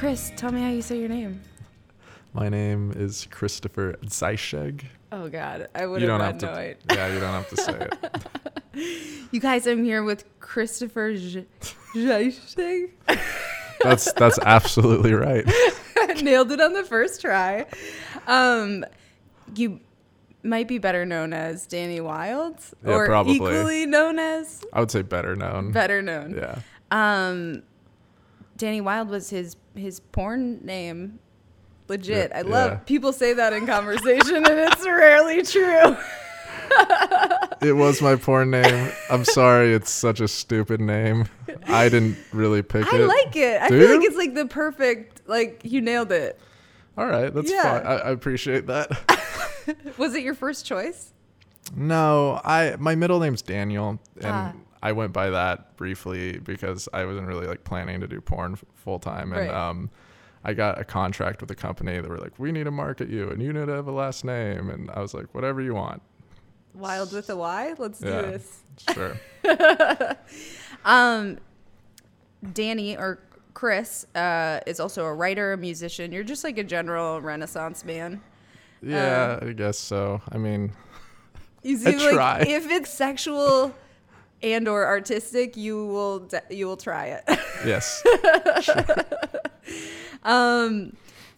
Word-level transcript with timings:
Chris, 0.00 0.32
tell 0.34 0.50
me 0.50 0.62
how 0.62 0.70
you 0.70 0.80
say 0.80 0.98
your 0.98 1.10
name. 1.10 1.42
My 2.32 2.48
name 2.48 2.90
is 2.96 3.26
Christopher 3.30 3.96
Zeischegg. 4.06 4.84
Oh 5.12 5.28
God, 5.28 5.68
I 5.74 5.84
would 5.84 6.00
You 6.00 6.08
have 6.08 6.20
don't 6.20 6.26
have 6.26 6.38
to. 6.38 6.46
no 6.46 6.52
idea. 6.52 6.76
Yeah, 6.90 7.12
you 7.12 7.20
don't 7.20 7.34
have 7.34 7.48
to 7.50 7.56
say 7.58 7.88
it. 7.92 8.26
You 9.32 9.40
guys, 9.40 9.66
I'm 9.66 9.84
here 9.84 10.02
with 10.04 10.24
Christopher 10.40 11.12
Zeissig. 11.12 12.90
That's 13.82 14.12
that's 14.14 14.38
absolutely 14.40 15.12
right. 15.12 15.44
Nailed 16.22 16.50
it 16.52 16.60
on 16.60 16.72
the 16.72 16.84
first 16.84 17.20
try. 17.20 17.66
Um, 18.26 18.84
you 19.56 19.80
might 20.44 20.66
be 20.68 20.78
better 20.78 21.04
known 21.04 21.32
as 21.32 21.66
Danny 21.66 21.98
Wyldes, 22.00 22.72
Yeah, 22.84 22.92
or 22.94 23.06
probably. 23.06 23.34
equally 23.34 23.86
known 23.86 24.18
as 24.18 24.64
I 24.72 24.80
would 24.80 24.90
say 24.92 25.02
better 25.02 25.34
known. 25.36 25.72
better 25.72 26.00
known. 26.00 26.34
Yeah. 26.36 26.60
Um, 26.90 27.62
Danny 28.56 28.80
Wylde 28.80 29.08
was 29.08 29.30
his 29.30 29.54
his 29.74 30.00
porn 30.00 30.64
name. 30.64 31.18
Legit. 31.88 32.30
Yeah, 32.30 32.38
I 32.38 32.42
love 32.42 32.70
yeah. 32.70 32.76
people 32.78 33.12
say 33.12 33.32
that 33.34 33.52
in 33.52 33.66
conversation, 33.66 34.36
and 34.36 34.46
it's 34.48 34.84
rarely 34.86 35.42
true. 35.42 35.96
It 37.60 37.72
was 37.76 38.00
my 38.00 38.16
porn 38.16 38.50
name. 38.52 38.90
I'm 39.10 39.24
sorry, 39.24 39.74
it's 39.74 39.90
such 39.90 40.20
a 40.20 40.28
stupid 40.28 40.80
name. 40.80 41.26
I 41.66 41.88
didn't 41.90 42.16
really 42.32 42.62
pick 42.62 42.90
I 42.90 42.96
it. 42.96 43.02
I 43.02 43.04
like 43.04 43.36
it. 43.36 43.60
I 43.60 43.68
feel 43.68 43.98
like 43.98 44.06
it's 44.06 44.16
like 44.16 44.34
the 44.34 44.46
perfect. 44.46 45.20
Like 45.28 45.60
you 45.64 45.80
nailed 45.82 46.10
it. 46.12 46.40
All 46.96 47.06
right, 47.06 47.34
that's 47.34 47.50
Yeah. 47.52 47.62
fine. 47.80 47.86
I, 47.86 47.94
I 47.96 48.10
appreciate 48.12 48.66
that. 48.68 48.88
Was 49.98 50.14
it 50.14 50.22
your 50.22 50.34
first 50.34 50.64
choice? 50.64 51.12
no, 51.76 52.40
I 52.44 52.76
my 52.78 52.94
middle 52.94 53.20
name's 53.20 53.42
Daniel, 53.42 53.98
and 54.16 54.26
Ah. 54.26 54.52
I 54.82 54.92
went 54.92 55.12
by 55.12 55.30
that 55.30 55.76
briefly 55.76 56.38
because 56.38 56.88
I 56.92 57.04
wasn't 57.04 57.26
really 57.26 57.46
like 57.46 57.64
planning 57.64 58.00
to 58.00 58.08
do 58.08 58.20
porn 58.20 58.52
f- 58.54 58.64
full 58.76 58.98
time, 58.98 59.32
and 59.32 59.48
Right. 59.48 59.50
um, 59.54 59.90
I 60.42 60.54
got 60.54 60.80
a 60.80 60.84
contract 60.84 61.42
with 61.42 61.50
a 61.50 61.54
company 61.54 62.00
that 62.00 62.08
were 62.08 62.16
like, 62.18 62.38
"We 62.38 62.50
need 62.50 62.64
to 62.64 62.70
market 62.70 63.10
you, 63.10 63.28
and 63.28 63.42
you 63.42 63.52
need 63.52 63.66
to 63.66 63.72
have 63.74 63.88
a 63.88 63.92
last 63.92 64.24
name," 64.24 64.70
and 64.70 64.90
I 64.90 65.00
was 65.00 65.12
like, 65.12 65.34
"Whatever 65.34 65.60
you 65.60 65.74
want." 65.74 66.00
Wild 66.72 67.12
with 67.12 67.28
a 67.28 67.36
Y. 67.36 67.74
Let's 67.76 68.00
Yeah. 68.00 68.22
do 68.22 68.30
this. 68.30 68.62
Sure. 68.94 69.16
Um, 70.84 71.36
Danny 72.54 72.96
or 72.96 73.18
Chris 73.52 74.06
uh, 74.14 74.60
is 74.66 74.80
also 74.80 75.04
a 75.04 75.12
writer, 75.12 75.52
a 75.52 75.56
musician. 75.58 76.12
You're 76.12 76.24
just 76.24 76.42
like 76.44 76.56
a 76.56 76.64
general 76.64 77.20
Renaissance 77.20 77.84
man. 77.84 78.22
Yeah, 78.82 79.38
I 79.42 79.52
guess 79.52 79.78
so. 79.78 80.22
I 80.32 80.38
mean, 80.38 80.72
You 81.62 81.78
I 81.86 81.90
like 81.90 82.14
try. 82.14 82.38
if 82.48 82.70
it's 82.70 82.90
sexual 82.90 83.74
and 84.42 84.68
or 84.68 84.86
artistic, 84.86 85.56
you 85.56 85.86
will 85.86 86.20
de- 86.20 86.42
you 86.50 86.66
will 86.66 86.76
try 86.76 87.06
it. 87.06 87.24
yes. 87.64 88.02
um, 90.22 90.96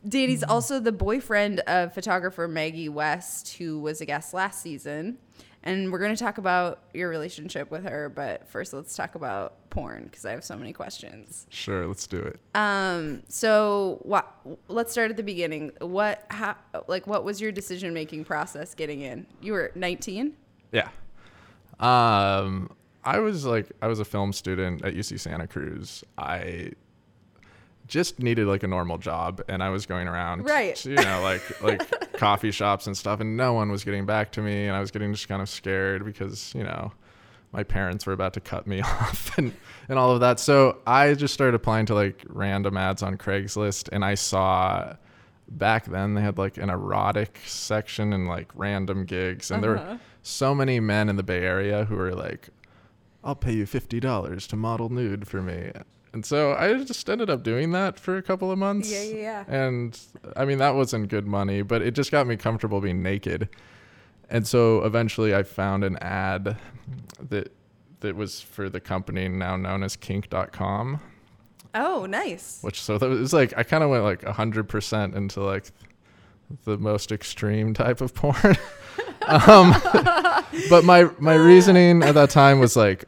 Danny's 0.08 0.42
also 0.42 0.80
the 0.80 0.92
boyfriend 0.92 1.60
of 1.60 1.94
photographer 1.94 2.48
Maggie 2.48 2.88
West, 2.88 3.56
who 3.56 3.78
was 3.78 4.00
a 4.00 4.06
guest 4.06 4.34
last 4.34 4.60
season. 4.60 5.18
And 5.64 5.92
we're 5.92 6.00
going 6.00 6.14
to 6.14 6.20
talk 6.22 6.38
about 6.38 6.80
your 6.92 7.08
relationship 7.08 7.70
with 7.70 7.84
her, 7.84 8.08
but 8.08 8.48
first 8.48 8.72
let's 8.72 8.96
talk 8.96 9.14
about 9.14 9.70
porn 9.70 10.04
because 10.04 10.24
I 10.24 10.32
have 10.32 10.42
so 10.42 10.56
many 10.56 10.72
questions. 10.72 11.46
Sure, 11.50 11.86
let's 11.86 12.06
do 12.08 12.18
it. 12.18 12.40
Um, 12.54 13.22
so 13.28 14.00
what? 14.02 14.28
Let's 14.66 14.90
start 14.90 15.12
at 15.12 15.16
the 15.16 15.22
beginning. 15.22 15.70
What? 15.80 16.26
How? 16.30 16.56
Like, 16.88 17.06
what 17.06 17.22
was 17.22 17.40
your 17.40 17.52
decision 17.52 17.94
making 17.94 18.24
process 18.24 18.74
getting 18.74 19.02
in? 19.02 19.24
You 19.40 19.52
were 19.52 19.70
19. 19.76 20.34
Yeah. 20.72 20.88
Um, 21.78 22.70
I 23.04 23.18
was 23.18 23.44
like, 23.44 23.70
I 23.82 23.86
was 23.88 23.98
a 24.00 24.04
film 24.04 24.32
student 24.32 24.84
at 24.84 24.94
UC 24.94 25.18
Santa 25.20 25.46
Cruz. 25.46 26.04
I 26.16 26.72
just 27.88 28.20
needed 28.20 28.46
like 28.46 28.62
a 28.62 28.68
normal 28.68 28.96
job, 28.98 29.42
and 29.48 29.62
I 29.62 29.70
was 29.70 29.86
going 29.86 30.06
around, 30.08 30.44
Right. 30.44 30.76
to, 30.76 30.90
you 30.90 30.96
know, 30.96 31.20
like 31.22 31.62
like 31.62 32.12
coffee 32.14 32.50
shops 32.52 32.86
and 32.86 32.96
stuff, 32.96 33.20
and 33.20 33.36
no 33.36 33.52
one 33.54 33.70
was 33.70 33.84
getting 33.84 34.06
back 34.06 34.32
to 34.32 34.40
me, 34.40 34.66
and 34.66 34.76
I 34.76 34.80
was 34.80 34.90
getting 34.90 35.12
just 35.12 35.28
kind 35.28 35.42
of 35.42 35.48
scared 35.48 36.04
because 36.04 36.54
you 36.54 36.64
know. 36.64 36.92
My 37.54 37.64
parents 37.64 38.06
were 38.06 38.14
about 38.14 38.32
to 38.32 38.40
cut 38.40 38.66
me 38.66 38.80
off 38.80 39.36
and, 39.36 39.52
and 39.90 39.98
all 39.98 40.12
of 40.12 40.20
that. 40.20 40.40
So 40.40 40.78
I 40.86 41.12
just 41.12 41.34
started 41.34 41.54
applying 41.54 41.84
to 41.84 41.94
like 41.94 42.24
random 42.26 42.78
ads 42.78 43.02
on 43.02 43.18
Craigslist 43.18 43.90
and 43.92 44.02
I 44.02 44.14
saw 44.14 44.94
back 45.50 45.84
then 45.84 46.14
they 46.14 46.22
had 46.22 46.38
like 46.38 46.56
an 46.56 46.70
erotic 46.70 47.40
section 47.44 48.14
and 48.14 48.26
like 48.26 48.50
random 48.54 49.04
gigs 49.04 49.50
and 49.50 49.62
there 49.62 49.76
Uh-huh. 49.76 49.92
were 49.92 50.00
so 50.22 50.54
many 50.54 50.80
men 50.80 51.10
in 51.10 51.16
the 51.16 51.22
bay 51.22 51.42
area 51.44 51.84
who 51.84 51.96
were 51.96 52.14
like 52.14 52.48
i'll 53.24 53.34
pay 53.36 53.52
you 53.52 53.64
$50 53.66 54.46
to 54.48 54.56
model 54.56 54.88
nude 54.88 55.26
for 55.28 55.40
me 55.42 55.70
and 56.12 56.24
so 56.26 56.52
i 56.54 56.74
just 56.84 57.08
ended 57.08 57.30
up 57.30 57.42
doing 57.42 57.70
that 57.72 57.98
for 57.98 58.16
a 58.16 58.22
couple 58.22 58.50
of 58.50 58.58
months 58.58 58.90
Yeah, 58.90 59.02
yeah, 59.02 59.44
yeah. 59.48 59.64
and 59.66 59.98
i 60.36 60.44
mean 60.44 60.58
that 60.58 60.74
wasn't 60.74 61.08
good 61.08 61.26
money 61.26 61.62
but 61.62 61.82
it 61.82 61.92
just 61.94 62.10
got 62.10 62.26
me 62.26 62.36
comfortable 62.36 62.80
being 62.80 63.02
naked 63.02 63.48
and 64.30 64.46
so 64.46 64.82
eventually 64.84 65.34
i 65.34 65.42
found 65.42 65.84
an 65.84 65.96
ad 65.98 66.56
that 67.28 67.52
that 68.00 68.16
was 68.16 68.40
for 68.40 68.68
the 68.68 68.80
company 68.80 69.28
now 69.28 69.56
known 69.56 69.82
as 69.82 69.96
kink.com 69.96 71.00
Oh, 71.74 72.04
nice. 72.04 72.58
which 72.60 72.82
so 72.82 72.98
that 72.98 73.08
was 73.08 73.32
like 73.32 73.54
I 73.56 73.62
kind 73.62 73.82
of 73.82 73.88
went 73.88 74.04
like 74.04 74.20
100% 74.20 75.14
into 75.16 75.40
like 75.42 75.70
the 76.64 76.76
most 76.76 77.10
extreme 77.10 77.72
type 77.72 78.02
of 78.02 78.12
porn. 78.12 78.36
um, 79.26 79.72
but 80.68 80.84
my 80.84 81.08
my 81.18 81.32
reasoning 81.50 82.02
at 82.02 82.14
that 82.14 82.28
time 82.28 82.58
was 82.60 82.76
like 82.76 83.06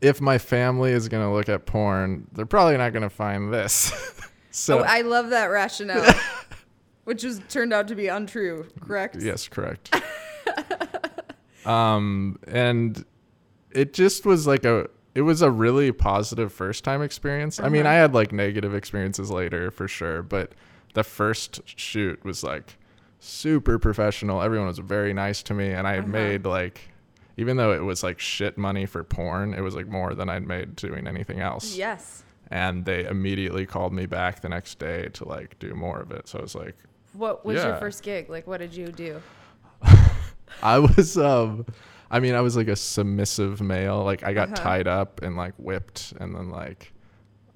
if 0.00 0.20
my 0.20 0.38
family 0.38 0.92
is 0.92 1.08
going 1.08 1.22
to 1.24 1.32
look 1.32 1.48
at 1.48 1.66
porn, 1.66 2.26
they're 2.32 2.46
probably 2.46 2.76
not 2.76 2.92
going 2.92 3.02
to 3.02 3.10
find 3.10 3.52
this. 3.52 3.92
so 4.50 4.80
oh, 4.80 4.82
I 4.82 5.00
love 5.02 5.30
that 5.30 5.46
rationale, 5.46 6.14
which 7.04 7.24
was 7.24 7.40
turned 7.48 7.72
out 7.72 7.88
to 7.88 7.94
be 7.94 8.08
untrue. 8.08 8.66
Correct? 8.80 9.16
Yes, 9.20 9.48
correct. 9.48 9.94
um, 11.66 12.38
and 12.46 13.04
it 13.70 13.92
just 13.92 14.24
was 14.26 14.46
like 14.46 14.64
a 14.64 14.88
it 15.14 15.22
was 15.22 15.40
a 15.40 15.50
really 15.50 15.92
positive 15.92 16.52
first 16.52 16.84
time 16.84 17.00
experience. 17.02 17.58
I 17.58 17.68
mean, 17.70 17.86
Uh-huh. 17.86 17.90
I 17.94 17.94
had 17.94 18.14
like 18.14 18.32
negative 18.32 18.74
experiences 18.74 19.30
later 19.30 19.70
for 19.70 19.88
sure, 19.88 20.22
but 20.22 20.52
the 20.94 21.02
first 21.04 21.60
shoot 21.64 22.22
was 22.24 22.42
like 22.44 22.76
super 23.18 23.78
professional. 23.78 24.42
Everyone 24.42 24.66
was 24.68 24.78
very 24.78 25.14
nice 25.14 25.42
to 25.44 25.54
me, 25.54 25.70
and 25.70 25.86
I 25.86 25.98
Uh-huh. 25.98 26.06
made 26.08 26.44
like 26.44 26.80
even 27.36 27.56
though 27.56 27.72
it 27.72 27.82
was 27.84 28.02
like 28.02 28.18
shit 28.18 28.56
money 28.58 28.86
for 28.86 29.04
porn, 29.04 29.54
it 29.54 29.60
was 29.60 29.74
like 29.74 29.86
more 29.86 30.14
than 30.14 30.28
I'd 30.28 30.46
made 30.46 30.76
doing 30.76 31.06
anything 31.06 31.40
else. 31.40 31.76
Yes. 31.76 32.22
And 32.50 32.84
they 32.84 33.04
immediately 33.04 33.66
called 33.66 33.92
me 33.92 34.06
back 34.06 34.40
the 34.40 34.48
next 34.48 34.78
day 34.78 35.08
to 35.14 35.26
like 35.28 35.58
do 35.58 35.74
more 35.74 36.00
of 36.00 36.10
it. 36.12 36.28
So 36.28 36.38
I 36.38 36.42
was 36.42 36.54
like, 36.54 36.76
What 37.12 37.44
was 37.44 37.62
your 37.62 37.76
first 37.76 38.02
gig? 38.02 38.28
Like, 38.30 38.46
what 38.46 38.58
did 38.58 38.74
you 38.74 38.88
do? 38.88 39.20
I 40.62 40.78
was 40.78 41.18
um 41.18 41.66
I 42.10 42.20
mean 42.20 42.34
I 42.34 42.40
was 42.40 42.56
like 42.56 42.68
a 42.68 42.76
submissive 42.76 43.60
male. 43.60 44.04
Like 44.04 44.22
I 44.22 44.32
got 44.32 44.48
Uh-huh. 44.48 44.56
tied 44.62 44.88
up 44.88 45.22
and 45.22 45.36
like 45.36 45.54
whipped 45.58 46.12
and 46.20 46.34
then 46.34 46.50
like 46.50 46.92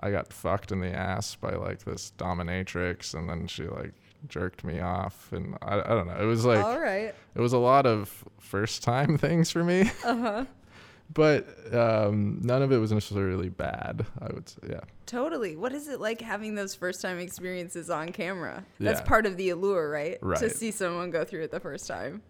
I 0.00 0.10
got 0.10 0.32
fucked 0.32 0.72
in 0.72 0.80
the 0.80 0.88
ass 0.92 1.34
by 1.36 1.50
like 1.52 1.84
this 1.84 2.12
dominatrix 2.18 3.14
and 3.14 3.28
then 3.28 3.46
she 3.46 3.64
like 3.64 3.92
jerked 4.28 4.64
me 4.64 4.80
off 4.80 5.32
and 5.32 5.56
I, 5.62 5.80
I 5.80 5.88
don't 5.88 6.06
know. 6.06 6.16
It 6.20 6.26
was 6.26 6.44
like 6.44 6.64
All 6.64 6.78
right. 6.80 7.14
it 7.34 7.40
was 7.40 7.52
a 7.52 7.58
lot 7.58 7.86
of 7.86 8.24
first 8.38 8.82
time 8.82 9.16
things 9.26 9.50
for 9.50 9.64
me. 9.64 9.90
Uh 10.04 10.16
huh. 10.16 10.44
but 11.12 11.46
um 11.74 12.38
none 12.42 12.62
of 12.62 12.70
it 12.72 12.78
was 12.78 12.92
necessarily 12.92 13.48
bad. 13.48 14.06
I 14.20 14.32
would 14.32 14.48
say 14.48 14.58
yeah. 14.70 14.80
Totally. 15.06 15.56
What 15.56 15.72
is 15.72 15.88
it 15.88 16.00
like 16.00 16.20
having 16.20 16.54
those 16.54 16.74
first 16.74 17.02
time 17.02 17.18
experiences 17.18 17.90
on 17.90 18.10
camera? 18.12 18.64
That's 18.78 19.00
Yeah. 19.00 19.06
part 19.06 19.26
of 19.26 19.36
the 19.36 19.50
allure, 19.50 19.90
right? 19.90 20.18
Right. 20.22 20.38
To 20.38 20.48
see 20.50 20.70
someone 20.70 21.10
go 21.10 21.24
through 21.24 21.42
it 21.42 21.50
the 21.50 21.58
first 21.60 21.86
time. 21.88 22.22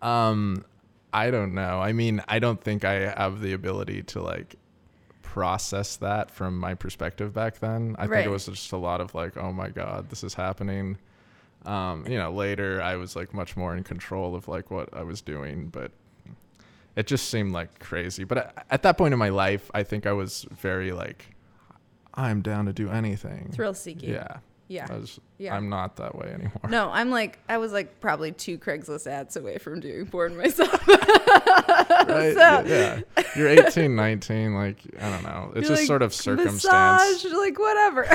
Um, 0.00 0.64
I 1.12 1.30
don't 1.30 1.54
know. 1.54 1.80
I 1.80 1.92
mean, 1.92 2.22
I 2.28 2.38
don't 2.38 2.60
think 2.60 2.84
I 2.84 2.94
have 3.18 3.40
the 3.40 3.52
ability 3.52 4.02
to 4.04 4.22
like 4.22 4.56
process 5.34 5.96
that 5.96 6.30
from 6.30 6.56
my 6.56 6.74
perspective 6.74 7.34
back 7.34 7.58
then. 7.58 7.96
I 7.98 8.06
think 8.06 8.24
it 8.24 8.28
was 8.28 8.46
just 8.46 8.70
a 8.70 8.76
lot 8.76 9.00
of 9.00 9.16
like, 9.16 9.36
oh 9.36 9.50
my 9.52 9.68
god, 9.68 10.08
this 10.08 10.22
is 10.22 10.32
happening. 10.34 10.96
Um, 11.66 12.06
you 12.06 12.16
know, 12.16 12.30
later 12.30 12.80
I 12.80 12.94
was 12.94 13.16
like 13.16 13.34
much 13.34 13.56
more 13.56 13.76
in 13.76 13.82
control 13.82 14.36
of 14.36 14.46
like 14.46 14.70
what 14.70 14.90
I 14.96 15.02
was 15.02 15.22
doing, 15.22 15.70
but 15.70 15.90
it 16.94 17.08
just 17.08 17.30
seemed 17.30 17.52
like 17.52 17.80
crazy. 17.80 18.22
But 18.22 18.38
at, 18.38 18.66
at 18.70 18.82
that 18.84 18.96
point 18.96 19.12
in 19.12 19.18
my 19.18 19.30
life, 19.30 19.72
I 19.74 19.82
think 19.82 20.06
I 20.06 20.12
was 20.12 20.46
very 20.52 20.92
like, 20.92 21.26
I'm 22.14 22.40
down 22.40 22.66
to 22.66 22.72
do 22.72 22.88
anything. 22.88 23.50
Thrill 23.52 23.74
seeking. 23.74 24.10
Yeah. 24.10 24.36
Yeah. 24.68 24.86
I 24.88 24.98
was, 24.98 25.18
Yeah. 25.38 25.56
I'm 25.56 25.68
not 25.68 25.96
that 25.96 26.14
way 26.14 26.28
anymore. 26.28 26.68
No, 26.68 26.90
I'm 26.92 27.10
like 27.10 27.40
I 27.48 27.58
was 27.58 27.72
like 27.72 27.98
probably 28.00 28.30
two 28.30 28.56
Craigslist 28.56 29.08
ads 29.08 29.34
away 29.34 29.58
from 29.58 29.80
doing 29.80 30.06
porn 30.06 30.36
myself. 30.44 30.70
Right? 32.08 32.34
So- 32.34 32.64
yeah. 32.66 33.00
You're 33.36 33.48
18, 33.48 33.94
19. 33.96 34.54
Like, 34.54 34.78
I 35.00 35.10
don't 35.10 35.22
know. 35.22 35.52
It's 35.54 35.68
You're 35.68 35.76
just 35.76 35.82
like, 35.82 35.86
sort 35.86 36.02
of 36.02 36.12
circumstance. 36.14 37.24
Massage, 37.24 37.32
like 37.32 37.58
whatever. 37.58 38.06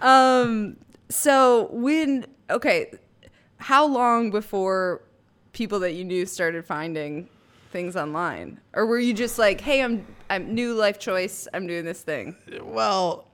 um. 0.00 0.76
So 1.08 1.68
when 1.70 2.26
okay, 2.50 2.92
how 3.58 3.86
long 3.86 4.30
before 4.30 5.02
people 5.52 5.78
that 5.80 5.92
you 5.92 6.04
knew 6.04 6.26
started 6.26 6.64
finding 6.64 7.28
things 7.70 7.96
online, 7.96 8.60
or 8.72 8.86
were 8.86 8.98
you 8.98 9.14
just 9.14 9.38
like, 9.38 9.60
hey, 9.60 9.82
I'm 9.82 10.06
I'm 10.30 10.54
new 10.54 10.74
life 10.74 10.98
choice, 10.98 11.46
I'm 11.54 11.66
doing 11.66 11.84
this 11.84 12.02
thing. 12.02 12.34
Well, 12.62 13.28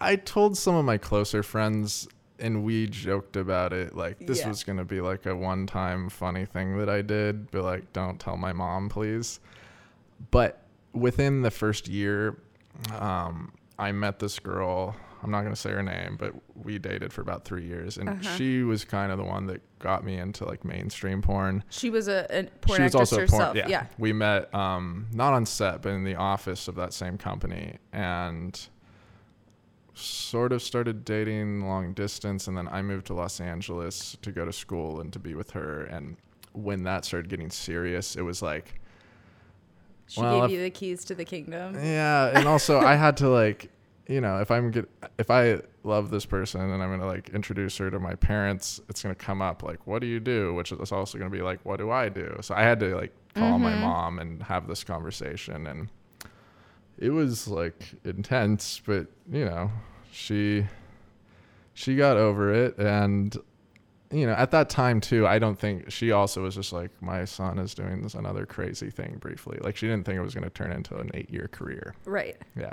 I 0.00 0.16
told 0.16 0.58
some 0.58 0.74
of 0.74 0.84
my 0.84 0.98
closer 0.98 1.42
friends 1.42 2.06
and 2.38 2.64
we 2.64 2.86
joked 2.86 3.36
about 3.36 3.72
it 3.72 3.96
like 3.96 4.26
this 4.26 4.40
Yeah. 4.40 4.48
was 4.48 4.62
going 4.64 4.78
to 4.78 4.84
be 4.84 5.00
like 5.00 5.24
a 5.26 5.34
one-time 5.34 6.10
funny 6.10 6.44
thing 6.46 6.76
that 6.78 6.88
I 6.88 7.02
did, 7.02 7.50
but 7.50 7.62
like 7.64 7.92
don't 7.92 8.18
tell 8.20 8.36
my 8.36 8.52
mom, 8.52 8.88
please. 8.88 9.40
But 10.30 10.62
within 10.92 11.42
the 11.42 11.50
first 11.50 11.88
year, 11.88 12.36
um, 12.98 13.52
I 13.78 13.92
met 13.92 14.18
this 14.18 14.38
girl. 14.38 14.96
I'm 15.22 15.30
not 15.30 15.40
going 15.42 15.54
to 15.54 15.60
say 15.60 15.70
her 15.70 15.82
name, 15.82 16.16
but 16.18 16.34
we 16.62 16.78
dated 16.78 17.12
for 17.12 17.20
about 17.22 17.44
3 17.44 17.64
years 17.66 17.96
and 17.96 18.08
Uh-huh. 18.08 18.36
she 18.36 18.62
was 18.62 18.84
kind 18.84 19.10
of 19.10 19.18
the 19.18 19.24
one 19.24 19.46
that 19.46 19.60
got 19.78 20.04
me 20.04 20.16
into 20.18 20.44
like 20.44 20.64
mainstream 20.64 21.20
porn 21.22 21.64
She 21.70 21.90
was 21.90 22.06
a, 22.08 22.26
a 22.30 22.44
porn 22.60 22.76
she 22.76 22.82
was 22.82 22.94
actress 22.94 22.94
also 22.94 23.16
a 23.16 23.20
herself. 23.22 23.42
porn. 23.44 23.56
Yeah. 23.56 23.68
yeah. 23.68 23.86
we 23.98 24.12
met 24.12 24.54
um, 24.54 25.06
not 25.12 25.32
on 25.32 25.46
set, 25.46 25.82
but 25.82 25.90
in 25.90 26.04
the 26.04 26.14
office 26.16 26.68
of 26.68 26.74
that 26.76 26.92
same 26.92 27.16
company, 27.18 27.78
and 27.92 28.68
sort 29.96 30.52
of 30.52 30.62
started 30.62 31.04
dating 31.04 31.66
long 31.66 31.92
distance. 31.94 32.46
And 32.46 32.56
then 32.56 32.68
I 32.68 32.82
moved 32.82 33.06
to 33.06 33.14
Los 33.14 33.40
Angeles 33.40 34.16
to 34.22 34.30
go 34.30 34.44
to 34.44 34.52
school 34.52 35.00
and 35.00 35.12
to 35.12 35.18
be 35.18 35.34
with 35.34 35.50
her. 35.52 35.84
And 35.84 36.16
when 36.52 36.82
that 36.84 37.04
started 37.04 37.28
getting 37.28 37.50
serious, 37.50 38.16
it 38.16 38.22
was 38.22 38.42
like, 38.42 38.80
She 40.08 40.20
Well, 40.20 40.42
gave 40.42 40.44
if- 40.44 40.50
you 40.52 40.62
the 40.62 40.70
keys 40.70 41.04
to 41.06 41.14
the 41.14 41.24
kingdom. 41.24 41.74
yeah. 41.74 42.30
And 42.32 42.46
also, 42.46 42.78
I 42.78 42.94
had 42.94 43.16
to 43.18 43.28
like, 43.42 43.70
you 44.06 44.20
know, 44.20 44.40
if 44.40 44.52
I'm 44.52 44.70
get 44.70 44.88
if 45.18 45.30
I 45.32 45.60
love 45.82 46.10
this 46.10 46.24
person 46.24 46.60
and 46.60 46.80
I'm 46.80 46.90
gonna 46.90 47.06
like 47.06 47.30
introduce 47.30 47.76
her 47.78 47.90
to 47.90 47.98
my 47.98 48.14
parents, 48.14 48.80
it's 48.88 49.02
gonna 49.02 49.16
come 49.16 49.42
up 49.42 49.64
like, 49.64 49.84
what 49.86 50.00
do 50.00 50.06
you 50.06 50.20
do? 50.20 50.54
Which 50.54 50.70
is 50.70 50.92
also 50.92 51.18
gonna 51.18 51.30
be 51.30 51.42
like, 51.42 51.58
what 51.64 51.78
do 51.78 51.90
I 51.90 52.08
do? 52.08 52.36
So 52.42 52.54
I 52.54 52.62
had 52.62 52.78
to 52.80 52.94
like 52.94 53.12
call 53.34 53.58
my 53.58 53.72
mm-hmm. 53.72 53.80
mom 53.80 54.18
and 54.20 54.42
have 54.44 54.68
this 54.68 54.84
conversation, 54.84 55.66
and 55.66 55.88
it 56.98 57.10
was 57.10 57.48
like 57.48 57.94
intense, 58.04 58.80
but 58.84 59.06
you 59.30 59.44
know, 59.44 59.70
she 60.10 60.66
she 61.74 61.96
got 61.96 62.16
over 62.16 62.52
it, 62.52 62.78
and 62.78 63.36
you 64.10 64.26
know, 64.26 64.32
at 64.32 64.50
that 64.52 64.68
time 64.70 65.00
too, 65.00 65.26
I 65.26 65.38
don't 65.38 65.58
think 65.58 65.90
she 65.90 66.12
also 66.12 66.42
was 66.42 66.54
just 66.54 66.72
like, 66.72 66.90
my 67.02 67.24
son 67.24 67.58
is 67.58 67.74
doing 67.74 68.02
this 68.02 68.14
another 68.14 68.46
crazy 68.46 68.90
thing 68.90 69.16
briefly. 69.20 69.58
Like 69.60 69.76
she 69.76 69.86
didn't 69.86 70.06
think 70.06 70.16
it 70.16 70.22
was 70.22 70.34
gonna 70.34 70.50
turn 70.50 70.72
into 70.72 70.96
an 70.96 71.10
eight 71.14 71.30
year 71.30 71.48
career. 71.52 71.94
Right. 72.04 72.36
Yeah. 72.56 72.72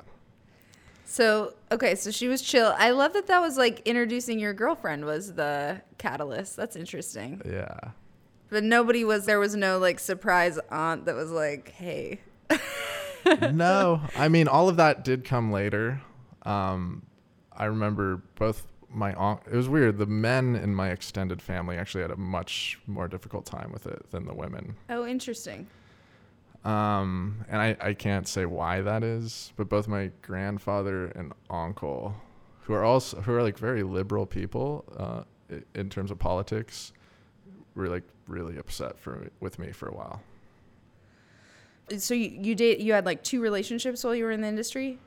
So 1.05 1.53
okay, 1.71 1.95
so 1.95 2.11
she 2.11 2.27
was 2.27 2.41
chill. 2.41 2.73
I 2.77 2.91
love 2.91 3.13
that 3.13 3.27
that 3.27 3.39
was 3.39 3.57
like 3.57 3.81
introducing 3.85 4.39
your 4.39 4.53
girlfriend 4.53 5.05
was 5.05 5.33
the 5.33 5.81
catalyst. 5.97 6.55
That's 6.55 6.75
interesting. 6.75 7.41
Yeah. 7.45 7.91
But 8.49 8.63
nobody 8.63 9.03
was 9.03 9.25
there 9.25 9.39
was 9.39 9.55
no 9.55 9.79
like 9.79 9.99
surprise 9.99 10.59
aunt 10.69 11.05
that 11.05 11.15
was 11.15 11.31
like, 11.31 11.69
"Hey." 11.69 12.19
no, 13.25 14.01
I 14.15 14.27
mean 14.27 14.47
all 14.47 14.69
of 14.69 14.77
that 14.77 15.03
did 15.03 15.25
come 15.25 15.51
later. 15.51 16.01
Um, 16.43 17.05
I 17.51 17.65
remember 17.65 18.21
both 18.35 18.67
my 18.89 19.13
aunt. 19.13 19.41
It 19.51 19.55
was 19.55 19.69
weird. 19.69 19.97
The 19.97 20.05
men 20.05 20.55
in 20.55 20.75
my 20.75 20.89
extended 20.89 21.41
family 21.41 21.77
actually 21.77 22.01
had 22.01 22.11
a 22.11 22.17
much 22.17 22.79
more 22.87 23.07
difficult 23.07 23.45
time 23.45 23.71
with 23.71 23.87
it 23.87 24.09
than 24.11 24.25
the 24.25 24.33
women. 24.33 24.75
Oh, 24.89 25.05
interesting. 25.05 25.67
Um, 26.63 27.43
and 27.49 27.61
I, 27.61 27.75
I 27.81 27.93
can't 27.93 28.27
say 28.27 28.45
why 28.45 28.81
that 28.81 29.03
is, 29.03 29.51
but 29.57 29.67
both 29.67 29.87
my 29.87 30.11
grandfather 30.21 31.07
and 31.07 31.33
uncle, 31.49 32.15
who 32.61 32.73
are 32.73 32.83
also 32.83 33.21
who 33.21 33.33
are 33.33 33.43
like 33.43 33.57
very 33.57 33.83
liberal 33.83 34.25
people 34.25 34.85
uh, 34.97 35.23
in 35.75 35.89
terms 35.89 36.09
of 36.09 36.19
politics, 36.19 36.93
were 37.75 37.89
like 37.89 38.03
really 38.27 38.57
upset 38.57 38.97
for 38.97 39.27
with 39.41 39.59
me 39.59 39.71
for 39.71 39.89
a 39.89 39.93
while. 39.93 40.21
So 41.97 42.13
you 42.13 42.29
you 42.41 42.55
date 42.55 42.79
you 42.79 42.93
had 42.93 43.05
like 43.05 43.23
two 43.23 43.41
relationships 43.41 44.03
while 44.03 44.15
you 44.15 44.23
were 44.23 44.31
in 44.31 44.41
the 44.41 44.47
industry? 44.47 44.97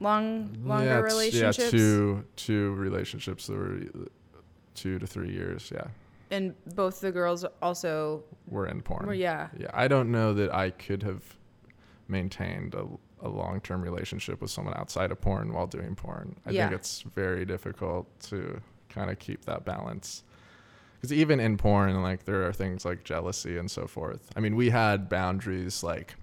Long 0.00 0.56
longer 0.64 0.86
yeah, 0.86 0.98
relationships? 1.00 1.58
Yeah, 1.58 1.70
two 1.70 2.24
two 2.36 2.74
relationships 2.74 3.46
that 3.46 3.56
were 3.56 3.80
two 4.74 4.98
to 4.98 5.06
three 5.06 5.30
years. 5.32 5.70
Yeah, 5.74 5.88
And 6.30 6.54
both 6.74 7.00
the 7.00 7.12
girls 7.12 7.44
also 7.60 8.22
were 8.48 8.66
in 8.66 8.80
porn. 8.82 9.06
were 9.06 9.14
yeah. 9.14 9.48
Yeah, 9.58 9.70
I 9.74 9.88
don't 9.88 10.10
know 10.10 10.32
that 10.34 10.54
I 10.54 10.70
could 10.70 11.02
have 11.02 11.22
maintained 12.08 12.74
a, 12.74 12.86
a 13.20 13.28
long 13.28 13.60
term 13.60 13.82
relationship 13.82 14.40
with 14.40 14.50
someone 14.50 14.74
outside 14.76 15.10
of 15.12 15.20
porn 15.20 15.52
while 15.52 15.66
doing 15.66 15.94
porn. 15.94 16.36
I 16.46 16.50
Yeah. 16.50 16.68
think 16.68 16.80
it's 16.80 17.02
very 17.02 17.44
difficult 17.44 18.06
to 18.30 18.60
kind 18.88 19.10
of 19.10 19.18
keep 19.18 19.44
that 19.44 19.64
balance. 19.64 20.24
Because 20.94 21.12
even 21.12 21.40
in 21.40 21.56
porn, 21.56 22.02
like 22.02 22.24
there 22.24 22.46
are 22.46 22.52
things 22.52 22.84
like 22.84 23.04
jealousy 23.04 23.56
and 23.56 23.70
so 23.70 23.86
forth. 23.86 24.30
I 24.36 24.40
mean, 24.40 24.54
we 24.56 24.70
had 24.70 25.08
boundaries 25.08 25.82
like, 25.82 26.14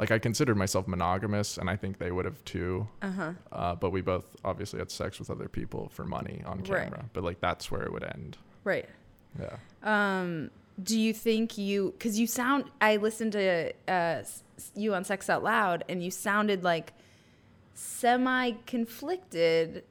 like 0.00 0.10
I 0.10 0.18
considered 0.18 0.56
myself 0.56 0.88
monogamous, 0.88 1.56
and 1.58 1.70
I 1.70 1.76
think 1.76 1.98
they 1.98 2.10
would 2.10 2.24
have 2.24 2.42
too. 2.44 2.88
Uh-huh. 3.02 3.32
Uh, 3.52 3.74
but 3.76 3.90
we 3.90 4.00
both 4.00 4.24
obviously 4.44 4.78
had 4.80 4.90
sex 4.90 5.18
with 5.20 5.30
other 5.30 5.46
people 5.48 5.90
for 5.92 6.04
money 6.04 6.42
on 6.46 6.58
Right. 6.64 6.84
camera. 6.84 7.04
But 7.12 7.22
like 7.22 7.40
that's 7.40 7.70
where 7.70 7.82
it 7.82 7.92
would 7.92 8.02
end. 8.02 8.36
Right. 8.64 8.88
Yeah. 9.38 9.56
Um, 9.84 10.50
do 10.82 10.98
you 10.98 11.12
think 11.12 11.56
you? 11.58 11.92
Because 11.96 12.18
you 12.18 12.26
sound. 12.26 12.64
I 12.80 12.96
listened 12.96 13.32
to 13.32 13.72
uh, 13.86 14.22
you 14.74 14.94
on 14.94 15.04
Sex 15.04 15.28
Out 15.30 15.44
Loud, 15.44 15.84
and 15.88 16.02
you 16.02 16.10
sounded 16.10 16.64
like 16.64 16.92
semi 17.74 18.52
conflicted 18.66 19.84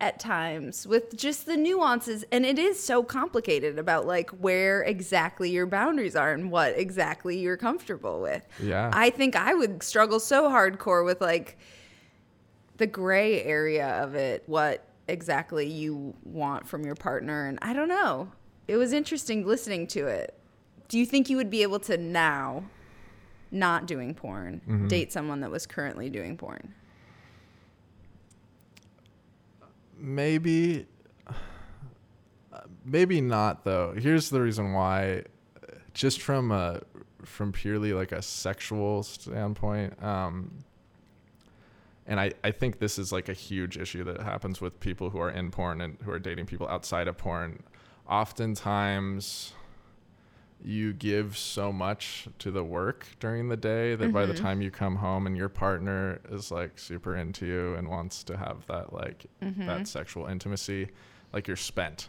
at 0.00 0.18
times 0.18 0.86
with 0.86 1.16
just 1.16 1.44
the 1.46 1.56
nuances 1.56 2.24
and 2.32 2.46
it 2.46 2.58
is 2.58 2.82
so 2.82 3.02
complicated 3.02 3.78
about 3.78 4.06
like 4.06 4.30
where 4.30 4.82
exactly 4.82 5.50
your 5.50 5.66
boundaries 5.66 6.16
are 6.16 6.32
and 6.32 6.50
what 6.50 6.76
exactly 6.78 7.38
you're 7.38 7.56
comfortable 7.58 8.20
with. 8.20 8.46
Yeah. 8.62 8.90
i 8.94 9.10
think 9.10 9.36
i 9.36 9.52
would 9.54 9.82
struggle 9.82 10.18
so 10.18 10.48
hardcore 10.48 11.04
with 11.04 11.20
like 11.20 11.58
the 12.78 12.86
gray 12.86 13.42
area 13.42 14.02
of 14.02 14.14
it 14.14 14.42
what 14.46 14.86
exactly 15.06 15.66
you 15.66 16.14
want 16.24 16.66
from 16.66 16.84
your 16.84 16.94
partner 16.94 17.46
and 17.46 17.58
i 17.62 17.72
don't 17.72 17.88
know. 17.88 18.32
It 18.68 18.76
was 18.76 18.92
interesting 18.92 19.44
listening 19.44 19.88
to 19.88 20.06
it. 20.06 20.32
Do 20.86 20.96
you 20.96 21.04
think 21.04 21.28
you 21.28 21.36
would 21.36 21.50
be 21.50 21.62
able 21.62 21.80
to 21.80 21.96
now 21.96 22.62
not 23.50 23.86
doing 23.86 24.14
porn? 24.14 24.60
Mm-hmm. 24.60 24.86
date 24.86 25.12
someone 25.12 25.40
that 25.40 25.50
was 25.50 25.66
currently 25.66 26.08
doing 26.08 26.36
porn 26.36 26.72
maybe 30.00 30.86
maybe 32.84 33.20
not 33.20 33.64
though. 33.64 33.94
Here's 33.96 34.30
the 34.30 34.40
reason 34.40 34.72
why. 34.72 35.24
Just 35.92 36.20
from 36.22 36.52
a 36.52 36.80
from 37.24 37.52
purely 37.52 37.92
like 37.92 38.12
a 38.12 38.22
sexual 38.22 39.02
standpoint 39.02 40.02
um 40.02 40.64
and 42.06 42.18
I, 42.18 42.32
I 42.42 42.50
think 42.50 42.80
this 42.80 42.98
is 42.98 43.12
like 43.12 43.28
a 43.28 43.32
huge 43.32 43.76
issue 43.76 44.02
that 44.04 44.20
happens 44.22 44.60
with 44.60 44.80
people 44.80 45.10
who 45.10 45.20
are 45.20 45.30
in 45.30 45.52
porn 45.52 45.80
and 45.80 45.96
who 46.02 46.10
are 46.10 46.18
dating 46.18 46.46
people 46.46 46.66
outside 46.68 47.06
of 47.06 47.16
porn. 47.16 47.62
Oftentimes 48.08 49.52
you 50.62 50.92
give 50.92 51.38
so 51.38 51.72
much 51.72 52.28
to 52.38 52.50
the 52.50 52.62
work 52.62 53.06
during 53.18 53.48
the 53.48 53.56
day 53.56 53.94
that 53.94 54.12
by 54.12 54.26
the 54.26 54.34
mm-hmm. 54.34 54.42
time 54.42 54.60
you 54.60 54.70
come 54.70 54.96
home 54.96 55.26
and 55.26 55.36
your 55.36 55.48
partner 55.48 56.20
is 56.30 56.50
like 56.50 56.78
super 56.78 57.16
into 57.16 57.46
you 57.46 57.74
and 57.74 57.88
wants 57.88 58.22
to 58.24 58.36
have 58.36 58.66
that 58.66 58.92
like 58.92 59.26
that 59.40 59.54
mm-hmm. 59.54 59.84
sexual 59.84 60.26
intimacy 60.26 60.88
like 61.32 61.48
you're 61.48 61.56
spent. 61.56 62.08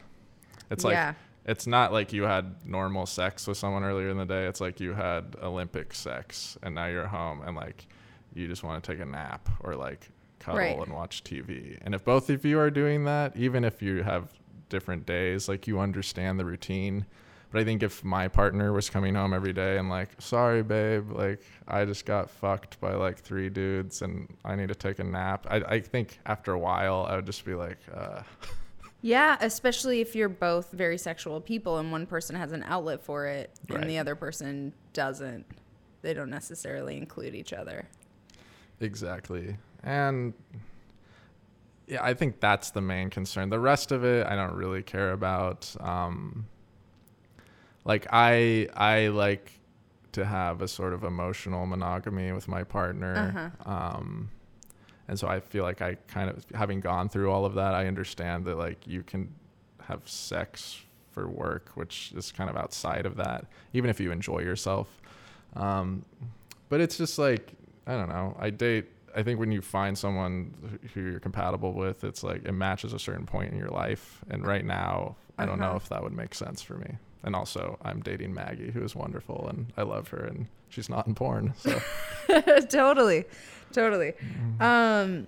It's 0.70 0.84
like 0.84 0.94
Yeah. 0.94 1.14
it's 1.46 1.66
not 1.66 1.94
like 1.94 2.12
you 2.12 2.24
had 2.24 2.66
normal 2.66 3.06
sex 3.06 3.48
with 3.48 3.58
someone 3.58 3.84
earlier 3.84 4.10
in 4.10 4.18
the 4.18 4.26
day. 4.26 4.48
It's 4.48 4.60
like 4.60 4.80
you 4.80 4.94
had 4.94 5.36
olympic 5.42 5.94
sex 5.94 6.58
and 6.62 6.76
now 6.76 6.88
you're 6.88 7.08
home 7.08 7.42
and 7.46 7.56
like 7.56 7.88
you 8.34 8.48
just 8.48 8.64
want 8.64 8.84
to 8.84 8.92
take 8.92 9.02
a 9.02 9.06
nap 9.06 9.48
or 9.62 9.76
like 9.76 10.10
cuddle 10.40 10.60
Right. 10.60 10.78
and 10.78 10.92
watch 10.92 11.24
tv 11.24 11.78
and 11.84 11.94
if 11.94 12.04
both 12.04 12.30
of 12.32 12.44
you 12.44 12.58
are 12.60 12.72
doing 12.72 13.04
that 13.04 13.38
even 13.38 13.64
if 13.64 13.82
you 13.82 14.02
have 14.02 14.34
different 14.70 15.06
days 15.06 15.48
like 15.48 15.68
you 15.68 15.80
understand 15.80 16.40
the 16.40 16.46
routine 16.46 17.06
but 17.52 17.62
I 17.62 17.64
think 17.66 17.84
if 17.84 18.04
my 18.04 18.28
partner 18.28 18.72
was 18.74 18.90
coming 18.90 19.16
home 19.16 19.34
every 19.34 19.54
day 19.54 19.78
and 19.78 19.90
like, 19.90 20.10
sorry, 20.20 20.64
babe, 20.64 21.12
like 21.12 21.42
I 21.68 21.86
just 21.86 22.06
got 22.06 22.30
fucked 22.30 22.80
by 22.80 22.94
like 22.94 23.20
three 23.20 23.50
dudes 23.50 24.02
and 24.02 24.34
I 24.46 24.56
need 24.56 24.70
to 24.70 24.76
take 24.76 25.00
a 25.00 25.04
nap, 25.04 25.46
I, 25.50 25.58
I 25.58 25.80
think 25.82 26.20
after 26.26 26.54
a 26.54 26.60
while 26.60 27.06
I 27.10 27.16
would 27.18 27.26
just 27.26 27.44
be 27.46 27.54
like, 27.56 27.78
uh, 27.94 28.24
Yeah, 29.02 29.38
especially 29.42 30.00
if 30.02 30.16
you're 30.16 30.30
both 30.30 30.72
very 30.72 30.98
sexual 30.98 31.42
people 31.42 31.78
and 31.80 31.92
one 31.92 32.06
person 32.06 32.36
has 32.36 32.52
an 32.52 32.64
outlet 32.64 33.04
for 33.04 33.26
it 33.28 33.52
Right. 33.70 33.82
and 33.82 33.90
the 33.90 33.98
other 33.98 34.16
person 34.16 34.74
doesn't. 34.94 35.46
They 36.04 36.14
don't 36.14 36.30
necessarily 36.30 36.98
include 36.98 37.36
each 37.36 37.52
other. 37.54 37.88
Exactly. 38.80 39.58
And 39.84 40.34
yeah, 41.88 42.04
I 42.04 42.14
think 42.14 42.40
that's 42.40 42.72
the 42.72 42.82
main 42.82 43.10
concern. 43.10 43.50
The 43.50 43.60
rest 43.60 43.92
of 43.92 44.04
it 44.06 44.26
I 44.26 44.36
don't 44.36 44.54
really 44.56 44.82
care 44.84 45.12
about. 45.12 45.74
Um 45.80 46.48
like 47.86 48.08
I 48.12 48.68
I 48.76 49.08
like 49.08 49.52
to 50.14 50.26
have 50.26 50.62
a 50.62 50.68
sort 50.68 50.94
of 50.94 51.04
emotional 51.04 51.66
monogamy 51.66 52.32
with 52.32 52.48
my 52.48 52.64
partner. 52.64 53.52
Um 53.66 54.30
and 55.08 55.20
so 55.20 55.28
I 55.28 55.40
feel 55.40 55.64
like 55.64 55.82
I 55.82 55.96
kind 56.08 56.30
of 56.30 56.46
having 56.54 56.80
gone 56.80 57.10
through 57.10 57.32
all 57.32 57.46
of 57.46 57.56
that, 57.56 57.74
I 57.74 57.88
understand 57.88 58.46
that 58.46 58.58
like 58.58 58.86
you 58.88 59.04
can 59.04 59.34
have 59.84 60.08
sex 60.08 60.82
for 61.12 61.28
work, 61.28 61.72
which 61.76 62.14
is 62.16 62.32
kind 62.32 62.50
of 62.50 62.56
outside 62.56 63.06
of 63.06 63.18
that, 63.18 63.46
even 63.74 63.90
if 63.90 64.00
you 64.00 64.12
enjoy 64.12 64.40
yourself. 64.40 64.88
Um, 65.56 66.06
but 66.70 66.80
it's 66.80 66.98
just 66.98 67.18
like 67.20 67.54
I 67.88 67.94
don't 67.98 68.10
know. 68.10 68.38
I 68.40 68.50
date. 68.52 68.86
I 69.14 69.24
think 69.24 69.40
when 69.42 69.52
you 69.52 69.62
find 69.62 69.98
someone 69.98 70.80
who 70.94 71.02
you're 71.02 71.20
compatible 71.20 71.74
with, 71.74 72.06
it's 72.06 72.24
like 72.24 72.46
it 72.46 72.54
matches 72.54 72.94
a 72.94 73.00
certain 73.00 73.26
point 73.26 73.52
in 73.52 73.58
your 73.58 73.68
life. 73.70 74.22
And 74.30 74.46
right 74.46 74.64
now, 74.64 75.18
I 75.38 75.46
don't 75.46 75.60
know 75.60 75.66
Uh-huh. 75.70 75.76
if 75.78 75.90
that 75.90 76.02
would 76.02 76.14
make 76.14 76.34
sense 76.34 76.62
for 76.62 76.76
me. 76.76 76.96
And 77.24 77.36
also, 77.36 77.78
I'm 77.84 78.02
dating 78.02 78.34
Maggie, 78.34 78.72
who 78.72 78.84
is 78.84 78.96
wonderful, 78.96 79.48
and 79.50 79.72
I 79.78 79.84
love 79.84 80.08
her, 80.10 80.24
and 80.26 80.48
she's 80.70 80.90
not 80.90 81.06
in 81.08 81.14
porn. 81.16 81.54
So 81.58 81.80
totally. 82.70 83.26
Totally. 83.72 84.14
Um 84.60 85.28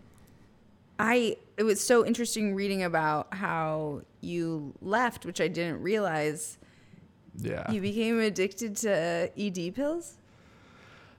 I 1.00 1.38
it 1.57 1.63
was 1.63 1.79
so 1.85 2.05
interesting 2.05 2.55
reading 2.55 2.83
about 2.83 3.33
how 3.33 4.01
you 4.21 4.73
left, 4.81 5.25
which 5.25 5.39
I 5.41 5.47
didn't 5.47 5.81
realize. 5.81 6.57
yeah, 7.38 7.69
You 7.71 7.81
became 7.81 8.19
addicted 8.19 8.75
to 8.77 9.29
ED 9.38 9.75
pills? 9.75 10.15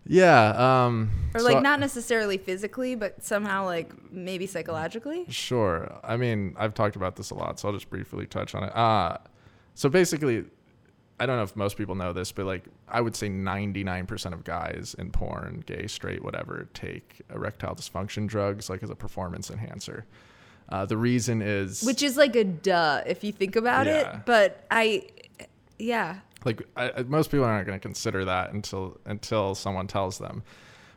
yeah. 0.06 0.84
Um, 0.86 1.10
Or 1.34 1.40
so 1.40 1.46
like 1.46 1.56
I- 1.58 1.60
not 1.60 1.80
necessarily 1.80 2.36
physically, 2.38 2.94
but 2.94 3.22
somehow 3.22 3.64
like 3.64 3.92
maybe 4.12 4.46
psychologically? 4.46 5.24
Sure. 5.28 5.98
I 6.04 6.16
mean, 6.16 6.54
I've 6.58 6.74
talked 6.74 6.96
about 6.96 7.16
this 7.16 7.30
a 7.30 7.34
lot, 7.34 7.58
so 7.58 7.68
I'll 7.68 7.74
just 7.74 7.88
briefly 7.90 8.26
touch 8.26 8.54
on 8.54 8.64
it. 8.64 8.76
Uh, 8.76 9.18
so 9.74 9.88
basically, 9.88 10.44
I 11.20 11.26
don't 11.26 11.36
know 11.36 11.42
if 11.44 11.54
most 11.54 11.76
people 11.76 11.94
know 11.94 12.12
this, 12.12 12.32
but 12.32 12.44
like 12.46 12.64
I 12.88 13.00
would 13.00 13.14
say 13.14 13.28
99% 13.28 14.32
of 14.32 14.42
guys 14.44 14.94
in 14.98 15.10
porn, 15.10 15.62
gay, 15.66 15.86
straight, 15.86 16.24
whatever, 16.24 16.68
take 16.74 17.22
erectile 17.32 17.74
dysfunction 17.76 18.26
drugs 18.26 18.68
like 18.68 18.82
as 18.82 18.90
a 18.90 18.96
performance 18.96 19.50
enhancer. 19.50 20.06
Uh, 20.68 20.86
the 20.86 20.96
reason 20.96 21.40
is 21.42 21.82
Which 21.82 22.02
is 22.02 22.16
like 22.16 22.34
a 22.36 22.42
duh 22.44 23.02
if 23.06 23.22
you 23.22 23.32
think 23.32 23.54
about 23.54 23.86
Yeah. 23.86 24.16
it, 24.16 24.26
but 24.26 24.64
I 24.70 25.06
yeah. 25.78 26.20
like 26.44 26.62
I, 26.76 27.02
most 27.06 27.30
people 27.30 27.44
aren't 27.46 27.66
going 27.66 27.78
to 27.78 27.82
consider 27.82 28.24
that 28.24 28.52
until 28.52 28.98
until 29.04 29.54
someone 29.54 29.86
tells 29.86 30.18
them 30.18 30.42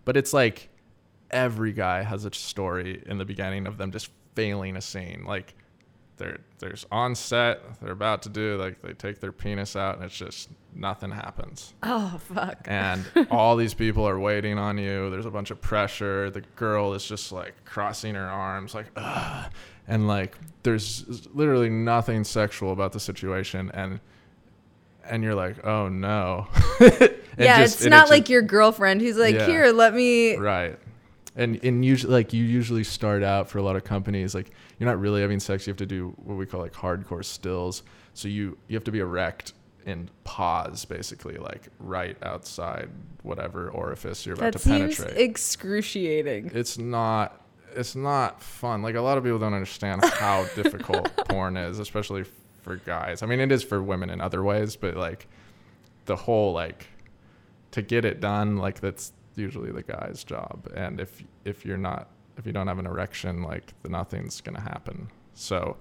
but 0.06 0.16
it's 0.18 0.34
like 0.34 0.70
every 1.32 1.74
guy 1.74 2.02
has 2.04 2.26
a 2.26 2.34
story 2.34 3.04
in 3.06 3.18
the 3.18 3.26
beginning 3.26 3.68
of 3.68 3.78
them 3.78 3.92
just 3.92 4.10
failing 4.36 4.78
a 4.78 4.82
scene 4.82 5.24
like 5.26 5.54
they're 6.18 6.40
there's 6.60 6.86
on 6.92 7.14
set 7.16 7.80
they're 7.80 7.92
about 7.92 8.24
to 8.24 8.30
do 8.30 8.58
like 8.58 8.82
they 8.82 8.94
take 8.94 9.20
their 9.20 9.32
penis 9.32 9.76
out 9.76 9.96
and 9.96 10.04
it's 10.04 10.18
just 10.18 10.50
nothing 10.76 11.12
happens 11.12 11.74
Oh 11.84 12.20
fuck. 12.34 12.58
and 12.66 13.06
all 13.32 13.56
these 13.56 13.74
people 13.74 14.08
are 14.08 14.20
waiting 14.20 14.58
on 14.58 14.78
you. 14.78 15.10
There's 15.10 15.26
a 15.26 15.32
bunch 15.32 15.50
of 15.52 15.62
pressure. 15.62 16.30
The 16.30 16.42
girl 16.56 16.94
is 16.94 17.06
just 17.06 17.32
like 17.32 17.54
crossing 17.66 18.16
her 18.16 18.28
arms, 18.28 18.74
like, 18.76 18.88
Ugh. 18.96 19.52
and 19.88 20.08
like 20.08 20.38
there's 20.64 21.28
literally 21.34 21.70
nothing 21.70 22.24
sexual 22.24 22.72
about 22.74 22.92
the 22.94 23.00
situation, 23.00 23.72
and 23.74 24.00
and 25.10 25.24
you're 25.24 25.36
like, 25.36 25.66
oh 25.66 25.88
no. 25.90 26.48
Yeah, 27.40 27.62
just- 27.62 27.76
it's 27.76 27.86
and 27.86 27.94
it 27.94 27.98
not 27.98 28.02
just- 28.04 28.12
like 28.12 28.30
your 28.30 28.42
girlfriend 28.42 29.00
who's 29.02 29.16
like, 29.18 29.36
Yeah. 29.36 29.46
"Here, 29.46 29.72
let 29.72 29.94
me 29.94 30.38
right. 30.38 30.80
And 31.38 31.64
and 31.64 31.86
usually 31.86 32.12
like 32.14 32.34
you 32.34 32.44
usually 32.44 32.84
start 32.84 33.24
out 33.24 33.50
for 33.50 33.60
a 33.60 33.62
lot 33.62 33.76
of 33.76 33.84
companies 33.84 34.34
like 34.36 34.52
you're 34.80 34.90
not 34.90 35.00
really 35.00 35.22
having 35.22 35.40
sex. 35.40 35.66
You 35.68 35.72
have 35.72 35.78
to 35.78 35.86
do 35.86 36.14
what 36.18 36.36
we 36.36 36.46
call 36.46 36.60
like 36.62 36.74
hardcore 36.74 37.24
stills. 37.24 37.84
So 38.14 38.28
you 38.28 38.58
you 38.68 38.76
have 38.76 38.84
to 38.86 38.92
be 38.92 39.00
erect 39.00 39.54
and 39.86 40.12
pause 40.26 40.84
basically 40.84 41.38
like 41.38 41.70
right 41.80 42.18
outside 42.24 42.90
whatever 43.24 43.70
orifice 43.70 44.26
you're 44.26 44.36
about 44.36 44.46
That 44.54 44.54
to 44.54 44.60
seems 44.60 44.98
penetrate. 44.98 45.18
excruciating. 45.18 46.52
it's 46.54 46.78
not 46.78 47.42
it's 47.76 47.96
not 47.96 48.42
fun. 48.42 48.82
Like 48.82 48.96
a 48.96 49.02
lot 49.02 49.18
of 49.20 49.24
people 49.24 49.38
don't 49.40 49.54
understand 49.54 50.04
how 50.16 50.46
difficult 50.56 51.16
porn 51.30 51.56
is, 51.56 51.78
especially 51.80 52.26
for 52.64 52.78
guys. 52.78 53.22
I 53.22 53.28
mean, 53.28 53.40
it 53.40 53.52
is 53.52 53.64
for 53.64 53.82
women 53.84 54.10
in 54.10 54.20
other 54.20 54.42
ways, 54.44 54.76
but 54.76 54.96
like 54.98 55.28
the 56.06 56.16
whole 56.16 56.54
like 56.54 56.88
to 57.72 57.82
get 57.84 58.04
it 58.06 58.20
done, 58.20 58.58
like 58.58 58.80
that's 58.80 59.14
usually 59.38 59.72
the 59.72 59.84
guy's 59.84 60.24
job. 60.24 60.68
And 60.76 61.00
if 61.00 61.24
if 61.46 61.66
you're 61.66 61.78
not 61.78 62.10
if 62.38 62.46
you 62.46 62.52
don't 62.52 62.68
have 62.68 62.80
an 62.80 62.86
erection, 62.86 63.44
like 63.44 63.74
the 63.84 63.90
nothing's 63.90 64.42
gonna 64.42 64.62
happen. 64.62 65.10
So 65.34 65.78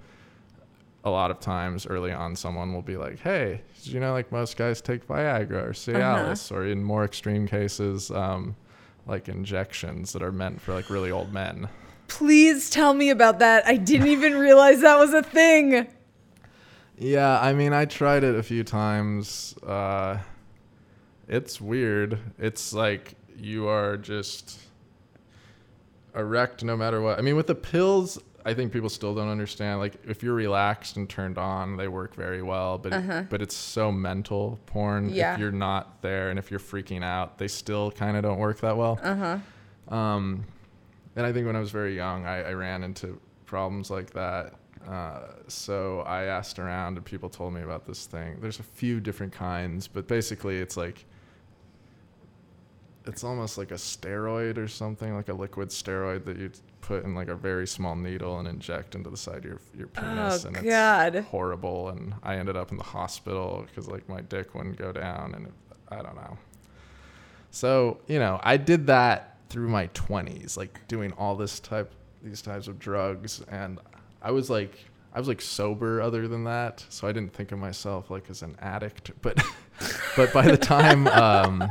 a 1.05 1.11
lot 1.11 1.31
of 1.31 1.39
times 1.39 1.87
early 1.87 2.13
on 2.13 2.35
someone 2.35 2.73
will 2.75 2.83
be 2.83 2.97
like, 2.97 3.21
Hey, 3.21 3.63
you 3.83 4.01
know 4.01 4.13
like 4.13 4.33
most 4.33 4.57
guys 4.57 4.81
take 4.81 5.07
Viagra 5.07 5.69
or 5.69 5.73
Cialis 5.73 6.51
or 6.51 6.67
in 6.67 6.83
more 6.83 7.05
extreme 7.05 7.47
cases, 7.47 8.11
um, 8.11 8.57
like 9.07 9.29
injections 9.29 10.13
that 10.13 10.23
are 10.23 10.33
meant 10.33 10.61
for 10.61 10.75
like 10.75 10.91
really 10.91 11.11
old 11.11 11.33
men. 11.33 11.69
Please 12.09 12.71
tell 12.71 12.95
me 12.95 13.11
about 13.11 13.41
that. 13.41 13.67
I 13.67 13.77
didn't 13.77 14.09
even 14.09 14.37
realize 14.37 14.81
that 14.81 14.99
was 14.99 15.13
a 15.13 15.23
thing. 15.23 15.89
Yeah, 16.99 17.39
I 17.41 17.53
mean, 17.53 17.73
I 17.73 17.85
tried 17.85 18.25
it 18.25 18.35
a 18.37 18.43
few 18.43 18.65
times. 18.65 19.55
Uh, 19.63 20.19
it's 21.29 21.61
weird. 21.61 22.19
It's 22.39 22.73
like 22.73 23.15
you 23.39 23.69
are 23.69 23.97
just 23.97 24.59
erect 26.15 26.65
no 26.65 26.77
matter 26.77 27.01
what. 27.01 27.19
I 27.19 27.23
mean, 27.23 27.37
with 27.37 27.47
the 27.47 27.55
pills, 27.55 28.19
I 28.45 28.55
think 28.55 28.73
people 28.73 28.89
still 28.89 29.15
don't 29.15 29.29
understand. 29.29 29.81
Like, 29.81 29.95
if 30.07 30.23
you're 30.23 30.35
relaxed 30.35 30.97
and 30.97 31.09
turned 31.09 31.37
on, 31.37 31.77
they 31.77 31.89
work 31.89 32.15
very 32.15 32.43
well. 32.43 32.79
But 32.79 32.93
it, 32.93 33.29
but 33.29 33.43
it's 33.43 33.57
so 33.57 33.91
mental 33.91 34.59
porn. 34.67 35.11
Yeah. 35.11 35.35
If 35.35 35.41
you're 35.41 35.53
not 35.53 36.01
there 36.03 36.31
and 36.31 36.39
if 36.39 36.51
you're 36.51 36.61
freaking 36.61 37.03
out, 37.03 37.39
they 37.39 37.49
still 37.49 37.91
kind 37.91 38.17
of 38.17 38.23
don't 38.23 38.39
work 38.39 38.61
that 38.61 38.77
well. 38.77 38.99
Uh 39.03 39.15
huh. 39.15 39.95
Um, 39.95 40.45
and 41.17 41.27
I 41.27 41.33
think 41.33 41.47
when 41.47 41.57
I 41.57 41.61
was 41.61 41.71
very 41.71 41.97
young, 41.97 42.27
I, 42.27 42.43
I 42.51 42.53
ran 42.53 42.83
into 42.83 43.21
problems 43.47 43.91
like 43.91 44.11
that. 44.11 44.55
Uh, 44.89 45.21
so 45.49 46.01
I 46.01 46.25
asked 46.25 46.59
around, 46.59 46.97
and 46.97 47.05
people 47.05 47.29
told 47.29 47.53
me 47.53 47.63
about 47.63 47.87
this 47.87 48.07
thing. 48.07 48.39
There's 48.41 48.61
a 48.61 48.65
few 48.65 49.01
different 49.01 49.33
kinds, 49.33 49.89
but 49.89 50.07
basically, 50.07 50.59
it's 50.59 50.77
like 50.77 51.05
it's 53.07 53.25
almost 53.25 53.57
like 53.59 53.71
a 53.71 53.75
steroid 53.75 54.59
or 54.59 54.69
something, 54.69 55.15
like 55.15 55.29
a 55.29 55.33
liquid 55.35 55.69
steroid 55.71 56.25
that 56.25 56.37
you 56.39 56.51
put 56.81 57.05
in 57.05 57.15
like 57.15 57.29
a 57.29 57.35
very 57.35 57.67
small 57.67 57.97
needle 57.97 58.39
and 58.39 58.47
inject 58.49 58.95
into 58.95 59.11
the 59.11 59.17
side 59.17 59.39
of 59.39 59.45
your 59.45 59.61
your 59.77 59.87
penis, 59.89 60.45
Oh, 60.45 60.49
and 60.49 60.65
God. 60.65 61.15
it's 61.15 61.27
horrible. 61.29 61.89
And 61.91 62.15
I 62.23 62.37
ended 62.37 62.57
up 62.57 62.71
in 62.71 62.77
the 62.77 62.85
hospital 62.85 63.65
because 63.67 63.89
like 63.89 64.09
my 64.09 64.21
dick 64.23 64.55
wouldn't 64.55 64.77
go 64.77 64.93
down, 64.93 65.35
and 65.35 65.47
it, 65.47 65.53
I 65.89 65.97
don't 65.97 66.17
know. 66.17 66.37
So 67.51 67.99
you 68.07 68.19
know, 68.19 68.41
I 68.43 68.57
did 68.57 68.87
that 68.89 69.37
through 69.49 69.69
my 69.69 69.87
20s, 69.89 70.57
like 70.57 70.87
doing 70.89 71.13
all 71.13 71.37
this 71.37 71.61
type, 71.61 71.91
these 72.23 72.43
types 72.43 72.69
of 72.69 72.79
drugs, 72.79 73.43
and 73.49 73.79
I 74.21 74.31
was 74.33 74.51
like, 74.51 74.77
I 75.15 75.19
was 75.19 75.29
like 75.29 75.41
sober 75.41 76.03
other 76.03 76.29
than 76.29 76.45
that, 76.45 76.85
so 76.89 77.07
I 77.09 77.13
didn't 77.13 77.33
think 77.33 77.53
of 77.53 77.59
myself 77.59 78.11
like 78.11 78.29
as 78.29 78.43
an 78.43 78.57
addict. 78.61 79.13
But, 79.23 79.41
but 80.17 80.33
by 80.33 80.43
the 80.43 80.57
time, 80.57 81.07
um, 81.09 81.69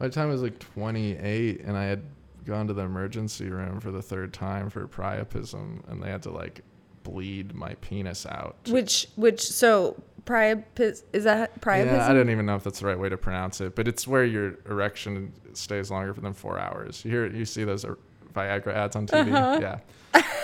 by 0.00 0.08
the 0.08 0.14
time 0.14 0.28
I 0.28 0.32
was 0.32 0.42
like 0.42 0.58
28, 0.58 1.60
and 1.60 1.76
I 1.76 1.84
had 1.84 2.02
gone 2.46 2.66
to 2.66 2.72
the 2.72 2.82
emergency 2.82 3.50
room 3.50 3.80
for 3.80 3.90
the 3.90 4.00
third 4.00 4.32
time 4.32 4.70
for 4.70 4.88
priapism, 4.88 5.86
and 5.88 6.02
they 6.02 6.10
had 6.10 6.22
to 6.22 6.30
like 6.30 6.62
bleed 7.02 7.54
my 7.54 7.74
penis 7.82 8.24
out. 8.24 8.56
Which, 8.68 9.08
which, 9.16 9.42
so 9.42 10.02
priapism 10.24 11.02
is 11.12 11.24
that 11.24 11.60
priapism? 11.60 11.86
Yeah, 11.86 12.08
I 12.08 12.14
don't 12.14 12.30
even 12.30 12.46
know 12.46 12.56
if 12.56 12.64
that's 12.64 12.80
the 12.80 12.86
right 12.86 12.98
way 12.98 13.10
to 13.10 13.18
pronounce 13.18 13.60
it, 13.60 13.76
but 13.76 13.86
it's 13.86 14.08
where 14.08 14.24
your 14.24 14.56
erection 14.66 15.34
stays 15.52 15.90
longer 15.90 16.14
than 16.14 16.32
four 16.32 16.58
hours. 16.58 17.04
You 17.04 17.10
hear, 17.10 17.26
you 17.26 17.44
see 17.44 17.64
those 17.64 17.84
er- 17.84 17.98
Viagra 18.34 18.74
ads 18.74 18.96
on 18.96 19.06
TV. 19.06 19.30
Yeah, 19.60 19.80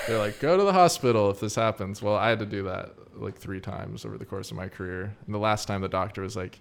they're 0.06 0.18
like, 0.18 0.38
go 0.38 0.58
to 0.58 0.64
the 0.64 0.72
hospital 0.72 1.30
if 1.30 1.40
this 1.40 1.54
happens. 1.54 2.02
Well, 2.02 2.16
I 2.16 2.28
had 2.28 2.40
to 2.40 2.46
do 2.46 2.64
that 2.64 2.90
like 3.14 3.38
three 3.38 3.60
times 3.60 4.04
over 4.04 4.18
the 4.18 4.26
course 4.26 4.50
of 4.50 4.58
my 4.58 4.68
career. 4.68 5.16
And 5.24 5.34
the 5.34 5.38
last 5.38 5.66
time, 5.66 5.80
the 5.80 5.88
doctor 5.88 6.20
was 6.20 6.36
like, 6.36 6.60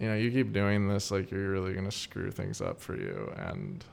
you 0.00 0.08
know, 0.08 0.14
you 0.14 0.30
keep 0.30 0.52
doing 0.52 0.88
this, 0.88 1.10
like 1.10 1.30
you're 1.30 1.50
really 1.50 1.72
gonna 1.74 1.90
screw 1.90 2.30
things 2.30 2.60
up 2.60 2.80
for 2.80 2.96
you. 2.96 3.32
And 3.36 3.84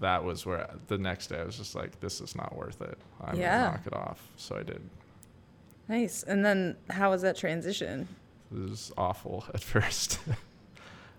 that 0.00 0.22
was 0.22 0.46
where 0.46 0.68
the 0.86 0.98
next 0.98 1.26
day 1.28 1.40
I 1.40 1.44
was 1.44 1.56
just 1.58 1.74
like, 1.74 1.98
this 2.00 2.20
is 2.20 2.36
not 2.36 2.54
worth 2.56 2.80
it. 2.80 2.96
I'm 3.20 3.36
Yeah. 3.38 3.58
gonna 3.58 3.70
knock 3.72 3.86
it 3.86 3.94
off. 3.94 4.28
So 4.36 4.56
I 4.56 4.62
did. 4.62 4.80
Nice. 5.88 6.22
And 6.22 6.44
then 6.44 6.76
how 6.90 7.10
was 7.10 7.22
that 7.22 7.36
transition? 7.36 8.06
It 8.54 8.58
was 8.70 8.92
awful 8.96 9.44
at 9.54 9.60
first. 9.64 10.20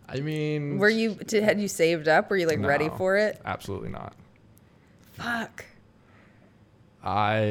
I 0.08 0.22
mean, 0.22 0.80
Were 0.80 0.90
you 0.90 1.16
did, 1.16 1.44
had 1.44 1.60
you 1.60 1.68
saved 1.68 2.08
up? 2.08 2.30
Were 2.30 2.38
you 2.38 2.48
like 2.48 2.60
ready 2.64 2.90
for 2.98 3.18
it? 3.18 3.40
Absolutely 3.46 3.90
not. 3.90 4.14
Fuck. 5.14 5.66
I, 7.04 7.44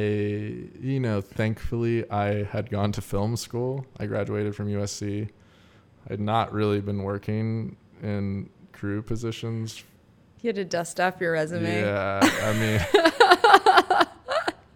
you 0.80 1.00
know, 1.00 1.20
thankfully 1.20 2.08
I 2.10 2.44
had 2.44 2.70
gone 2.70 2.92
to 2.92 3.00
film 3.00 3.36
school. 3.36 3.86
I 3.98 4.06
graduated 4.06 4.54
from 4.54 4.68
USC. 4.68 5.30
I 6.08 6.12
had 6.12 6.20
not 6.20 6.52
really 6.52 6.80
been 6.80 7.02
working 7.02 7.76
in 8.02 8.48
crew 8.72 9.02
positions. 9.02 9.84
You 10.40 10.48
had 10.48 10.56
to 10.56 10.64
dust 10.64 11.00
off 11.00 11.20
your 11.20 11.32
resume. 11.32 11.80
Yeah, 11.80 12.20
I 12.22 12.52
mean, 12.54 14.06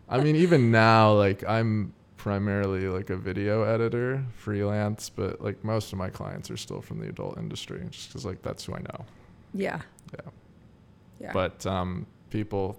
I 0.08 0.20
mean, 0.22 0.36
even 0.36 0.70
now, 0.70 1.14
like 1.14 1.48
I'm 1.48 1.94
primarily 2.18 2.86
like 2.88 3.10
a 3.10 3.16
video 3.16 3.62
editor, 3.62 4.22
freelance, 4.36 5.08
but 5.08 5.40
like 5.40 5.64
most 5.64 5.92
of 5.92 5.98
my 5.98 6.10
clients 6.10 6.50
are 6.50 6.56
still 6.56 6.82
from 6.82 7.00
the 7.00 7.08
adult 7.08 7.38
industry, 7.38 7.82
just 7.90 8.08
because 8.08 8.26
like 8.26 8.42
that's 8.42 8.64
who 8.64 8.74
I 8.74 8.80
know. 8.80 9.04
Yeah. 9.54 9.80
Yeah. 10.12 10.30
Yeah. 11.20 11.32
But 11.32 11.64
um, 11.64 12.06
people 12.30 12.78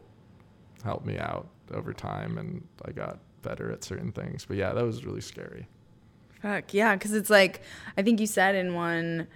helped 0.83 1.05
me 1.05 1.17
out 1.17 1.47
over 1.73 1.93
time, 1.93 2.37
and 2.37 2.67
I 2.85 2.91
got 2.91 3.19
better 3.41 3.71
at 3.71 3.83
certain 3.83 4.11
things. 4.11 4.45
But 4.45 4.57
yeah, 4.57 4.73
that 4.73 4.83
was 4.83 5.05
really 5.05 5.21
scary. 5.21 5.67
Fuck 6.43 6.73
yeah, 6.73 6.93
because 6.95 7.13
it's 7.13 7.29
like 7.31 7.61
I 7.97 8.03
think 8.03 8.19
you 8.19 8.27
said 8.27 8.53
in 8.53 8.75
one 8.75 9.27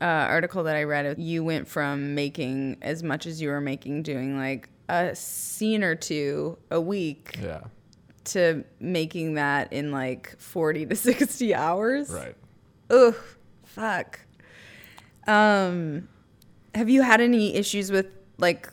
uh, 0.00 0.04
article 0.04 0.64
that 0.64 0.74
I 0.74 0.82
read, 0.84 1.18
you 1.18 1.44
went 1.44 1.68
from 1.68 2.14
making 2.16 2.78
as 2.82 3.02
much 3.02 3.26
as 3.26 3.40
you 3.40 3.50
were 3.50 3.60
making 3.60 4.02
doing 4.02 4.36
like 4.36 4.68
a 4.88 5.14
scene 5.14 5.84
or 5.84 5.94
two 5.94 6.58
a 6.70 6.80
week 6.80 7.38
Yeah. 7.42 7.60
to 8.24 8.64
making 8.80 9.34
that 9.34 9.72
in 9.74 9.92
like 9.92 10.34
forty 10.38 10.86
to 10.86 10.96
sixty 11.10 11.54
hours. 11.54 12.08
Right. 12.10 12.34
Ugh, 12.90 13.14
fuck. 13.64 14.20
Um, 15.26 16.08
have 16.74 16.88
you 16.88 17.02
had 17.02 17.20
any 17.20 17.54
issues 17.54 17.90
with 17.92 18.06
like 18.38 18.68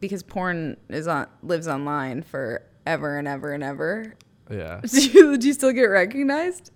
because 0.00 0.22
porn 0.22 0.76
is 0.88 1.06
on 1.08 1.26
lives 1.42 1.66
online 1.68 2.22
forever 2.22 3.16
and 3.18 3.26
ever 3.28 3.52
and 3.52 3.62
ever? 3.64 4.14
Yeah. 4.50 4.80
Do 4.86 5.00
you, 5.00 5.36
do 5.38 5.46
you 5.46 5.52
still 5.54 5.72
get 5.72 5.84
recognized? 5.84 6.70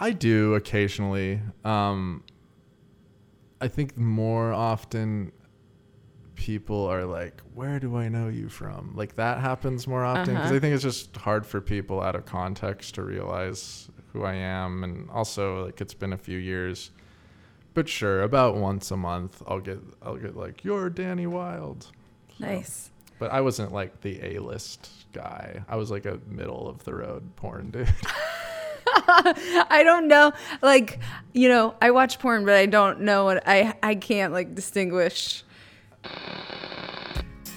I 0.00 0.12
do 0.12 0.54
occasionally. 0.54 1.40
Um, 1.64 2.22
I 3.60 3.68
think 3.68 3.96
more 3.98 4.52
often 4.52 5.32
people 6.36 6.86
are 6.86 7.04
like, 7.04 7.40
"Where 7.54 7.80
do 7.80 7.96
I 7.96 8.08
know 8.08 8.28
you 8.28 8.48
from?" 8.48 8.92
Like 8.94 9.16
that 9.16 9.38
happens 9.38 9.86
more 9.88 10.04
often 10.04 10.34
because 10.34 10.46
Uh-huh. 10.46 10.54
I 10.54 10.58
think 10.60 10.74
it's 10.74 10.84
just 10.84 11.16
hard 11.16 11.44
for 11.44 11.60
people 11.60 12.00
out 12.00 12.14
of 12.14 12.24
context 12.26 12.94
to 12.94 13.02
realize 13.02 13.88
who 14.12 14.22
I 14.24 14.34
am, 14.34 14.84
and 14.84 15.10
also 15.10 15.64
like 15.66 15.80
it's 15.80 15.94
been 15.94 16.12
a 16.12 16.16
few 16.18 16.38
years. 16.38 16.92
But 17.74 17.88
sure, 17.88 18.22
about 18.22 18.56
once 18.56 18.90
a 18.90 18.96
month, 18.96 19.42
I'll 19.46 19.60
get 19.60 19.80
I'll 20.02 20.16
get 20.16 20.36
like, 20.36 20.64
"You're 20.64 20.88
Danny 20.90 21.26
Wylde." 21.26 21.82
So- 21.84 21.90
Nice. 22.38 22.90
But 23.18 23.32
I 23.32 23.40
wasn't 23.40 23.72
like 23.72 24.02
the 24.02 24.20
A 24.36 24.38
list 24.38 24.88
guy. 25.12 25.64
I 25.68 25.74
was 25.74 25.90
like 25.90 26.06
a 26.06 26.20
middle 26.28 26.68
of 26.68 26.84
the 26.84 26.94
road 26.94 27.34
porn 27.34 27.70
dude. 27.72 27.92
I 29.70 29.82
don't 29.84 30.06
know. 30.06 30.32
Like, 30.60 30.98
you 31.32 31.48
know, 31.48 31.74
I 31.80 31.90
watch 31.92 32.18
porn, 32.18 32.44
but 32.44 32.54
I 32.54 32.66
don't 32.66 33.00
know 33.00 33.24
what 33.24 33.42
I 33.46 33.74
I 33.82 33.94
can't 33.94 34.32
like 34.34 34.54
distinguish. 34.54 35.44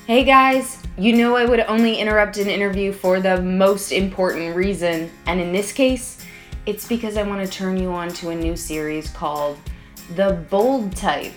Hey 0.08 0.24
guys, 0.24 0.81
you 0.98 1.13
know 1.13 1.36
I 1.36 1.46
would 1.46 1.60
only 1.62 1.98
interrupt 1.98 2.38
an 2.38 2.48
interview 2.48 2.93
for 2.93 3.20
the 3.20 3.41
most 3.41 3.91
important 3.91 4.55
reason, 4.55 5.12
and 5.25 5.41
in 5.41 5.51
this 5.51 5.74
case, 5.74 6.25
it's 6.65 6.88
because 6.88 7.17
I 7.17 7.24
want 7.24 7.46
to 7.46 7.51
turn 7.51 7.77
you 7.77 7.91
on 7.91 8.10
to 8.15 8.29
a 8.29 8.36
new 8.36 8.55
series 8.55 9.10
called 9.10 9.58
The 10.15 10.46
Bold 10.50 10.96
Type. 10.96 11.34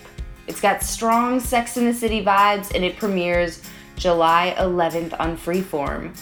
It's 0.47 0.61
got 0.61 0.83
strong 0.83 1.41
Sex 1.41 1.77
in 1.77 1.87
the 1.87 1.95
City 1.95 2.23
vibes 2.23 2.75
and 2.75 2.85
it 2.85 2.99
premieres 2.99 3.63
July 3.97 4.55
11th 4.59 5.19
on 5.19 5.37
Freeform. 5.37 6.15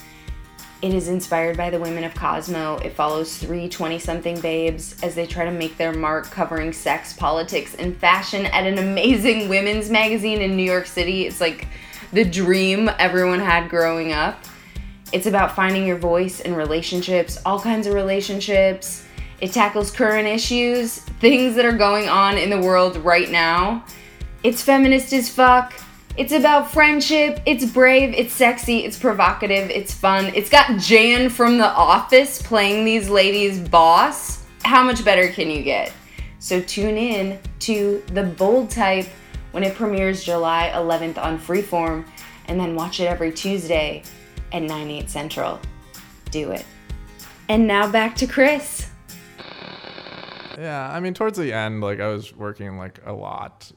It 0.82 0.94
is 0.94 1.06
inspired 1.06 1.56
by 1.56 1.70
the 1.70 1.78
women 1.78 2.02
of 2.02 2.12
Cosmo. 2.12 2.78
It 2.78 2.94
follows 2.94 3.38
three 3.38 3.68
20 3.68 4.00
something 4.00 4.40
babes 4.40 5.00
as 5.04 5.14
they 5.14 5.28
try 5.28 5.44
to 5.44 5.52
make 5.52 5.76
their 5.76 5.92
mark 5.92 6.28
covering 6.28 6.72
sex, 6.72 7.12
politics, 7.12 7.76
and 7.76 7.96
fashion 7.96 8.46
at 8.46 8.66
an 8.66 8.78
amazing 8.78 9.48
women's 9.48 9.90
magazine 9.90 10.42
in 10.42 10.56
New 10.56 10.64
York 10.64 10.86
City. 10.86 11.24
It's 11.24 11.40
like 11.40 11.68
the 12.12 12.24
dream 12.24 12.90
everyone 12.98 13.38
had 13.38 13.70
growing 13.70 14.12
up. 14.12 14.44
It's 15.12 15.26
about 15.26 15.54
finding 15.54 15.86
your 15.86 15.98
voice 15.98 16.40
in 16.40 16.52
relationships, 16.52 17.38
all 17.46 17.60
kinds 17.60 17.86
of 17.86 17.94
relationships. 17.94 19.06
It 19.40 19.52
tackles 19.52 19.92
current 19.92 20.26
issues, 20.26 20.98
things 20.98 21.54
that 21.54 21.64
are 21.64 21.78
going 21.78 22.08
on 22.08 22.36
in 22.36 22.50
the 22.50 22.60
world 22.60 22.96
right 22.96 23.30
now. 23.30 23.84
It's 24.42 24.62
feminist 24.62 25.12
as 25.12 25.28
fuck. 25.28 25.74
It's 26.14 26.32
about 26.32 26.70
friendship. 26.70 27.40
It's 27.46 27.64
brave. 27.64 28.12
It's 28.12 28.34
sexy. 28.34 28.84
It's 28.84 28.98
provocative. 28.98 29.70
It's 29.70 29.94
fun. 29.94 30.26
It's 30.34 30.50
got 30.50 30.78
Jan 30.78 31.30
from 31.30 31.56
The 31.56 31.68
Office 31.68 32.42
playing 32.42 32.84
these 32.84 33.08
ladies' 33.08 33.58
boss. 33.58 34.44
How 34.62 34.84
much 34.84 35.04
better 35.06 35.28
can 35.28 35.48
you 35.50 35.62
get? 35.62 35.90
So 36.38 36.60
tune 36.60 36.98
in 36.98 37.38
to 37.60 38.02
The 38.08 38.24
Bold 38.24 38.68
Type 38.68 39.06
when 39.52 39.62
it 39.62 39.74
premieres 39.74 40.22
July 40.22 40.70
11th 40.74 41.16
on 41.16 41.38
Freeform, 41.38 42.04
and 42.46 42.60
then 42.60 42.74
watch 42.74 43.00
it 43.00 43.04
every 43.04 43.32
Tuesday 43.32 44.02
at 44.52 44.62
9, 44.62 44.90
8 44.90 45.08
Central. 45.08 45.60
Do 46.30 46.50
it. 46.50 46.66
And 47.48 47.66
now 47.66 47.90
back 47.90 48.14
to 48.16 48.26
Chris. 48.26 48.88
Yeah, 50.58 50.90
I 50.92 51.00
mean, 51.00 51.14
towards 51.14 51.38
the 51.38 51.52
end, 51.52 51.80
like 51.80 52.00
I 52.00 52.08
was 52.08 52.34
working 52.34 52.76
like 52.76 53.00
a 53.06 53.12
lot, 53.12 53.72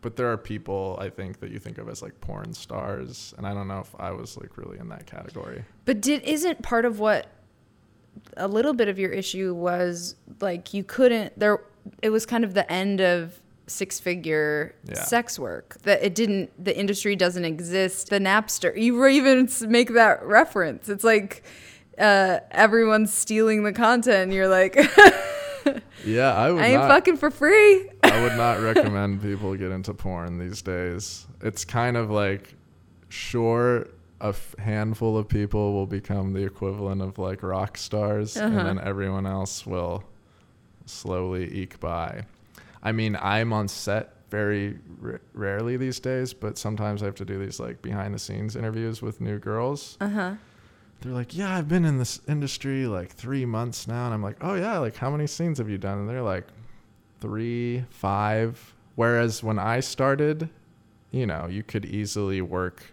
but 0.00 0.16
there 0.16 0.30
are 0.30 0.36
people 0.36 0.96
I 1.00 1.10
think 1.10 1.40
that 1.40 1.50
you 1.50 1.58
think 1.58 1.78
of 1.78 1.88
as 1.88 2.02
like 2.02 2.20
porn 2.20 2.52
stars, 2.54 3.34
and 3.36 3.46
I 3.46 3.54
don't 3.54 3.68
know 3.68 3.80
if 3.80 3.94
I 3.98 4.10
was 4.12 4.36
like 4.36 4.56
really 4.56 4.78
in 4.78 4.88
that 4.90 5.06
category. 5.06 5.64
But 5.84 6.00
did 6.00 6.22
isn't 6.22 6.62
part 6.62 6.84
of 6.84 6.98
what 7.00 7.26
a 8.36 8.48
little 8.48 8.72
bit 8.72 8.88
of 8.88 8.98
your 8.98 9.10
issue 9.10 9.54
was 9.54 10.16
like 10.40 10.74
you 10.74 10.82
couldn't 10.82 11.38
there 11.38 11.60
it 12.02 12.10
was 12.10 12.26
kind 12.26 12.42
of 12.44 12.52
the 12.54 12.70
end 12.70 13.00
of 13.00 13.40
six 13.68 14.00
figure 14.00 14.74
Yeah. 14.84 15.02
sex 15.04 15.38
work 15.38 15.76
that 15.82 16.02
it 16.02 16.14
didn't 16.16 16.50
the 16.62 16.76
industry 16.76 17.14
doesn't 17.16 17.44
exist 17.44 18.10
the 18.10 18.18
napster 18.18 18.76
you 18.76 19.04
even 19.06 19.48
make 19.68 19.92
that 19.94 20.24
reference 20.24 20.88
it's 20.88 21.04
like 21.04 21.44
uh 21.98 22.40
everyone's 22.50 23.12
stealing 23.14 23.62
the 23.62 23.72
content 23.72 24.16
and 24.24 24.32
you're 24.34 24.48
like 24.48 24.76
Yeah, 26.04 26.32
I 26.34 26.50
would 26.52 26.62
i 26.62 26.66
ain't 26.68 26.80
not. 26.80 26.88
fucking 26.88 27.16
for 27.16 27.30
free 27.30 27.88
I 28.02 28.22
would 28.22 28.36
not 28.36 28.60
recommend 28.60 29.22
people 29.22 29.54
get 29.56 29.70
into 29.70 29.92
porn 29.94 30.38
these 30.38 30.62
days. 30.62 31.26
It's 31.42 31.64
kind 31.64 31.96
of 31.96 32.10
like, 32.10 32.54
sure, 33.08 33.86
a 34.20 34.28
f- 34.28 34.54
handful 34.58 35.16
of 35.18 35.28
people 35.28 35.72
will 35.72 35.86
become 35.86 36.32
the 36.32 36.44
equivalent 36.44 37.02
of 37.02 37.18
like 37.18 37.42
rock 37.42 37.76
stars, 37.76 38.36
and 38.36 38.56
then 38.56 38.78
everyone 38.78 39.26
else 39.26 39.66
will 39.66 40.04
slowly 40.86 41.52
eke 41.52 41.78
by. 41.80 42.24
I 42.82 42.92
mean, 42.92 43.16
I'm 43.20 43.52
on 43.52 43.68
set 43.68 44.14
very 44.30 44.78
r- 45.04 45.20
rarely 45.34 45.76
these 45.76 46.00
days, 46.00 46.32
but 46.34 46.58
sometimes 46.58 47.02
I 47.02 47.06
have 47.06 47.14
to 47.16 47.24
do 47.24 47.38
these 47.38 47.60
like 47.60 47.82
behind 47.82 48.14
the 48.14 48.18
scenes 48.18 48.56
interviews 48.56 49.02
with 49.02 49.20
new 49.20 49.38
girls. 49.38 49.96
uh-huh 50.00 50.34
They're 51.00 51.12
like, 51.12 51.36
yeah, 51.36 51.56
I've 51.56 51.68
been 51.68 51.84
in 51.84 51.98
this 51.98 52.20
industry 52.26 52.86
like 52.86 53.10
three 53.10 53.44
months 53.44 53.86
now. 53.86 54.06
And 54.06 54.14
I'm 54.14 54.22
like, 54.22 54.36
oh, 54.40 54.54
yeah, 54.54 54.78
like 54.78 54.96
how 54.96 55.10
many 55.10 55.26
scenes 55.26 55.58
have 55.58 55.68
you 55.68 55.78
done? 55.78 55.98
And 55.98 56.08
they're 56.08 56.22
like, 56.22 56.46
three, 57.20 57.84
five. 57.90 58.74
Whereas 58.96 59.42
when 59.42 59.58
I 59.58 59.80
started, 59.80 60.48
you 61.10 61.26
know, 61.26 61.46
you 61.46 61.62
could 61.62 61.84
easily 61.84 62.40
work 62.40 62.84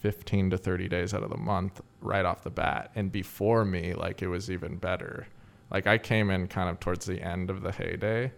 15 0.00 0.50
to 0.50 0.58
30 0.58 0.88
days 0.88 1.14
out 1.14 1.22
of 1.22 1.30
the 1.30 1.36
month 1.36 1.80
right 2.00 2.24
off 2.24 2.44
the 2.44 2.50
bat. 2.50 2.90
And 2.94 3.10
before 3.10 3.64
me, 3.64 3.94
like 3.94 4.22
it 4.22 4.28
was 4.28 4.50
even 4.50 4.76
better. 4.76 5.26
Like 5.70 5.86
I 5.86 5.98
came 5.98 6.30
in 6.30 6.46
kind 6.46 6.68
of 6.68 6.78
towards 6.78 7.06
the 7.06 7.20
end 7.20 7.50
of 7.50 7.62
the 7.62 7.72
heyday. 7.72 8.30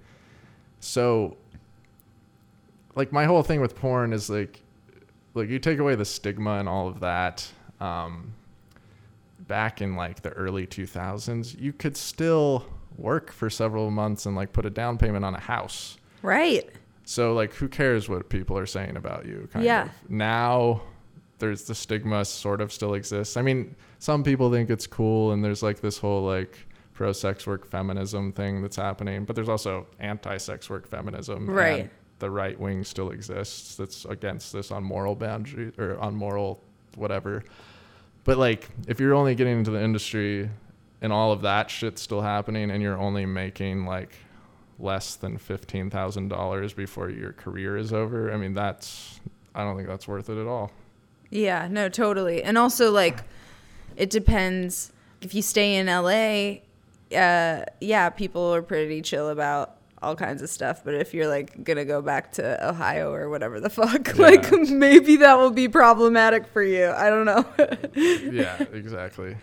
So, 0.81 1.37
like 2.95 3.13
my 3.13 3.25
whole 3.25 3.43
thing 3.43 3.61
with 3.61 3.77
porn 3.77 4.13
is 4.13 4.31
like, 4.31 4.63
like 5.35 5.49
you 5.51 5.59
take 5.59 5.79
away 5.79 5.95
the 5.95 6.05
stigma 6.05 6.59
and 6.59 6.69
all 6.69 6.89
of 6.89 7.01
that. 7.01 7.47
Um, 7.81 8.33
back 9.41 9.81
in 9.81 9.97
like 9.97 10.23
the 10.23 10.31
early 10.31 10.67
2000s, 10.67 11.59
you 11.61 11.73
could 11.73 11.97
still 11.97 12.65
work 12.97 13.31
for 13.31 13.51
several 13.51 13.91
months 13.91 14.27
and 14.27 14.35
like 14.37 14.53
put 14.53 14.65
a 14.67 14.71
down 14.71 14.99
payment 14.99 15.25
on 15.25 15.35
a 15.35 15.41
house. 15.41 15.99
right 16.23 16.69
So 17.05 17.35
like 17.35 17.53
who 17.55 17.69
cares 17.69 18.09
what 18.09 18.29
people 18.29 18.57
are 18.59 18.67
saying 18.67 18.97
about 18.97 19.27
you 19.27 19.49
kind 19.53 19.65
Yeah. 19.65 19.85
of. 19.85 19.91
Now 20.11 20.83
there's 21.39 21.65
the 21.65 21.75
stigma 21.75 22.25
sort 22.25 22.61
of 22.63 22.73
still 22.73 22.95
exists. 22.95 23.37
I 23.37 23.43
mean, 23.43 23.77
some 23.99 24.25
people 24.25 24.51
think 24.51 24.71
it's 24.71 24.87
cool 24.87 25.33
and 25.33 25.45
there's 25.45 25.63
like 25.63 25.81
this 25.81 25.99
whole 25.99 26.23
like 26.23 26.59
pro 26.95 27.13
sex 27.13 27.47
work 27.47 27.67
feminism 27.67 28.33
thing 28.33 28.63
that's 28.63 28.77
happening, 28.77 29.27
but 29.27 29.37
there's 29.37 29.51
also 29.51 29.87
anti 30.01 30.39
sex 30.39 30.71
work 30.71 30.89
feminism. 30.89 31.49
Right. 31.49 31.91
The 32.19 32.31
right 32.31 32.59
wing 32.59 32.83
still 32.85 33.11
exists 33.11 33.77
that's 33.77 34.07
against 34.07 34.55
this 34.55 34.71
on 34.71 34.83
moral 34.83 35.15
boundary 35.15 35.73
or 35.77 35.99
on 36.01 36.17
moral 36.17 36.63
whatever. 36.95 37.45
But 38.27 38.37
like 38.37 38.69
if 38.87 39.01
you're 39.01 39.15
only 39.15 39.35
getting 39.35 39.59
into 39.59 39.71
the 39.71 39.81
industry 39.81 40.51
and 41.01 41.13
all 41.13 41.33
of 41.33 41.43
that 41.43 41.71
shit's 41.71 42.03
still 42.03 42.21
happening 42.21 42.71
and 42.71 42.83
you're 42.83 42.99
only 42.99 43.25
making 43.25 43.87
like 43.87 44.13
less 44.79 45.17
than 45.17 45.39
fifteen 45.39 45.89
thousand 45.89 46.29
dollars 46.29 46.75
before 46.75 47.09
your 47.09 47.33
career 47.33 47.79
is 47.79 47.93
over, 47.93 48.31
I 48.31 48.37
mean 48.37 48.53
that's 48.53 49.21
I 49.55 49.65
don't 49.65 49.77
think 49.77 49.89
that's 49.89 50.07
worth 50.07 50.29
it 50.29 50.39
at 50.39 50.47
all. 50.47 50.71
Yeah, 51.31 51.67
no, 51.71 51.89
totally. 51.89 52.43
And 52.43 52.59
also, 52.59 52.91
like, 52.93 53.21
it 53.97 54.11
depends. 54.11 54.93
If 55.23 55.35
you 55.35 55.43
stay 55.43 55.77
in 55.77 55.87
LA, 55.87 56.59
uh, 57.17 57.65
yeah, 57.81 58.11
people 58.11 58.55
are 58.55 58.63
pretty 58.63 59.01
chill 59.03 59.31
about 59.31 59.76
all 60.03 60.15
kinds 60.17 60.43
of 60.43 60.49
stuff. 60.51 60.83
But 60.85 60.95
if 60.95 61.15
you're 61.15 61.29
like 61.29 61.65
gonna 61.65 61.85
go 61.85 62.03
back 62.03 62.33
to 62.33 62.69
Ohio 62.69 63.13
or 63.13 63.29
whatever 63.31 63.61
the 63.61 63.71
fuck, 63.71 64.17
like 64.19 64.51
maybe 64.53 65.17
that 65.17 65.39
will 65.39 65.51
be 65.51 65.69
problematic 65.69 66.47
for 66.49 66.63
you. 66.63 66.89
I 66.91 67.09
don't 67.11 67.25
know. 67.25 67.45
yeah, 67.95 68.63
exactly. 68.73 69.37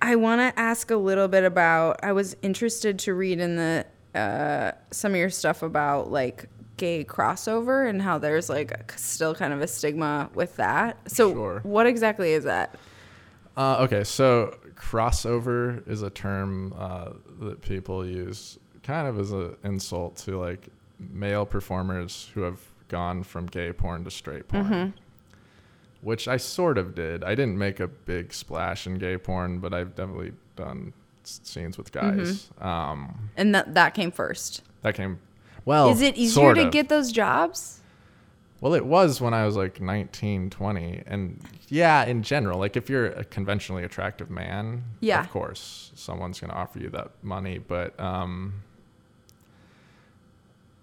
I 0.00 0.16
want 0.16 0.40
to 0.40 0.58
ask 0.60 0.90
a 0.90 0.96
little 0.96 1.28
bit 1.28 1.44
about. 1.44 2.00
I 2.02 2.12
was 2.12 2.36
interested 2.42 2.98
to 3.00 3.14
read 3.14 3.38
in 3.38 3.56
the 3.56 3.86
uh, 4.14 4.72
some 4.90 5.12
of 5.12 5.18
your 5.18 5.30
stuff 5.30 5.62
about 5.62 6.10
like 6.10 6.46
gay 6.76 7.04
crossover 7.04 7.88
and 7.88 8.02
how 8.02 8.18
there's 8.18 8.48
like 8.48 8.92
still 8.96 9.34
kind 9.34 9.52
of 9.52 9.60
a 9.60 9.68
stigma 9.68 10.28
with 10.34 10.56
that. 10.56 10.98
So, 11.08 11.32
Sure. 11.32 11.60
what 11.62 11.86
exactly 11.86 12.32
is 12.32 12.42
that? 12.44 12.74
Uh, 13.56 13.76
okay, 13.80 14.02
so 14.02 14.56
crossover 14.74 15.86
is 15.88 16.02
a 16.02 16.10
term 16.10 16.74
uh, 16.76 17.10
that 17.40 17.60
people 17.62 18.04
use 18.04 18.58
kind 18.82 19.06
of 19.06 19.18
as 19.18 19.32
an 19.32 19.56
insult 19.64 20.16
to 20.18 20.38
like 20.38 20.68
male 20.98 21.44
performers 21.46 22.30
who 22.34 22.42
have 22.42 22.60
gone 22.88 23.22
from 23.22 23.46
gay 23.46 23.72
porn 23.72 24.04
to 24.04 24.10
straight 24.10 24.48
porn. 24.48 24.94
Which 26.00 26.26
I 26.26 26.36
sort 26.36 26.78
of 26.78 26.94
did. 26.96 27.22
I 27.22 27.36
didn't 27.36 27.56
make 27.58 27.78
a 27.78 27.86
big 27.86 28.32
splash 28.34 28.86
in 28.88 28.98
gay 28.98 29.16
porn, 29.16 29.60
but 29.60 29.72
I've 29.72 29.94
definitely 29.94 30.32
done 30.56 30.92
s- 31.24 31.40
scenes 31.44 31.78
with 31.78 31.92
guys. 31.92 32.50
Um, 32.60 33.30
And 33.36 33.54
that 33.54 33.74
that 33.74 33.94
came 33.94 34.10
first. 34.10 34.62
that 34.82 34.96
came 34.96 35.20
well. 35.64 35.90
is 35.90 36.00
it 36.00 36.16
easier 36.16 36.34
sort 36.42 36.56
to 36.56 36.66
of. 36.66 36.72
get 36.72 36.88
those 36.88 37.12
jobs? 37.12 37.78
Well, 38.60 38.74
it 38.74 38.84
was 38.84 39.20
when 39.20 39.32
I 39.34 39.44
was 39.46 39.56
like 39.56 39.80
19, 39.80 40.50
20. 40.50 41.02
And 41.06 41.40
yeah, 41.68 42.04
in 42.04 42.22
general, 42.24 42.58
like 42.58 42.76
if 42.76 42.88
you're 42.90 43.06
a 43.06 43.24
conventionally 43.24 43.82
attractive 43.84 44.28
man, 44.30 44.82
Yeah. 45.00 45.20
of 45.20 45.30
course, 45.30 45.92
someone's 45.94 46.38
going 46.40 46.50
to 46.50 46.56
offer 46.56 46.78
you 46.80 46.88
that 46.90 47.10
money. 47.22 47.58
But 47.58 47.98
um, 48.00 48.54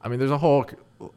I 0.02 0.08
mean, 0.08 0.20
there's 0.20 0.32
a 0.32 0.38
whole 0.38 0.66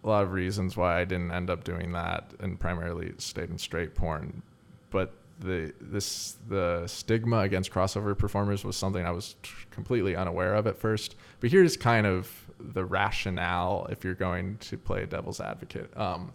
lot 0.02 0.22
of 0.22 0.32
reasons 0.32 0.76
why 0.76 1.00
I 1.00 1.04
didn't 1.04 1.30
end 1.32 1.50
up 1.50 1.64
doing 1.64 1.92
that 1.92 2.32
and 2.40 2.58
primarily 2.58 3.12
stayed 3.18 3.50
in 3.50 3.58
straight 3.58 3.94
porn. 3.94 4.42
But 4.90 5.12
the 5.40 5.72
this 5.80 6.36
the 6.48 6.86
stigma 6.86 7.40
against 7.40 7.72
crossover 7.72 8.16
performers 8.16 8.64
was 8.64 8.76
something 8.76 9.04
I 9.04 9.10
was 9.10 9.34
completely 9.70 10.16
unaware 10.16 10.54
of 10.54 10.66
at 10.66 10.78
first. 10.78 11.16
But 11.40 11.50
here's 11.50 11.76
kind 11.76 12.06
of 12.06 12.30
the 12.58 12.84
rationale 12.84 13.86
if 13.90 14.04
you're 14.04 14.14
going 14.14 14.58
to 14.58 14.76
play 14.76 15.04
devil's 15.06 15.40
advocate. 15.40 15.96
Um, 15.96 16.32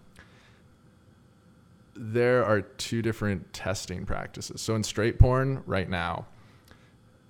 there 1.96 2.46
are 2.46 2.62
two 2.62 3.02
different 3.02 3.52
testing 3.54 4.06
practices. 4.06 4.62
So 4.62 4.76
in 4.76 4.84
straight 4.84 5.18
porn 5.18 5.64
right 5.66 5.90
now, 5.90 6.28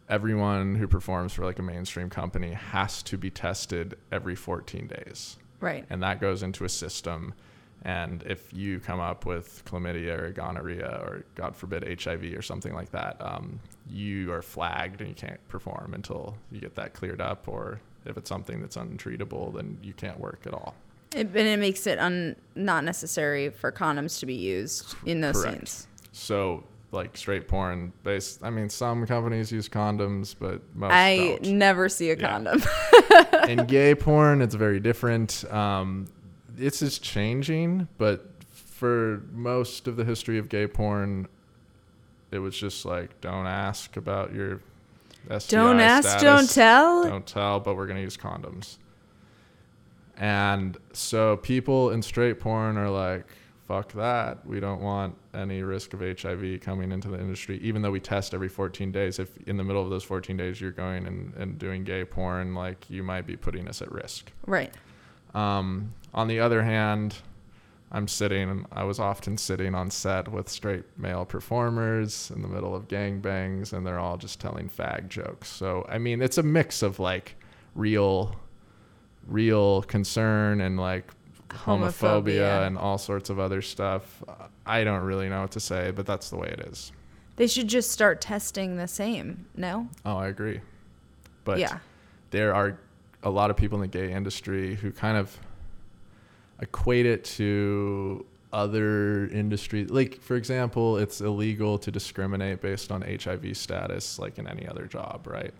everyone 0.10 0.76
who 0.76 0.88
performs 0.88 1.34
for 1.34 1.43
like 1.46 1.60
a 1.60 1.63
mainstream 1.63 2.10
company 2.10 2.54
has 2.54 3.04
to 3.04 3.17
be 3.17 3.30
tested 3.30 3.98
every 4.12 4.36
14 4.36 4.88
days. 4.88 5.38
Right. 5.60 5.86
And 5.89 6.02
that 6.04 6.22
goes 6.22 6.43
into 6.43 6.65
a 6.65 6.70
system. 6.70 7.34
And 7.84 8.24
if 8.24 8.54
you 8.54 8.80
come 8.80 9.00
up 9.00 9.26
with 9.26 9.63
chlamydia 9.65 10.20
or 10.20 10.32
gonorrhea 10.32 11.00
or, 11.04 11.26
God 11.36 11.56
forbid, 11.56 12.02
HIV 12.02 12.38
or 12.38 12.41
something 12.41 12.74
like 12.74 12.91
that, 12.91 13.17
um, 13.20 13.60
you 13.89 14.32
are 14.32 14.41
flagged 14.41 15.02
and 15.02 15.10
you 15.10 15.15
can't 15.15 15.46
perform 15.48 15.93
until 15.93 16.36
you 16.52 16.60
get 16.60 16.76
that 16.76 16.93
cleared 16.93 17.22
up. 17.22 17.48
Or 17.48 17.80
if 18.06 18.17
it's 18.17 18.30
something 18.30 18.62
that's 18.62 18.78
untreatable, 18.78 19.54
then 19.56 19.78
you 19.84 19.93
can't 19.93 20.20
work 20.20 20.41
at 20.46 20.54
all. 20.54 20.76
It, 21.15 21.28
and 21.28 21.36
it 21.38 21.60
makes 21.60 21.88
it 21.88 22.00
un, 22.00 22.36
not 22.56 22.84
necessary 22.84 23.50
for 23.50 23.72
condoms 23.72 24.20
to 24.20 24.26
be 24.26 24.36
used 24.36 24.96
in 25.06 25.22
those 25.22 25.41
Correct. 25.41 25.58
scenes. 25.70 25.88
So, 26.12 26.63
like 26.91 27.17
straight 27.17 27.47
porn 27.47 27.91
based, 28.04 28.43
I 28.43 28.50
mean, 28.50 28.69
some 28.69 29.06
companies 29.06 29.52
use 29.52 29.67
condoms, 29.67 30.36
but 30.39 30.62
most 30.73 30.93
I 30.93 31.38
don't. 31.41 31.58
never 31.58 31.89
see 31.89 32.12
a 32.12 32.15
Yeah. 32.17 32.28
condom. 32.30 32.63
in 33.50 33.65
gay 33.65 33.93
porn, 33.95 34.41
it's 34.41 34.56
very 34.56 34.80
different. 34.80 35.43
Um, 35.54 36.08
this 36.50 36.82
is 36.82 36.97
changing, 37.00 37.88
but 37.97 38.26
for 38.50 39.21
most 39.34 39.88
of 39.88 39.95
the 39.97 40.06
history 40.06 40.38
of 40.38 40.50
gay 40.50 40.65
porn, 40.67 41.28
it 42.32 42.39
was 42.39 42.58
just 42.58 42.86
like, 42.86 43.19
don't 43.21 43.47
ask 43.47 43.95
about 43.97 44.34
your 44.34 44.62
STI 45.30 45.56
don't 45.58 45.80
ask, 45.80 46.08
status. 46.08 46.23
don't 46.23 46.50
tell. 46.50 47.04
Don't 47.04 47.26
tell, 47.28 47.60
but 47.60 47.76
we're 47.76 47.86
going 47.86 47.97
to 47.97 48.04
use 48.04 48.15
condoms. 48.17 48.78
And 50.17 50.78
so 50.93 51.38
people 51.38 51.91
in 51.91 52.02
straight 52.02 52.39
porn 52.39 52.78
are 52.78 52.89
like, 52.89 53.26
fuck 53.67 53.91
that. 53.93 54.45
We 54.45 54.60
don't 54.60 54.82
want 54.82 55.15
any 55.34 55.62
risk 55.62 55.93
of 55.93 55.99
HIV 55.99 56.62
coming 56.62 56.91
into 56.91 57.10
the 57.10 57.19
industry, 57.19 57.60
even 57.62 57.82
though 57.82 57.91
we 57.91 57.99
test 57.99 58.34
every 58.34 58.47
14 58.47 58.91
days. 58.91 59.19
If 59.19 59.38
in 59.45 59.58
the 59.58 59.63
middle 59.63 59.84
of 59.84 59.89
those 59.89 60.03
14 60.03 60.38
days 60.38 60.62
you're 60.62 60.71
going 60.71 61.06
and, 61.06 61.34
and 61.36 61.60
doing 61.60 61.84
gay 61.84 62.06
porn, 62.06 62.56
like 62.56 62.89
you 62.89 63.03
might 63.03 63.27
be 63.27 63.36
putting 63.36 63.67
us 63.67 63.82
at 63.82 63.91
risk. 63.91 64.32
Right. 64.45 64.73
Um, 65.36 65.93
on 66.13 66.27
the 66.27 66.39
other 66.39 66.63
hand, 66.63 67.15
I'm 67.91 68.08
sitting, 68.08 68.65
I 68.71 68.84
was 68.84 68.99
often 68.99 69.38
sitting 69.38 69.75
on 69.75 69.91
set 69.91 70.30
with 70.30 70.49
straight 70.49 70.86
male 70.97 71.25
performers 71.25 72.32
in 72.34 72.41
the 72.41 72.47
middle 72.47 72.75
of 72.75 72.88
gangbangs, 72.88 73.73
and 73.73 73.86
they're 73.86 73.99
all 73.99 74.17
just 74.17 74.39
telling 74.39 74.69
fag 74.69 75.10
jokes. 75.10 75.49
So, 75.49 75.86
I 75.89 75.97
mean, 75.97 76.21
it's 76.21 76.38
a 76.38 76.43
mix 76.43 76.82
of 76.82 76.99
like 76.99 77.36
real, 77.75 78.36
real 79.27 79.84
concern 79.84 80.62
and 80.62 80.80
like 80.80 81.12
homophobia, 81.50 82.24
Homophobia. 82.24 82.68
and 82.68 82.78
all 82.78 82.98
sorts 82.98 83.30
of 83.30 83.40
other 83.40 83.62
stuff. 83.62 84.24
I 84.66 84.84
don't 84.84 85.04
really 85.04 85.30
know 85.30 85.42
what 85.42 85.52
to 85.52 85.60
say, 85.60 85.92
but 85.92 86.06
that's 86.06 86.30
the 86.30 86.38
way 86.38 86.48
it 86.48 86.60
is. 86.68 86.92
They 87.38 87.48
should 87.48 87.68
just 87.68 87.92
start 87.92 88.20
testing 88.22 88.78
the 88.78 88.88
same. 88.88 89.46
No. 89.56 89.88
Oh, 90.06 90.18
I 90.18 90.28
agree. 90.28 90.60
But 91.44 91.60
Yeah. 91.60 91.80
there 92.32 92.54
are 92.54 92.78
a 93.24 93.30
lot 93.30 93.50
of 93.52 93.58
people 93.58 93.78
in 93.82 93.90
the 93.90 93.98
gay 93.98 94.12
industry 94.12 94.76
who 94.76 94.92
kind 94.92 95.18
of 95.18 95.38
equate 96.62 97.06
it 97.06 97.24
to 97.24 98.26
other 98.54 99.28
industries. 99.28 99.90
Like, 99.90 100.22
for 100.22 100.36
example, 100.36 100.98
it's 100.98 101.22
illegal 101.22 101.78
to 101.80 101.92
discriminate 101.92 102.62
based 102.62 102.92
on 102.92 103.02
HIV 103.04 103.56
status, 103.56 104.18
like 104.18 104.40
in 104.40 104.48
any 104.48 104.68
other 104.68 104.86
job, 104.86 105.28
right? 105.28 105.54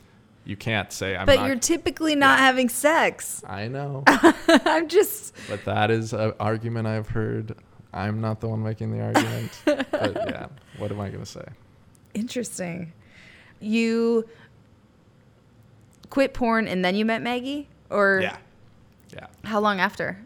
You 0.48 0.56
can't 0.56 0.94
say 0.94 1.18
I'm 1.18 1.26
But 1.26 1.36
not. 1.40 1.48
you're 1.48 1.58
typically 1.60 2.16
not 2.16 2.40
having 2.40 2.70
sex. 2.70 3.44
I 3.46 3.68
know, 3.68 4.04
I'm 4.08 4.88
just. 4.88 5.36
but 5.50 5.66
that 5.66 5.92
is 5.92 6.14
an 6.14 6.34
argument 6.40 6.88
I've 6.88 7.10
heard. 7.10 7.54
I'm 7.94 8.22
not 8.22 8.40
the 8.40 8.48
one 8.48 8.64
making 8.64 8.92
the 8.92 9.02
argument. 9.04 9.62
but 9.66 10.14
yeah, 10.30 10.48
what 10.78 10.90
am 10.90 11.02
I 11.02 11.10
going 11.10 11.20
to 11.24 11.30
say? 11.30 11.44
Interesting. 12.14 12.94
You 13.60 14.30
quit 16.10 16.34
porn 16.34 16.66
and 16.70 16.84
then 16.86 16.96
you 16.96 17.04
met 17.04 17.22
Maggie? 17.22 17.68
Or 17.90 18.22
Yeah. 18.24 18.38
Yeah. 19.14 19.28
how 19.44 19.60
long 19.60 19.82
after? 19.82 20.18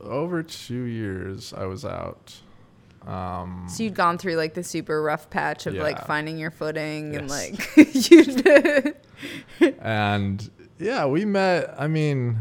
Over 0.00 0.42
two 0.42 0.82
years, 0.82 1.54
I 1.54 1.64
was 1.64 1.84
out. 1.86 2.40
Um, 3.06 3.66
So 3.68 3.82
you'd 3.84 3.94
gone 3.94 4.18
through 4.18 4.34
like 4.36 4.54
the 4.54 4.64
super 4.64 5.00
rough 5.02 5.30
patch 5.30 5.66
of 5.66 5.74
like 5.74 6.06
finding 6.06 6.38
your 6.38 6.50
footing 6.50 7.14
and 7.16 7.28
like 7.30 7.54
you 8.10 8.24
and 9.80 10.50
yeah, 10.78 11.06
we 11.06 11.24
met. 11.24 11.74
I 11.78 11.86
mean, 11.86 12.38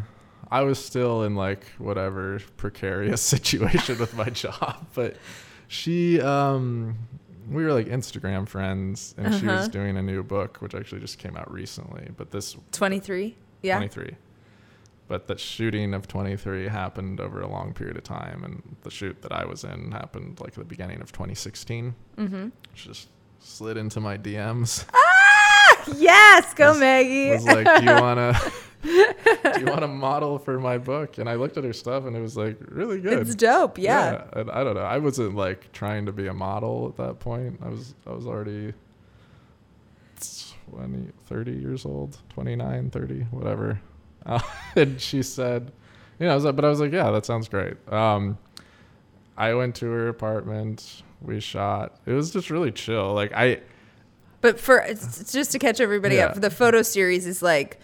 I 0.51 0.61
was 0.61 0.83
still 0.83 1.23
in 1.23 1.35
like 1.35 1.65
whatever 1.77 2.39
precarious 2.57 3.21
situation 3.35 3.97
with 3.99 4.15
my 4.15 4.29
job, 4.29 4.85
but 4.93 5.15
she, 5.67 6.19
um, 6.21 6.97
we 7.49 7.63
were 7.63 7.73
like 7.73 7.87
Instagram 7.87 8.47
friends, 8.47 9.15
and 9.17 9.33
she 9.33 9.45
was 9.45 9.61
Uh-huh. 9.61 9.67
doing 9.69 9.97
a 9.97 10.01
new 10.01 10.23
book, 10.23 10.57
which 10.61 10.75
actually 10.75 11.01
just 11.01 11.17
came 11.19 11.35
out 11.37 11.51
recently. 11.51 12.09
But 12.17 12.31
this 12.31 12.55
23? 12.71 13.35
Yeah. 13.61 13.75
23. 13.77 14.15
But 15.07 15.27
the 15.27 15.37
shooting 15.37 15.93
of 15.93 16.07
23 16.07 16.67
happened 16.67 17.19
over 17.19 17.39
a 17.41 17.47
long 17.47 17.73
period 17.73 17.95
of 17.95 18.03
time, 18.03 18.43
and 18.43 18.75
the 18.81 18.89
shoot 18.89 19.21
that 19.21 19.31
I 19.31 19.45
was 19.45 19.63
in 19.63 19.91
happened 19.91 20.39
like 20.39 20.49
at 20.49 20.55
the 20.55 20.63
beginning 20.65 20.99
of 21.01 21.11
2016. 21.11 21.93
Mm-hmm. 22.17 22.47
Just 22.73 23.09
slid 23.39 23.77
into 23.77 23.99
my 23.99 24.17
DMs. 24.17 24.85
Ah 24.93 25.83
Yes, 25.97 26.53
go 26.55 26.69
Was- 26.69 26.79
Maggie. 26.79 27.29
was 27.31 27.45
like, 27.45 27.79
"Do 27.79 27.85
you 27.85 27.91
wanna, 28.01 28.33
do 28.83 29.59
you 29.59 29.65
wanna 29.67 29.87
model 29.87 30.39
for 30.39 30.59
my 30.59 30.79
book?" 30.79 31.19
And 31.19 31.29
I 31.29 31.35
looked 31.35 31.57
at 31.57 31.63
her 31.63 31.73
stuff, 31.73 32.05
and 32.05 32.15
it 32.15 32.21
was 32.21 32.35
like 32.35 32.57
really 32.67 32.99
good. 32.99 33.19
it's 33.19 33.35
dope. 33.35 33.77
Yeah. 33.77 34.23
and 34.33 34.49
I 34.49 34.63
don't 34.63 34.73
know. 34.75 34.81
I 34.81 34.97
wasn't 34.97 35.35
like 35.35 35.71
trying 35.71 36.07
to 36.07 36.11
be 36.11 36.25
a 36.25 36.33
model 36.33 36.87
at 36.89 36.97
that 36.97 37.19
point. 37.19 37.59
I 37.63 37.69
was 37.69 37.93
I 38.07 38.11
was 38.13 38.25
already 38.25 38.73
20, 40.71 41.11
30 41.27 41.51
years 41.51 41.85
old, 41.85 42.17
29, 42.29 42.89
30, 42.89 43.19
whatever. 43.31 43.79
Uh, 44.25 44.39
and 44.75 44.99
she 44.99 45.21
said, 45.23 45.71
you 46.19 46.25
know, 46.25 46.31
I 46.31 46.35
was 46.35 46.43
like, 46.45 46.55
but 46.55 46.65
I 46.65 46.69
was 46.69 46.79
like, 46.79 46.91
yeah, 46.91 47.11
that 47.11 47.25
sounds 47.25 47.47
great. 47.49 47.75
Um, 47.91 48.37
I 49.37 49.53
went 49.53 49.75
to 49.75 49.85
her 49.87 50.07
apartment. 50.07 51.03
We 51.21 51.39
shot. 51.39 51.99
It 52.05 52.13
was 52.13 52.31
just 52.31 52.49
really 52.49 52.71
chill. 52.71 53.13
Like 53.13 53.33
I, 53.33 53.59
But 54.41 54.59
for 54.59 54.77
it's 54.79 55.31
just 55.31 55.51
to 55.53 55.59
catch 55.59 55.79
everybody 55.81 56.15
Yeah. 56.15 56.27
up, 56.27 56.41
the 56.41 56.49
photo 56.49 56.81
series 56.81 57.25
is 57.27 57.41
like 57.41 57.79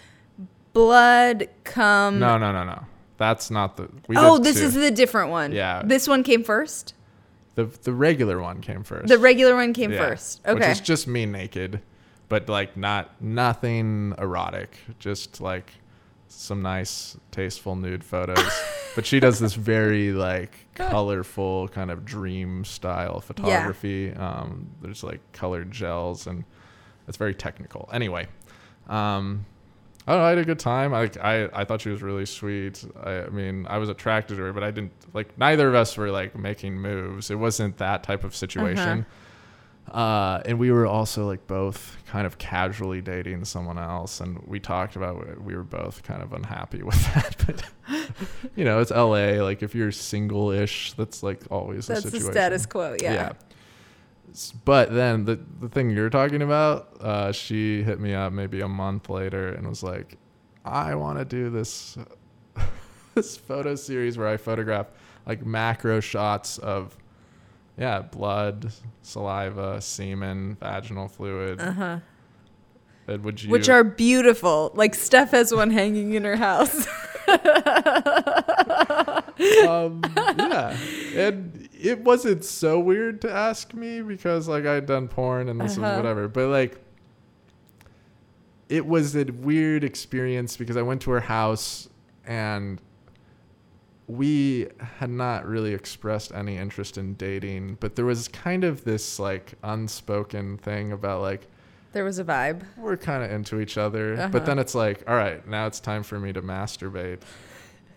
blood, 0.73 1.49
come. 1.63 2.19
no, 2.19 2.38
no, 2.38 2.51
no, 2.51 2.63
no. 2.63 2.86
that's 3.17 3.51
not 3.51 3.77
the. 3.77 3.89
We 4.08 4.15
oh, 4.17 4.38
this 4.38 4.58
two. 4.60 4.65
is 4.65 4.73
the 4.75 4.91
different 4.91 5.30
one. 5.32 5.51
Yeah. 5.51 5.82
This 5.84 6.08
one 6.08 6.23
came 6.23 6.43
first. 6.43 6.93
the 7.56 7.65
the 7.65 7.93
regular 7.93 8.39
one 8.41 8.62
came 8.62 8.84
first. 8.84 9.08
The 9.08 9.17
regular 9.17 9.56
one 9.56 9.73
came 9.73 9.91
Yeah, 9.91 10.08
first. 10.10 10.41
Which 10.45 10.56
Okay. 10.58 10.71
is 10.71 10.80
just 10.80 11.08
me 11.08 11.25
naked, 11.25 11.82
but 12.30 12.47
like 12.47 12.77
not 12.77 13.21
nothing 13.21 14.13
erotic. 14.17 14.77
Just 14.99 15.41
like 15.41 15.71
some 16.34 16.62
nice, 16.62 17.17
tasteful 17.32 17.76
nude 17.76 18.04
photos. 18.04 18.50
but 18.96 19.06
she 19.06 19.20
does 19.20 19.39
this 19.39 19.54
very 19.54 20.12
like 20.12 20.54
colorful 20.76 21.67
kind 21.70 21.91
of 21.91 22.06
dream 22.06 22.63
style 22.65 23.20
photography. 23.20 24.12
Um, 24.13 24.70
there's 24.82 25.04
like 25.04 25.20
colored 25.34 25.72
gels 25.72 26.28
and 26.28 26.44
it's 27.08 27.17
very 27.17 27.34
technical. 27.36 27.89
Anyway, 27.91 28.28
um, 28.88 29.46
I 30.08 30.15
know. 30.15 30.24
I 30.24 30.30
had 30.30 30.38
a 30.39 30.46
good 30.46 30.60
time. 30.60 30.94
I, 30.94 31.10
I 31.22 31.62
I 31.62 31.65
thought 31.65 31.82
she 31.82 31.89
was 31.89 32.02
really 32.02 32.26
sweet. 32.26 32.84
I, 33.04 33.24
I 33.24 33.30
mean, 33.30 33.67
I 33.70 33.78
was 33.78 33.89
attracted 33.89 34.38
to 34.38 34.44
her, 34.44 34.54
but 34.54 34.63
I 34.63 34.72
didn't 34.72 34.94
like. 35.13 35.38
Neither 35.38 35.67
of 35.67 35.76
us 35.76 35.96
were 35.98 36.10
like 36.10 36.36
making 36.38 36.76
moves. 36.80 37.30
It 37.30 37.36
wasn't 37.36 37.78
that 37.78 38.04
type 38.04 38.24
of 38.24 38.36
situation. 38.36 39.06
Uh 39.89 40.41
and 40.46 40.58
we 40.60 40.72
were 40.72 40.86
also 40.86 41.26
like 41.28 41.48
both 41.48 41.98
kind 42.08 42.26
of 42.26 42.38
casually 42.38 43.02
dating 43.02 43.44
someone 43.46 43.78
else, 43.78 44.20
and 44.22 44.39
we 44.48 44.60
talked 44.60 44.96
about 44.96 45.28
it. 45.28 45.41
we 45.41 45.56
were 45.56 45.63
both 45.63 46.04
kind 46.04 46.22
of 46.22 46.32
unhappy 46.34 46.82
with 46.89 47.02
that. 47.13 47.36
But 47.46 48.50
you 48.56 48.63
know, 48.63 48.80
it's 48.80 48.91
L.A. 48.91 49.41
Like 49.41 49.63
if 49.63 49.74
you're 49.76 49.91
single-ish, 49.91 50.94
that's 50.94 51.24
like 51.24 51.41
always 51.50 51.89
a 51.89 51.96
situation. 51.96 52.02
That's 52.02 52.04
the 52.04 52.12
situation. 52.20 52.34
status 52.34 52.65
quo. 52.65 52.96
Yeah. 53.02 53.34
S- 54.32 54.54
But 54.63 54.94
then 54.94 55.26
the 55.26 55.39
the 55.60 55.67
thing 55.67 55.89
you're 55.89 56.10
talking 56.10 56.41
about, 56.41 56.96
uh, 57.02 57.32
she 57.34 57.84
hit 57.84 58.00
me 58.00 58.13
up 58.13 58.32
maybe 58.32 58.62
a 58.62 58.67
month 58.70 59.10
later 59.10 59.50
and 59.50 59.67
was 59.67 59.84
like, 59.84 60.17
"I 60.63 60.96
want 60.96 61.20
to 61.20 61.26
do 61.26 61.50
this 61.50 61.98
this 63.15 63.36
photo 63.36 63.76
series 63.76 64.17
where 64.17 64.28
I 64.28 64.38
photograph 64.38 64.88
like 65.26 65.46
macro 65.46 66.00
shots 66.00 66.58
of 66.60 66.98
yeah 67.78 68.02
blood, 68.02 68.72
saliva, 69.02 69.82
semen, 69.82 70.58
vaginal 70.60 71.08
fluid." 71.08 71.60
Uh 71.62 71.72
huh. 71.72 72.00
Would 73.08 73.44
you? 73.44 73.50
Which 73.50 73.68
are 73.68 73.84
beautiful. 73.84 74.72
Like 74.76 74.96
Steph 74.96 75.32
has 75.32 75.54
one 75.54 75.72
hanging 75.72 76.14
in 76.14 76.24
her 76.24 76.36
house. 76.38 76.88
um, 79.68 80.02
yeah, 80.38 80.78
and 81.16 81.70
it 81.74 82.00
wasn't 82.04 82.44
so 82.46 82.80
weird 82.80 83.22
to 83.22 83.32
ask 83.32 83.74
me 83.74 84.02
because 84.02 84.48
like 84.48 84.66
I'd 84.66 84.86
done 84.86 85.08
porn 85.08 85.50
and 85.50 85.60
this 85.60 85.78
Uh-huh. 85.78 85.88
was 85.90 85.98
whatever, 85.98 86.28
but 86.28 86.48
like 86.50 86.80
it 88.70 88.86
was 88.86 89.16
a 89.16 89.26
weird 89.26 89.84
experience 89.84 90.56
because 90.58 90.78
I 90.78 90.82
went 90.82 91.02
to 91.04 91.12
her 91.12 91.20
house 91.20 91.90
and 92.26 92.80
we 94.08 94.68
had 94.98 95.10
not 95.10 95.46
really 95.46 95.74
expressed 95.74 96.34
any 96.34 96.58
interest 96.58 96.98
in 96.98 97.14
dating, 97.16 97.78
but 97.80 97.96
there 97.96 98.06
was 98.06 98.28
kind 98.28 98.64
of 98.64 98.84
this 98.84 99.20
like 99.20 99.54
unspoken 99.64 100.58
thing 100.58 100.92
about 100.92 101.22
like 101.22 101.48
there 101.94 102.04
was 102.04 102.20
a 102.20 102.24
vibe. 102.24 102.64
we're 102.78 102.98
kind 102.98 103.24
of 103.24 103.32
into 103.32 103.60
each 103.60 103.78
other. 103.78 104.14
Uh-huh. 104.14 104.30
But 104.30 104.46
then 104.46 104.60
it's 104.60 104.74
like, 104.76 105.04
all 105.08 105.16
right, 105.16 105.46
now 105.48 105.68
it's 105.68 105.80
time 105.80 106.04
for 106.04 106.20
me 106.20 106.32
to 106.34 106.42
masturbate 106.42 107.20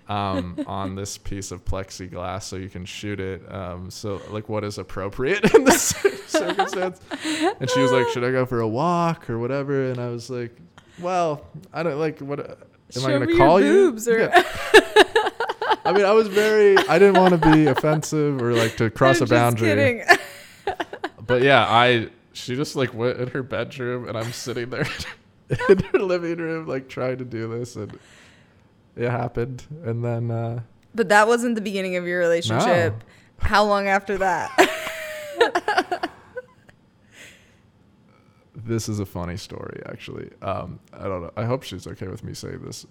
um, 0.08 0.58
on 0.66 0.96
this 0.96 1.16
piece 1.16 1.52
of 1.52 1.64
plexiglass 1.64 2.42
so 2.42 2.56
you 2.56 2.68
can 2.68 2.84
shoot 2.84 3.20
it. 3.20 3.42
Um, 3.52 3.90
so, 3.90 4.20
like, 4.30 4.48
what 4.48 4.64
is 4.64 4.78
appropriate 4.78 5.54
in 5.54 5.64
this 5.64 5.88
circumstance? 6.26 7.00
And 7.60 7.70
she 7.70 7.80
was 7.80 7.92
like, 7.92 8.08
should 8.08 8.24
I 8.24 8.32
go 8.32 8.44
for 8.46 8.60
a 8.60 8.68
walk 8.68 9.30
or 9.30 9.38
whatever? 9.38 9.90
And 9.90 10.00
I 10.00 10.08
was 10.08 10.28
like, 10.28 10.56
well, 11.00 11.46
I 11.72 11.82
don't 11.82 11.98
like 11.98 12.18
what. 12.20 12.40
Am 12.40 13.02
Show 13.02 13.08
I 13.08 13.12
going 13.18 13.28
to 13.28 13.36
call 13.36 13.60
you? 13.60 13.96
or- 13.96 14.18
Yeah. 14.18 14.42
I 15.84 15.92
mean, 15.92 16.04
I 16.04 16.12
was 16.12 16.28
very. 16.28 16.76
I 16.88 16.98
didn't 16.98 17.20
want 17.20 17.40
to 17.40 17.50
be 17.50 17.66
offensive 17.66 18.40
or 18.40 18.52
like 18.54 18.76
to 18.76 18.90
cross 18.90 19.18
I'm 19.18 19.24
a 19.24 19.26
just 19.26 19.30
boundary 19.30 19.68
kidding. 19.68 20.04
but 21.26 21.42
yeah, 21.42 21.66
I 21.68 22.08
she 22.34 22.56
just 22.56 22.76
like 22.76 22.92
went 22.92 23.18
in 23.18 23.28
her 23.28 23.42
bedroom 23.42 24.08
and 24.08 24.18
I'm 24.18 24.32
sitting 24.32 24.70
there 24.70 24.86
in 25.68 25.78
her 25.78 25.98
living 26.00 26.36
room 26.38 26.66
like 26.66 26.88
trying 26.88 27.18
to 27.18 27.24
do 27.24 27.48
this 27.48 27.76
and 27.76 27.98
it 28.96 29.08
happened 29.08 29.64
and 29.84 30.04
then 30.04 30.30
uh 30.30 30.60
But 30.94 31.08
that 31.08 31.26
wasn't 31.28 31.54
the 31.54 31.60
beginning 31.60 31.96
of 31.96 32.06
your 32.06 32.18
relationship. 32.18 33.02
How 33.38 33.64
long 33.64 33.88
after 33.88 34.18
that? 34.18 34.50
this 38.56 38.88
is 38.88 38.98
a 39.00 39.06
funny 39.06 39.36
story 39.36 39.80
actually. 39.86 40.30
Um 40.42 40.80
I 40.92 41.04
don't 41.04 41.22
know. 41.22 41.32
I 41.36 41.44
hope 41.44 41.62
she's 41.62 41.86
okay 41.86 42.08
with 42.08 42.24
me 42.24 42.34
saying 42.34 42.62
this. 42.64 42.84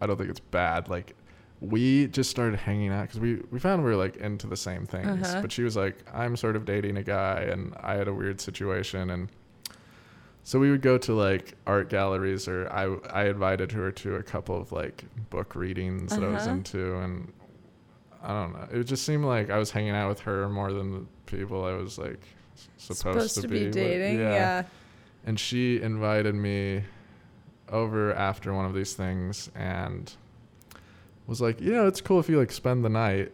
I 0.00 0.06
don't 0.06 0.16
think 0.16 0.30
it's 0.30 0.40
bad. 0.40 0.88
Like 0.88 1.14
we 1.60 2.06
just 2.06 2.30
started 2.30 2.58
hanging 2.58 2.90
out 2.90 3.02
because 3.02 3.20
we, 3.20 3.42
we 3.50 3.58
found 3.58 3.82
we 3.84 3.90
were 3.90 3.96
like 3.96 4.16
into 4.16 4.46
the 4.46 4.56
same 4.56 4.86
things. 4.86 5.28
Uh-huh. 5.28 5.42
But 5.42 5.52
she 5.52 5.62
was 5.62 5.76
like, 5.76 5.96
I'm 6.12 6.36
sort 6.36 6.56
of 6.56 6.64
dating 6.64 6.96
a 6.96 7.02
guy 7.02 7.40
and 7.50 7.74
I 7.80 7.94
had 7.94 8.08
a 8.08 8.14
weird 8.14 8.40
situation 8.40 9.10
and 9.10 9.28
So 10.42 10.58
we 10.58 10.70
would 10.70 10.80
go 10.80 10.96
to 10.98 11.12
like 11.12 11.54
art 11.66 11.90
galleries, 11.90 12.48
or 12.48 12.66
I 12.72 12.84
I 13.12 13.24
invited 13.28 13.72
her 13.72 13.92
to 13.92 14.16
a 14.16 14.22
couple 14.22 14.56
of 14.58 14.72
like 14.72 15.04
book 15.28 15.54
readings 15.54 16.12
that 16.14 16.24
I 16.24 16.28
was 16.28 16.44
Uh-huh. 16.46 16.52
into, 16.56 16.96
and 16.96 17.30
I 18.22 18.28
don't 18.28 18.52
know. 18.54 18.80
It 18.80 18.84
just 18.84 19.04
seemed 19.04 19.26
like 19.26 19.50
I 19.50 19.58
was 19.58 19.70
hanging 19.70 19.94
out 19.94 20.08
with 20.08 20.20
her 20.20 20.48
more 20.48 20.72
than 20.72 20.92
the 20.92 21.04
people 21.26 21.64
I 21.66 21.74
was 21.74 21.98
like 21.98 22.22
s- 22.56 22.68
supposed, 22.78 23.40
to, 23.42 23.48
be, 23.48 23.64
but- 23.64 23.72
dating. 23.74 24.18
Yeah. 24.20 24.64
And 25.26 25.38
she 25.38 25.80
invited 25.82 26.34
me 26.34 26.84
over 27.68 28.14
after 28.14 28.54
one 28.54 28.64
of 28.64 28.72
these 28.74 28.94
things, 28.94 29.50
and 29.54 30.10
was 31.30 31.40
like, 31.40 31.60
you 31.60 31.72
know, 31.72 31.86
it's 31.86 32.02
cool 32.02 32.20
if 32.20 32.28
you 32.28 32.38
like 32.38 32.52
spend 32.52 32.84
the 32.84 32.90
night. 32.90 33.32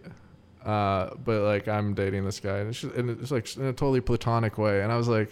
Uh, 0.65 1.11
but 1.25 1.43
like 1.43 1.67
I'm 1.69 1.95
dating 1.95 2.25
this 2.25 2.41
guy, 2.41 2.59
and 2.59 2.71
it's, 2.71 2.81
just, 2.81 2.95
and 2.95 3.11
it's 3.11 3.31
like 3.31 3.57
in 3.57 3.65
a 3.65 3.73
totally 3.73 4.01
platonic 4.01 4.59
way, 4.59 4.83
and 4.83 4.93
I 4.93 4.97
was 4.97 5.09
like, 5.09 5.31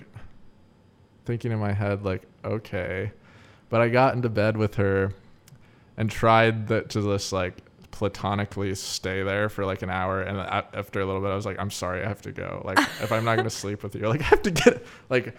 thinking 1.25 1.53
in 1.53 1.59
my 1.59 1.73
head 1.73 2.05
like 2.05 2.23
okay. 2.45 3.13
But 3.69 3.81
i 3.81 3.89
got 3.89 4.15
into 4.15 4.29
bed 4.29 4.57
with 4.57 4.75
her 4.77 5.15
and 5.97 6.11
tried 6.11 6.69
that 6.69 6.91
to 6.91 7.03
just 7.03 7.33
like 7.33 7.59
platonically 7.91 8.75
stay 8.75 9.23
there 9.23 9.49
for 9.49 9.65
like 9.65 9.83
an 9.83 9.91
hour. 9.91 10.21
And 10.21 10.39
after 10.39 11.01
a 11.01 11.07
little 11.07 11.21
bit 11.21 11.31
i 11.31 11.35
was 11.35 11.47
like 11.47 11.59
i'm 11.59 11.71
sorry 11.71 12.05
i 12.05 12.09
have 12.09 12.23
to 12.23 12.33
go. 12.33 12.63
Like 12.65 12.79
if 12.79 13.13
i'm 13.13 13.25
not 13.25 13.37
going 13.37 13.45
to 13.49 13.51
sleep 13.51 13.83
with 13.83 13.95
you 13.95 14.09
like 14.09 14.21
i 14.21 14.25
have 14.25 14.43
to 14.43 14.51
get 14.51 14.85
like 15.11 15.35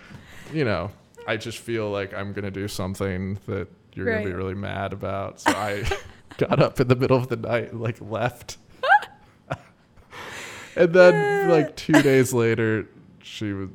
you 0.53 0.65
know 0.65 0.91
i 1.27 1.37
just 1.37 1.57
feel 1.57 1.89
like 1.89 2.13
i'm 2.13 2.33
going 2.33 2.45
to 2.45 2.51
do 2.51 2.67
something 2.67 3.39
that 3.47 3.67
you're 3.93 4.05
going 4.05 4.23
to 4.23 4.29
be 4.29 4.33
really 4.33 4.55
mad 4.55 4.91
about. 4.93 5.39
So 5.39 5.51
i 5.51 5.83
got 6.37 6.61
up 6.61 6.79
in 6.79 6.87
the 6.87 6.95
middle 6.95 7.17
of 7.17 7.27
the 7.29 7.35
night 7.37 7.71
and 7.71 7.81
like 7.81 7.99
left 8.01 8.57
and 10.75 10.93
then 10.93 11.49
like 11.49 11.75
two 11.75 12.01
days 12.01 12.33
later 12.33 12.87
she 13.21 13.53
was 13.53 13.69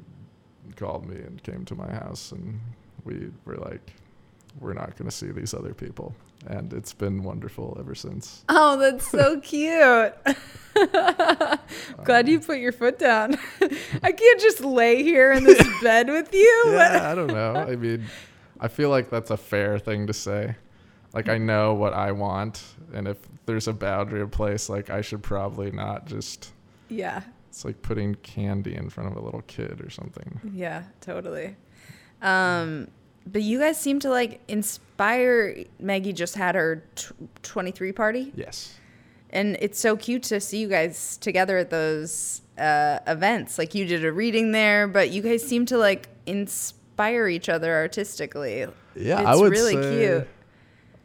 called 0.77 1.07
me 1.07 1.17
and 1.17 1.43
came 1.43 1.65
to 1.65 1.75
my 1.75 1.91
house 1.93 2.33
and 2.33 2.61
we 3.05 3.31
were 3.45 3.57
like 3.57 3.93
we're 4.59 4.73
not 4.73 4.97
going 4.97 5.09
to 5.09 5.15
see 5.17 5.31
these 5.31 5.55
other 5.55 5.73
people 5.75 6.15
and 6.47 6.73
it's 6.73 6.93
been 6.95 7.23
wonderful 7.23 7.77
ever 7.79 7.95
since 7.95 8.45
Oh, 8.49 8.79
that's 8.79 9.07
so 9.07 9.39
cute. 9.43 10.15
Glad 12.05 12.29
you 12.29 12.39
um, 12.39 12.43
put 12.43 12.59
your 12.59 12.73
foot 12.73 12.99
down. 12.99 13.37
I 14.03 14.13
can't 14.13 14.41
just 14.41 14.61
lay 14.63 15.03
here 15.03 15.33
in 15.33 15.45
this 15.45 15.63
bed 15.83 16.09
with 16.09 16.33
you. 16.33 16.63
yeah 16.69 17.11
i 17.13 17.15
don't 17.15 17.27
know 17.29 17.55
i 17.57 17.77
mean 17.77 18.05
i 18.59 18.69
feel 18.69 18.89
like 18.89 19.11
that's 19.11 19.31
a 19.31 19.37
fair 19.37 19.79
thing 19.79 20.07
to 20.07 20.13
say 20.15 20.57
like 21.13 21.29
i 21.29 21.37
know 21.39 21.75
what 21.75 21.93
i 21.93 22.13
want 22.13 22.63
and 22.95 23.07
if 23.09 23.19
there's 23.47 23.69
a 23.69 23.73
boundary 23.73 24.21
in 24.21 24.29
place 24.31 24.69
like 24.69 24.91
i 24.91 25.01
should 25.01 25.23
probably 25.23 25.71
not 25.71 26.07
just 26.07 26.53
Yeah. 26.89 27.23
it's 27.49 27.65
like 27.65 27.83
putting 27.83 28.15
candy 28.17 28.75
in 28.75 28.91
front 28.91 29.11
of 29.11 29.17
a 29.17 29.21
little 29.25 29.43
kid 29.43 29.81
or 29.85 29.91
something 29.91 30.41
Yeah, 30.53 30.85
totally. 31.01 31.57
Um, 32.23 32.89
but 33.27 33.43
you 33.43 33.59
guys 33.59 33.79
seem 33.81 33.99
to 34.01 34.11
like 34.11 34.41
inspire. 34.49 35.65
Maggie 35.79 36.13
just 36.13 36.35
had 36.35 36.55
her 36.55 36.85
tw 36.95 37.13
23 37.43 37.93
party, 37.93 38.33
yes 38.35 38.75
and 39.31 39.57
it's 39.61 39.79
so 39.79 39.97
cute 39.97 40.23
to 40.25 40.41
see 40.41 40.59
you 40.59 40.69
guys 40.69 41.17
together 41.19 41.57
at 41.59 41.71
those 41.71 42.43
uh, 42.59 42.99
events. 43.07 43.59
Like 43.59 43.75
you 43.77 43.87
did 43.87 44.05
a 44.05 44.11
reading 44.13 44.51
there, 44.53 44.89
but 44.89 45.11
you 45.11 45.23
guys 45.23 45.47
seem 45.47 45.67
to 45.67 45.79
like 45.79 46.09
inspire 46.27 47.29
each 47.29 47.49
other 47.49 47.73
artistically. 47.75 48.67
Yeah, 48.97 49.21
it's 49.21 49.29
I 49.29 49.35
would 49.37 49.53
really 49.53 49.75
say, 49.75 49.99
cute. 50.09 50.29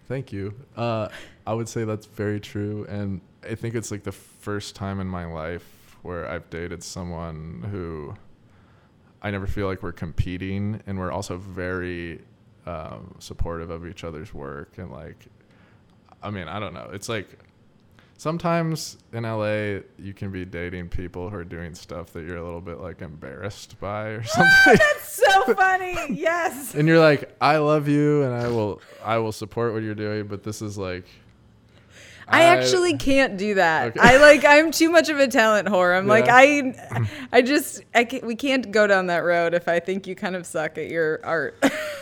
Thank 0.08 0.32
you. 0.32 0.54
Uh, 0.76 1.10
I 1.48 1.54
would 1.54 1.68
say 1.68 1.84
that's 1.84 2.06
very 2.06 2.39
true, 2.39 2.86
and 2.88 3.22
I 3.44 3.56
think 3.56 3.76
it's 3.76 3.91
like 3.91 4.04
the 4.04 4.12
first 4.12 4.76
time 4.76 5.00
in 5.00 5.08
my 5.08 5.26
life 5.26 5.98
where 6.04 6.30
I've 6.30 6.50
dated 6.50 6.84
someone 6.84 7.68
who 7.72 8.13
I 9.22 9.32
never 9.32 9.48
feel 9.48 9.65
like 9.65 9.82
we're 9.82 9.91
competing, 9.91 10.82
and 10.86 11.00
we're 11.00 11.12
also 11.12 11.38
very 11.38 12.22
um, 12.68 13.15
supportive 13.18 13.72
of 13.72 13.88
each 13.88 14.04
other's 14.04 14.34
work, 14.34 14.78
and 14.78 14.91
like, 14.91 15.26
I 16.22 16.30
mean, 16.30 16.48
I 16.48 16.60
don't 16.60 16.74
know. 16.74 16.89
It's 16.94 17.10
like 17.10 17.39
sometimes 18.17 18.97
in 19.13 19.23
LA 19.23 19.82
you 19.99 20.13
can 20.15 20.32
be 20.32 20.45
dating 20.45 20.89
people 20.89 21.30
who 21.30 21.36
are 21.38 21.43
doing 21.43 21.75
stuff 21.75 22.13
that 22.13 22.25
you're 22.25 22.38
a 22.38 22.43
little 22.43 22.62
bit 22.62 22.80
like 22.80 23.01
embarrassed 23.01 23.80
by 23.80 24.08
or 24.08 24.23
something. 24.25 24.54
That's 24.65 25.12
so 25.13 25.54
funny. 25.54 25.95
Yes. 26.10 26.73
and 26.75 26.88
you're 26.88 26.99
like 26.99 27.36
i 27.41 27.58
love 27.58 27.88
you 27.88 28.23
and 28.23 28.34
i 28.34 28.47
will 28.47 28.82
i 29.04 29.17
will 29.17 29.32
support 29.32 29.73
what 29.73 29.84
you're 29.84 29.95
doing 29.95 30.28
but 30.28 30.43
this 30.43 30.62
is 30.62 30.78
like 30.78 31.06
I, 32.28 32.41
I- 32.41 32.45
actually 32.58 32.97
can't 32.97 33.38
do 33.38 33.54
that. 33.54 33.89
Okay. 33.89 33.99
I 34.01 34.17
like 34.17 34.43
I'm 34.45 34.71
too 34.71 34.89
much 34.89 35.10
of 35.10 35.19
a 35.19 35.28
talent 35.28 35.67
whore. 35.67 35.95
I'm 35.95 36.08
like 36.08 36.25
I 36.28 36.73
I 37.32 37.43
just 37.43 37.84
I 37.93 38.04
can't, 38.04 38.23
we 38.25 38.36
can't 38.36 38.71
go 38.71 38.88
down 38.88 39.06
that 39.08 39.19
road 39.23 39.54
if 39.54 39.67
I 39.67 39.80
think 39.80 40.08
you 40.08 40.15
kind 40.15 40.36
of 40.36 40.47
suck 40.47 40.80
at 40.80 40.89
your 40.89 41.19
art. 41.23 41.56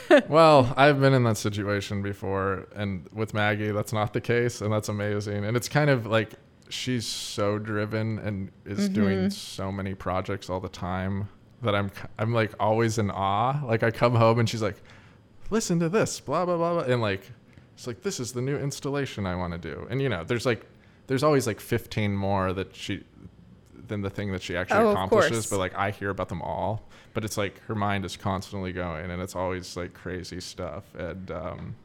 well, 0.30 0.74
I've 0.78 1.00
been 1.00 1.13
in 1.13 1.24
that 1.24 1.38
situation 1.38 2.02
before, 2.02 2.68
and 2.76 3.08
with 3.13 3.34
Maggie, 3.34 3.72
that's 3.72 3.94
not 3.94 4.13
the 4.13 4.22
case, 4.22 4.62
and 4.62 4.72
that's 4.72 4.89
amazing. 4.89 5.46
And 5.46 5.56
it's 5.58 5.70
kind 5.70 5.89
of 5.89 6.06
like 6.06 6.32
she's 6.70 7.06
so 7.06 7.60
driven 7.60 8.20
and 8.20 8.52
is 8.66 8.80
Mm-hmm. 8.86 8.94
doing 8.94 9.30
so 9.30 9.72
many 9.72 9.94
projects 9.94 10.50
all 10.50 10.60
the 10.60 10.70
time 10.70 11.28
that 11.62 11.76
I'm 11.76 11.92
I'm 12.18 12.34
like 12.34 12.52
always 12.60 12.98
in 12.98 13.10
awe. 13.12 13.62
Like 13.66 13.84
I 13.84 13.92
come 13.92 14.16
home 14.16 14.39
and 14.39 14.50
she's 14.50 14.62
like, 14.62 14.76
"Listen 15.50 15.80
to 15.80 15.89
this," 15.89 16.20
blah 16.20 16.46
blah 16.46 16.58
blah, 16.58 16.74
blah. 16.74 16.94
and 16.94 17.02
like 17.02 17.32
it's 17.76 17.88
like 17.88 18.02
this 18.04 18.20
is 18.20 18.34
the 18.34 18.42
new 18.42 18.58
installation 18.58 19.26
I 19.26 19.36
want 19.36 19.54
to 19.54 19.60
do, 19.60 19.88
and 19.89 20.02
you 20.02 20.10
know, 20.10 20.24
there's 20.24 20.46
like 20.46 20.66
there's 21.08 21.24
always 21.24 21.48
like 21.48 21.60
15 21.60 22.16
more 22.16 22.54
that 22.54 22.76
she 22.76 23.04
than 23.88 24.02
the 24.02 24.10
thing 24.10 24.32
that 24.32 24.42
she 24.42 24.56
actually 24.56 24.80
Oh, 24.80 24.92
accomplishes, 24.92 25.50
but 25.50 25.58
like 25.60 25.76
I 25.76 25.92
hear 25.92 26.10
about 26.10 26.30
them 26.30 26.42
all. 26.42 26.88
But 27.13 27.23
it's 27.23 27.38
like 27.38 27.60
her 27.65 27.76
mind 27.76 28.06
is 28.06 28.17
constantly 28.17 28.71
going, 28.73 29.12
and 29.12 29.21
it's 29.21 29.36
always 29.36 29.78
like 29.78 29.93
crazy 29.93 30.39
stuff. 30.39 30.84
And 30.97 31.30
um, 31.32 31.76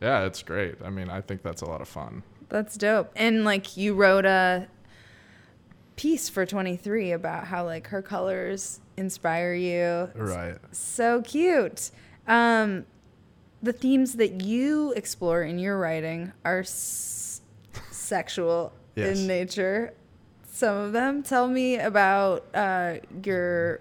yeah, 0.00 0.24
it's 0.24 0.42
great. 0.42 0.76
I 0.84 0.90
mean, 0.90 1.08
I 1.08 1.20
think 1.20 1.42
that's 1.42 1.62
a 1.62 1.66
lot 1.66 1.80
of 1.80 1.88
fun. 1.88 2.22
That's 2.48 2.76
dope. 2.76 3.12
And 3.16 3.44
like 3.44 3.76
you 3.76 3.94
wrote 3.94 4.24
a 4.24 4.66
piece 5.96 6.28
for 6.28 6.44
23 6.44 7.12
about 7.12 7.46
how 7.46 7.64
like 7.64 7.86
her 7.88 8.02
colors 8.02 8.80
inspire 8.96 9.54
you. 9.54 10.10
Right. 10.14 10.56
So 10.72 11.22
cute. 11.22 11.90
Um, 12.26 12.86
the 13.62 13.72
themes 13.72 14.14
that 14.14 14.42
you 14.42 14.92
explore 14.92 15.42
in 15.42 15.58
your 15.58 15.78
writing 15.78 16.32
are 16.44 16.60
s- 16.60 17.40
sexual 17.90 18.72
Yes. 18.94 19.18
in 19.18 19.26
nature. 19.26 19.92
Some 20.48 20.76
of 20.76 20.92
them. 20.92 21.22
Tell 21.22 21.48
me 21.48 21.76
about 21.78 22.44
uh, 22.54 22.96
your 23.24 23.80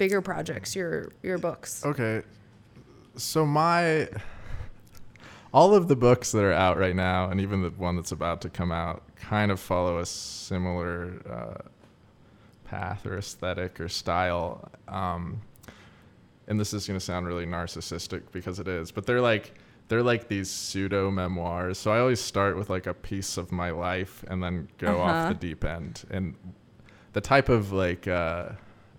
bigger 0.00 0.22
projects, 0.22 0.74
your 0.74 1.12
your 1.22 1.36
books. 1.38 1.84
Okay. 1.84 2.22
So 3.16 3.44
my 3.44 4.08
all 5.52 5.74
of 5.74 5.88
the 5.88 5.96
books 5.96 6.32
that 6.32 6.42
are 6.42 6.52
out 6.52 6.78
right 6.78 6.96
now, 6.96 7.28
and 7.28 7.38
even 7.40 7.60
the 7.62 7.68
one 7.70 7.96
that's 7.96 8.12
about 8.12 8.40
to 8.40 8.48
come 8.48 8.72
out, 8.72 9.02
kind 9.16 9.52
of 9.52 9.60
follow 9.60 9.98
a 9.98 10.06
similar 10.06 11.20
uh, 11.28 11.68
path 12.64 13.04
or 13.04 13.18
aesthetic 13.18 13.78
or 13.78 13.88
style. 13.88 14.70
Um, 14.88 15.42
and 16.48 16.58
this 16.58 16.72
is 16.72 16.86
going 16.86 16.98
to 16.98 17.04
sound 17.04 17.26
really 17.26 17.46
narcissistic 17.46 18.22
because 18.32 18.58
it 18.58 18.68
is, 18.68 18.90
but 18.90 19.04
they're 19.06 19.20
like 19.20 19.52
they're 19.88 20.02
like 20.02 20.28
these 20.28 20.48
pseudo 20.48 21.10
memoirs. 21.10 21.76
So 21.76 21.90
I 21.92 21.98
always 21.98 22.20
start 22.20 22.56
with 22.56 22.70
like 22.70 22.86
a 22.86 22.94
piece 22.94 23.36
of 23.36 23.52
my 23.52 23.70
life 23.70 24.24
and 24.28 24.42
then 24.42 24.68
go 24.78 25.00
off 25.00 25.10
Uh-huh. 25.10 25.28
the 25.30 25.34
deep 25.34 25.64
end. 25.64 26.04
And 26.10 26.34
the 27.12 27.20
type 27.20 27.48
of 27.50 27.72
like 27.72 28.06
uh, 28.08 28.50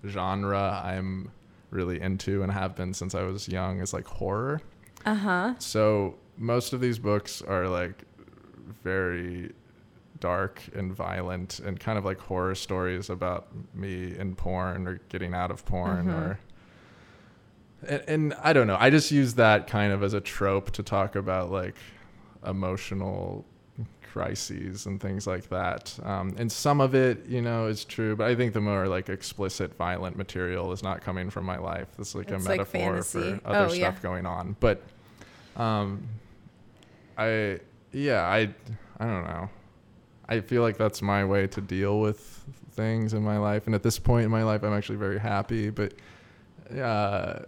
genre 0.07 0.81
I'm 0.83 1.31
really 1.69 2.01
into 2.01 2.43
and 2.43 2.51
have 2.51 2.75
been 2.75 2.93
since 2.93 3.15
I 3.15 3.23
was 3.23 3.47
young 3.47 3.79
is 3.79 3.93
like 3.93 4.05
horror. 4.05 4.61
Uh 5.05 5.15
huh. 5.15 5.53
So 5.59 6.15
most 6.37 6.73
of 6.73 6.81
these 6.81 6.99
books 6.99 7.41
are 7.41 7.67
like 7.67 8.03
very 8.83 9.51
dark 10.19 10.61
and 10.75 10.93
violent 10.93 11.59
and 11.59 11.79
kind 11.79 11.97
of 11.97 12.05
like 12.05 12.19
horror 12.19 12.55
stories 12.55 13.09
about 13.09 13.47
me 13.73 14.15
in 14.17 14.35
porn 14.35 14.87
or 14.87 14.99
getting 15.09 15.33
out 15.33 15.49
of 15.51 15.65
porn 15.65 16.09
or 16.09 16.39
and, 17.87 18.03
and 18.07 18.33
I 18.35 18.53
don't 18.53 18.67
know. 18.67 18.77
I 18.79 18.89
just 18.89 19.11
use 19.11 19.33
that 19.35 19.67
kind 19.67 19.91
of 19.91 20.03
as 20.03 20.13
a 20.13 20.21
trope 20.21 20.71
to 20.71 20.83
talk 20.83 21.15
about 21.15 21.51
like 21.51 21.75
emotional 22.45 23.45
crises 24.11 24.85
and 24.85 24.99
things 24.99 25.25
like 25.25 25.47
that. 25.49 25.97
Um, 26.03 26.35
and 26.37 26.51
some 26.51 26.81
of 26.81 26.93
it, 26.95 27.25
you 27.27 27.41
know, 27.41 27.67
is 27.67 27.85
true, 27.85 28.15
but 28.15 28.27
I 28.27 28.35
think 28.35 28.53
the 28.53 28.61
more 28.61 28.87
like 28.87 29.09
explicit, 29.09 29.75
violent 29.77 30.17
material 30.17 30.71
is 30.73 30.83
not 30.83 31.01
coming 31.01 31.29
from 31.29 31.45
my 31.45 31.57
life. 31.57 31.87
It's 31.97 32.13
like 32.15 32.29
It's 32.29 32.45
a 32.45 32.49
metaphor 32.49 32.79
fantasy. 33.03 33.19
for 33.39 33.47
other 33.47 33.65
Oh, 33.65 33.67
stuff 33.69 33.95
yeah. 33.97 34.01
going 34.01 34.25
on. 34.25 34.55
But 34.59 34.81
um, 35.55 36.03
I 37.17 37.59
yeah, 37.93 38.21
I 38.23 38.49
I 38.99 39.05
don't 39.05 39.25
know. 39.25 39.49
I 40.27 40.39
feel 40.41 40.61
like 40.61 40.77
that's 40.77 41.01
my 41.01 41.25
way 41.25 41.47
to 41.47 41.61
deal 41.61 41.99
with 41.99 42.43
things 42.71 43.13
in 43.13 43.21
my 43.23 43.37
life, 43.37 43.65
and 43.65 43.75
at 43.75 43.83
this 43.83 43.99
point 43.99 44.25
in 44.25 44.31
my 44.31 44.43
life, 44.43 44.63
I'm 44.63 44.73
actually 44.73 44.97
very 44.97 45.19
happy. 45.19 45.69
But 45.69 45.93
uh, 46.77 47.39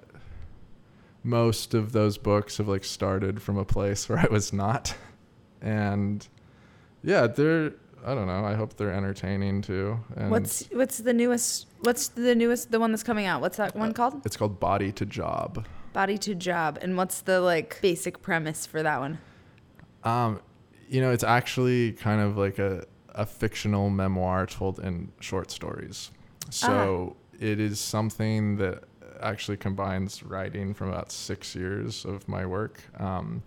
most 1.23 1.73
of 1.73 1.91
those 1.93 2.17
books 2.17 2.57
have 2.57 2.67
like 2.67 2.83
started 2.83 3.41
from 3.41 3.57
a 3.57 3.65
place 3.65 4.07
where 4.09 4.19
I 4.19 4.27
was 4.29 4.51
not, 4.53 4.95
and 5.61 6.27
yeah, 7.03 7.27
they're 7.27 7.73
I 8.05 8.13
don't 8.13 8.27
know. 8.27 8.43
I 8.45 8.53
hope 8.55 8.75
they're 8.75 8.91
entertaining 8.91 9.61
too. 9.61 9.99
And 10.15 10.29
What's 10.29 10.67
what's 10.71 10.97
the 10.97 11.13
newest? 11.13 11.67
What's 11.81 12.09
the 12.09 12.35
newest? 12.35 12.71
The 12.71 12.79
one 12.79 12.91
that's 12.91 13.03
coming 13.03 13.25
out? 13.25 13.41
What's 13.41 13.57
that 13.57 13.75
one 13.75 13.93
called? 13.93 14.25
it's 14.25 14.35
called 14.35 14.59
Body 14.59 14.91
to 14.93 15.05
Job. 15.05 15.65
Body 15.93 16.17
to 16.19 16.35
Job. 16.35 16.79
And 16.81 16.97
what's 16.97 17.21
the 17.21 17.39
like 17.39 17.79
basic 17.81 18.21
premise 18.21 18.65
for 18.65 18.83
that 18.83 18.99
one? 18.99 19.19
Um, 20.03 20.41
you 20.89 21.01
know, 21.01 21.11
it's 21.11 21.23
actually 21.23 21.93
kind 21.93 22.19
of 22.19 22.37
like 22.37 22.59
a, 22.59 22.85
a 23.15 23.25
fictional 23.25 23.89
memoir 23.89 24.45
told 24.45 24.79
in 24.79 25.11
short 25.21 25.49
stories. 25.49 26.11
So 26.49 27.15
it 27.39 27.59
is 27.59 27.79
something 27.79 28.57
that 28.57 28.83
actually 29.21 29.57
combines 29.57 30.23
writing 30.23 30.73
from 30.73 30.89
about 30.89 31.11
six 31.11 31.55
years 31.55 32.03
of 32.03 32.27
my 32.27 32.45
work. 32.45 32.81
Um, 32.99 33.43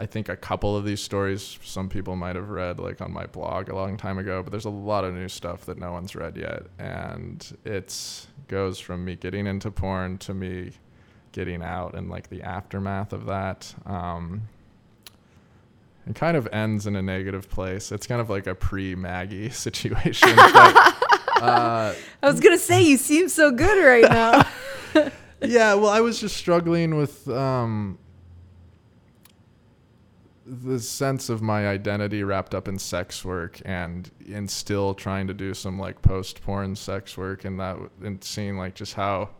I 0.00 0.06
think 0.06 0.30
a 0.30 0.36
couple 0.36 0.78
of 0.78 0.86
these 0.86 1.02
stories 1.02 1.58
some 1.62 1.90
people 1.90 2.16
might 2.16 2.34
have 2.34 2.48
read 2.48 2.80
like 2.80 3.02
on 3.02 3.12
my 3.12 3.26
blog 3.26 3.68
a 3.68 3.74
long 3.74 3.98
time 3.98 4.16
ago, 4.16 4.42
but 4.42 4.50
there's 4.50 4.64
a 4.64 4.70
lot 4.70 5.04
of 5.04 5.12
new 5.12 5.28
stuff 5.28 5.66
that 5.66 5.76
no 5.76 5.92
one's 5.92 6.16
read 6.16 6.38
yet. 6.38 6.62
And 6.78 7.46
it's 7.66 8.26
goes 8.48 8.78
from 8.78 9.04
me 9.04 9.14
getting 9.14 9.46
into 9.46 9.70
porn 9.70 10.16
to 10.18 10.32
me 10.32 10.72
getting 11.32 11.62
out 11.62 11.94
and 11.94 12.08
like 12.08 12.30
the 12.30 12.42
aftermath 12.42 13.12
of 13.12 13.26
that. 13.26 13.74
Um, 13.84 14.48
it 16.06 16.14
kind 16.14 16.34
of 16.34 16.48
ends 16.50 16.86
in 16.86 16.96
a 16.96 17.02
negative 17.02 17.50
place. 17.50 17.92
It's 17.92 18.06
kind 18.06 18.22
of 18.22 18.30
like 18.30 18.46
a 18.46 18.54
pre 18.54 18.94
Maggie 18.94 19.50
situation. 19.50 20.34
but, 20.34 20.42
uh, 21.42 21.94
I 22.22 22.26
was 22.26 22.40
gonna 22.40 22.56
say 22.56 22.80
you 22.80 22.96
seem 22.96 23.28
so 23.28 23.50
good 23.50 23.84
right 23.84 24.10
now. 24.10 25.10
yeah, 25.42 25.74
well, 25.74 25.90
I 25.90 26.00
was 26.00 26.18
just 26.18 26.38
struggling 26.38 26.96
with 26.96 27.28
um, 27.28 27.98
the 30.50 30.80
sense 30.80 31.28
of 31.28 31.40
my 31.40 31.68
identity 31.68 32.24
wrapped 32.24 32.54
up 32.54 32.66
in 32.66 32.78
sex 32.78 33.24
work 33.24 33.60
and 33.64 34.10
and 34.32 34.50
still 34.50 34.94
trying 34.94 35.28
to 35.28 35.34
do 35.34 35.54
some 35.54 35.78
like 35.78 36.02
post 36.02 36.42
porn 36.42 36.74
sex 36.74 37.16
work 37.16 37.44
and 37.44 37.60
that 37.60 37.76
and 38.02 38.22
seeing 38.24 38.58
like 38.58 38.74
just 38.74 38.94
how 38.94 39.30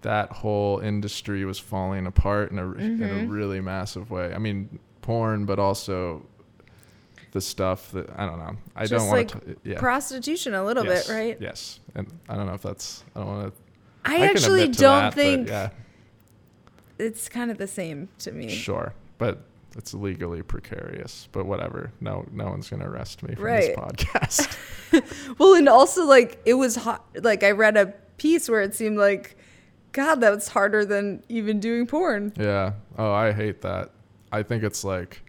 that 0.00 0.30
whole 0.32 0.78
industry 0.78 1.44
was 1.44 1.58
falling 1.58 2.06
apart 2.06 2.50
in 2.50 2.58
a 2.58 2.72
in 2.72 3.02
a 3.02 3.06
mm-hmm. 3.06 3.30
really 3.30 3.60
massive 3.60 4.10
way. 4.10 4.32
I 4.32 4.38
mean, 4.38 4.78
porn, 5.02 5.44
but 5.44 5.58
also 5.58 6.24
the 7.32 7.40
stuff 7.40 7.90
that 7.92 8.08
I 8.16 8.24
don't 8.24 8.38
know. 8.38 8.56
I 8.74 8.86
Just 8.86 8.92
don't 8.92 9.08
want 9.08 9.34
like 9.34 9.44
to. 9.44 9.70
Yeah. 9.70 9.78
Prostitution, 9.78 10.54
a 10.54 10.64
little 10.64 10.84
yes, 10.84 11.06
bit, 11.06 11.14
right? 11.14 11.36
Yes, 11.40 11.80
and 11.94 12.10
I 12.28 12.36
don't 12.36 12.46
know 12.46 12.54
if 12.54 12.62
that's. 12.62 13.04
I 13.14 13.20
don't 13.20 13.28
want 13.28 13.54
to. 13.54 14.10
I, 14.10 14.20
actually 14.26 14.68
don't 14.68 15.12
think 15.12 15.48
yeah, 15.48 15.70
it's 16.98 17.28
kind 17.28 17.50
of 17.50 17.58
the 17.58 17.66
same 17.66 18.08
to 18.20 18.32
me. 18.32 18.48
sure, 18.48 18.94
but 19.18 19.42
it's 19.76 19.92
legally 19.94 20.42
precarious. 20.42 21.28
But 21.32 21.46
whatever. 21.46 21.92
No, 22.00 22.26
no 22.32 22.46
one's 22.48 22.68
gonna 22.70 22.88
arrest 22.88 23.22
me 23.22 23.34
from 23.34 23.44
Right. 23.44 23.74
this 23.74 23.76
podcast. 23.76 24.56
Well, 25.38 25.54
and 25.54 25.68
also 25.68 26.04
like 26.04 26.40
it 26.44 26.54
was 26.54 26.76
hot. 26.76 27.04
Like 27.22 27.42
I 27.42 27.50
read 27.50 27.76
a 27.76 27.86
piece 28.18 28.48
where 28.48 28.62
it 28.62 28.74
seemed 28.74 28.96
like, 28.98 29.36
God, 29.92 30.16
that 30.20 30.32
was 30.34 30.48
harder 30.48 30.84
than 30.84 31.22
even 31.28 31.58
doing 31.60 31.86
porn. 31.86 32.32
yeah. 32.36 32.72
Oh, 32.98 33.12
I 33.12 33.32
hate 33.32 33.62
that. 33.62 33.90
I 34.32 34.42
think 34.42 34.62
it's 34.62 34.84
like. 34.84 35.22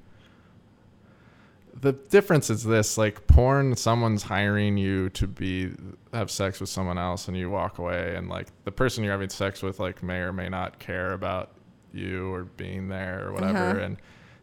The 1.80 1.92
difference 1.94 2.50
is 2.50 2.64
this: 2.64 2.98
like 2.98 3.28
porn, 3.28 3.76
someone's 3.76 4.24
hiring 4.24 4.78
you 4.78 5.10
to 5.12 5.28
be 5.28 5.72
have 6.12 6.32
sex 6.32 6.60
with 6.60 6.70
someone 6.70 6.98
else, 6.98 7.28
and 7.28 7.38
you 7.38 7.52
walk 7.52 7.78
away, 7.78 8.16
and 8.16 8.28
like 8.30 8.48
the 8.64 8.72
person 8.72 9.04
you're 9.04 9.14
having 9.14 9.30
sex 9.30 9.62
with, 9.62 9.80
like 9.80 10.02
may 10.02 10.18
or 10.20 10.34
may 10.34 10.50
not 10.50 10.80
care 10.80 11.14
about 11.14 11.52
you 11.94 12.34
or 12.34 12.46
being 12.46 12.88
there 12.88 13.28
or 13.28 13.32
whatever, 13.34 13.58
Uh-huh. 13.58 13.80
and 13.80 13.98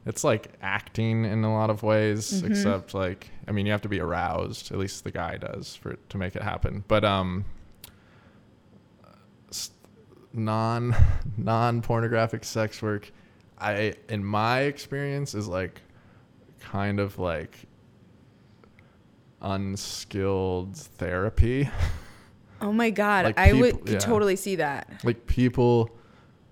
it's 0.07 0.23
like 0.25 0.53
acting 0.63 1.25
in 1.25 1.43
a 1.45 1.53
lot 1.53 1.71
of 1.71 1.83
ways 1.83 2.31
Mm-hmm. 2.43 2.53
except 2.53 2.95
like 2.95 3.31
i 3.49 3.53
mean 3.53 3.65
you 3.67 3.73
have 3.73 3.83
to 3.83 3.89
be 3.89 4.01
aroused 4.01 4.71
at 4.73 4.79
least 4.79 5.05
the 5.05 5.11
guy 5.11 5.37
does 5.39 5.75
for 5.77 5.95
to 6.11 6.19
make 6.19 6.37
it 6.37 6.43
happen 6.43 6.85
but 6.89 7.05
um 7.05 7.45
non 10.33 10.95
non 11.37 11.81
pornographic 11.83 12.45
sex 12.45 12.83
work 12.83 13.11
i 13.59 13.95
in 14.09 14.25
my 14.25 14.61
experience 14.63 15.35
is 15.35 15.47
like 15.49 15.81
kind 16.61 16.99
of 17.01 17.19
like 17.19 17.57
unskilled 19.43 20.77
therapy 20.77 21.69
Oh 22.61 22.73
my 22.73 22.89
God, 22.89 23.27
Like 23.27 23.37
I 23.39 23.53
would 23.53 23.63
people- 23.65 23.79
could 23.81 23.93
yeah. 23.95 23.99
totally 23.99 24.37
see 24.37 24.57
that. 24.57 25.01
like 25.05 25.27
people 25.27 25.91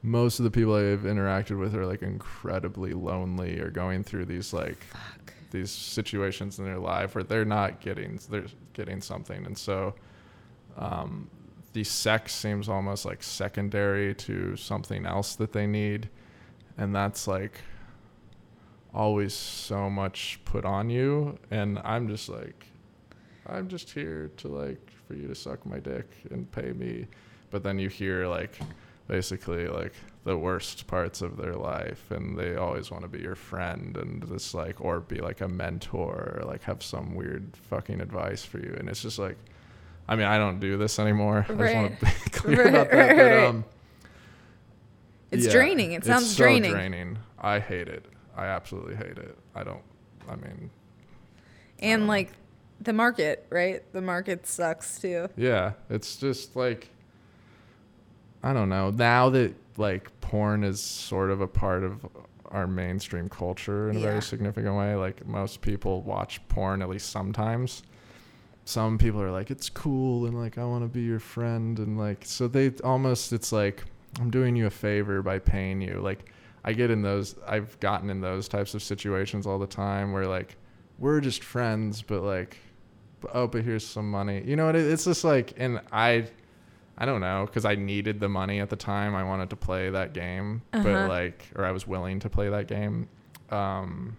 most 0.02 0.40
of 0.40 0.44
the 0.44 0.50
people 0.50 0.74
I've 0.74 1.00
interacted 1.00 1.58
with 1.58 1.74
are 1.76 1.86
like 1.86 2.02
incredibly 2.02 2.92
lonely 2.92 3.60
or 3.60 3.70
going 3.70 4.02
through 4.02 4.26
these 4.26 4.52
like 4.52 4.84
these 5.52 5.70
situations 5.70 6.58
in 6.58 6.64
their 6.64 6.78
life 6.78 7.14
where 7.14 7.22
they're 7.22 7.44
not 7.44 7.80
getting 7.80 8.18
they're 8.28 8.46
getting 8.72 9.00
something. 9.00 9.46
And 9.46 9.56
so 9.56 9.94
um, 10.76 11.30
the 11.72 11.84
sex 11.84 12.34
seems 12.34 12.68
almost 12.68 13.04
like 13.04 13.22
secondary 13.22 14.14
to 14.14 14.56
something 14.56 15.06
else 15.06 15.36
that 15.36 15.52
they 15.52 15.66
need. 15.66 16.08
And 16.76 16.94
that's 16.94 17.28
like 17.28 17.60
always 18.92 19.34
so 19.34 19.88
much 19.88 20.40
put 20.44 20.64
on 20.64 20.90
you. 20.90 21.38
And 21.50 21.78
i'm 21.84 22.08
just 22.08 22.28
like 22.28 22.66
i'm 23.46 23.68
just 23.68 23.90
here 23.90 24.30
to 24.36 24.48
like 24.48 24.90
for 25.06 25.14
you 25.14 25.26
to 25.28 25.34
suck 25.34 25.64
my 25.64 25.78
dick 25.78 26.10
and 26.30 26.50
pay 26.50 26.72
me. 26.72 27.06
But 27.50 27.62
then 27.62 27.78
you 27.78 27.88
hear 27.88 28.26
like 28.26 28.58
basically 29.08 29.66
like 29.68 29.92
the 30.24 30.36
worst 30.36 30.86
parts 30.86 31.20
of 31.22 31.36
their 31.36 31.54
life 31.54 32.10
and 32.10 32.38
they 32.38 32.54
always 32.56 32.90
want 32.90 33.02
to 33.02 33.08
be 33.08 33.18
your 33.18 33.34
friend 33.34 33.96
and 33.96 34.22
this 34.24 34.54
like 34.54 34.80
or 34.80 35.00
be 35.00 35.16
like 35.20 35.40
a 35.40 35.48
mentor 35.48 36.38
or 36.40 36.44
like 36.46 36.62
have 36.62 36.82
some 36.82 37.14
weird 37.14 37.44
fucking 37.68 38.00
advice 38.00 38.44
for 38.44 38.58
you 38.58 38.74
and 38.78 38.88
it's 38.88 39.02
just 39.02 39.18
like 39.18 39.36
i 40.08 40.14
mean 40.14 40.26
i 40.26 40.38
don't 40.38 40.60
do 40.60 40.76
this 40.76 40.98
anymore 41.00 41.44
i 41.48 41.54
just 41.54 41.74
want 41.74 41.98
to 41.98 42.06
be 42.06 42.12
clear 42.30 42.58
Right, 42.58 42.66
about 42.68 42.90
that 42.90 43.08
right, 43.08 43.16
but 43.16 43.32
um 43.32 43.64
It's 45.30 45.46
yeah, 45.46 45.52
draining. 45.52 45.92
It 45.92 45.96
it's 45.98 46.06
sounds 46.06 46.30
so 46.30 46.44
draining. 46.44 46.70
draining 46.70 47.18
i 47.40 47.58
hate 47.58 47.88
it 47.88 48.06
i 48.36 48.46
absolutely 48.46 48.94
hate 48.96 49.18
it 49.18 49.36
i 49.54 49.64
don't 49.64 49.82
i 50.28 50.36
mean 50.36 50.70
And 51.80 52.06
like 52.06 52.32
the 52.80 52.92
market, 52.92 53.46
right? 53.50 53.80
The 53.92 54.00
market 54.00 54.46
sucks 54.46 55.00
too. 55.00 55.28
Yeah, 55.36 55.72
it's 55.90 56.16
just 56.16 56.56
like 56.56 56.88
I 58.42 58.52
don't 58.52 58.68
know. 58.68 58.90
Now 58.90 59.30
that 59.30 59.54
like 59.76 60.10
porn 60.20 60.64
is 60.64 60.80
sort 60.80 61.30
of 61.30 61.40
a 61.40 61.46
part 61.46 61.82
of 61.84 62.06
our 62.46 62.66
mainstream 62.66 63.28
culture 63.28 63.88
in 63.88 63.96
a 63.96 64.00
Yeah. 64.00 64.06
very 64.06 64.22
significant 64.22 64.74
way, 64.76 64.94
like 64.94 65.26
most 65.26 65.62
people 65.62 66.02
watch 66.02 66.46
porn 66.48 66.82
at 66.82 66.88
least 66.88 67.10
sometimes. 67.10 67.82
Some 68.64 68.98
people 68.98 69.20
are 69.22 69.30
like 69.30 69.50
it's 69.50 69.68
cool 69.70 70.26
and 70.26 70.38
like 70.38 70.58
I 70.58 70.64
want 70.64 70.84
to 70.84 70.88
be 70.88 71.00
your 71.02 71.18
friend 71.18 71.78
and 71.78 71.98
like 71.98 72.24
so 72.24 72.46
they 72.48 72.70
almost 72.84 73.32
it's 73.32 73.52
like 73.52 73.84
I'm 74.20 74.30
doing 74.30 74.54
you 74.56 74.66
a 74.66 74.70
favor 74.70 75.22
by 75.22 75.38
paying 75.38 75.80
you. 75.80 76.00
Like 76.02 76.30
I 76.64 76.72
get 76.72 76.90
in 76.90 77.02
those 77.02 77.34
I've 77.46 77.78
gotten 77.80 78.10
in 78.10 78.20
those 78.20 78.48
types 78.48 78.74
of 78.74 78.82
situations 78.82 79.46
all 79.46 79.58
the 79.58 79.66
time 79.66 80.12
where 80.12 80.26
like 80.26 80.56
we're 80.98 81.20
just 81.20 81.42
friends 81.42 82.02
but 82.02 82.22
like 82.22 82.58
oh 83.32 83.46
but 83.48 83.62
here's 83.64 83.84
some 83.86 84.08
money 84.10 84.42
you 84.46 84.54
know 84.56 84.66
what 84.66 84.76
it's 84.76 85.04
just 85.04 85.24
like 85.24 85.54
and 85.56 85.80
i 85.90 86.24
i 87.02 87.04
don't 87.04 87.20
know 87.20 87.44
because 87.46 87.64
i 87.64 87.74
needed 87.74 88.20
the 88.20 88.28
money 88.28 88.60
at 88.60 88.70
the 88.70 88.76
time 88.76 89.14
i 89.14 89.24
wanted 89.24 89.50
to 89.50 89.56
play 89.56 89.90
that 89.90 90.12
game 90.14 90.62
Uh-huh. 90.72 90.82
but 90.84 91.08
like 91.08 91.48
or 91.56 91.64
i 91.64 91.72
was 91.72 91.86
willing 91.86 92.20
to 92.20 92.30
play 92.30 92.48
that 92.48 92.68
game 92.68 93.08
um 93.50 94.16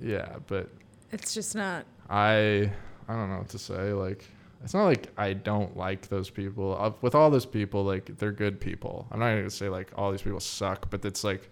yeah 0.00 0.36
but 0.46 0.68
It's 1.12 1.34
just 1.34 1.54
not. 1.54 1.84
i 2.08 2.70
i 3.08 3.12
don't 3.14 3.30
know 3.30 3.38
what 3.38 3.48
to 3.50 3.58
say 3.58 3.92
like 3.92 4.24
it's 4.64 4.74
not 4.74 4.84
like 4.84 5.08
i 5.16 5.32
don't 5.32 5.76
like 5.76 6.08
those 6.08 6.30
people 6.30 6.76
Uh, 6.80 6.92
with 7.02 7.14
all 7.14 7.30
those 7.30 7.46
people 7.46 7.84
like 7.84 8.16
they're 8.18 8.32
good 8.32 8.60
people 8.60 9.06
i'm 9.10 9.18
not 9.20 9.28
gonna 9.34 9.50
say 9.50 9.68
like 9.68 9.90
all 9.96 10.10
these 10.10 10.22
people 10.22 10.40
suck 10.40 10.90
but 10.90 11.04
it's 11.04 11.22
like 11.24 11.50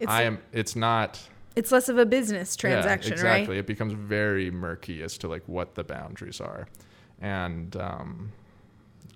It's 0.00 0.10
i 0.10 0.22
am 0.22 0.38
it's 0.52 0.76
not 0.76 1.20
It's 1.56 1.72
less 1.72 1.88
of 1.88 1.98
a 1.98 2.06
business 2.06 2.54
transaction, 2.54 3.10
yeah, 3.12 3.14
exactly. 3.18 3.54
right? 3.56 3.58
It 3.60 3.66
becomes 3.66 3.92
very 3.94 4.48
murky 4.50 5.02
as 5.02 5.18
to 5.18 5.28
like 5.28 5.42
what 5.46 5.74
the 5.74 5.82
boundaries 5.82 6.40
are, 6.40 6.68
and 7.20 7.74
um, 7.76 8.32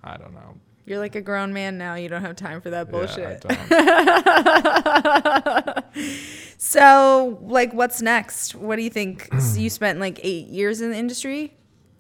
I 0.03 0.17
don't 0.17 0.35
know. 0.35 0.55
You're 0.85 0.99
like 0.99 1.15
a 1.15 1.21
grown 1.21 1.53
man 1.53 1.79
now. 1.79 1.95
You 1.95 2.09
don't 2.09 2.23
have 2.23 2.35
time 2.35 2.61
for 2.61 2.71
that 2.71 2.91
bullshit. 2.91 3.45
Yeah, 3.49 4.17
I 5.15 5.53
don't. 5.55 5.85
So, 6.65 7.41
like, 7.43 7.75
what's 7.75 8.01
next? 8.01 8.55
What 8.55 8.77
do 8.77 8.83
you 8.83 8.89
think? 8.89 9.29
so 9.41 9.59
you 9.59 9.69
spent 9.69 9.99
like 9.99 10.21
eight 10.23 10.47
years 10.47 10.81
in 10.81 10.93
the 10.93 10.97
industry. 10.97 11.55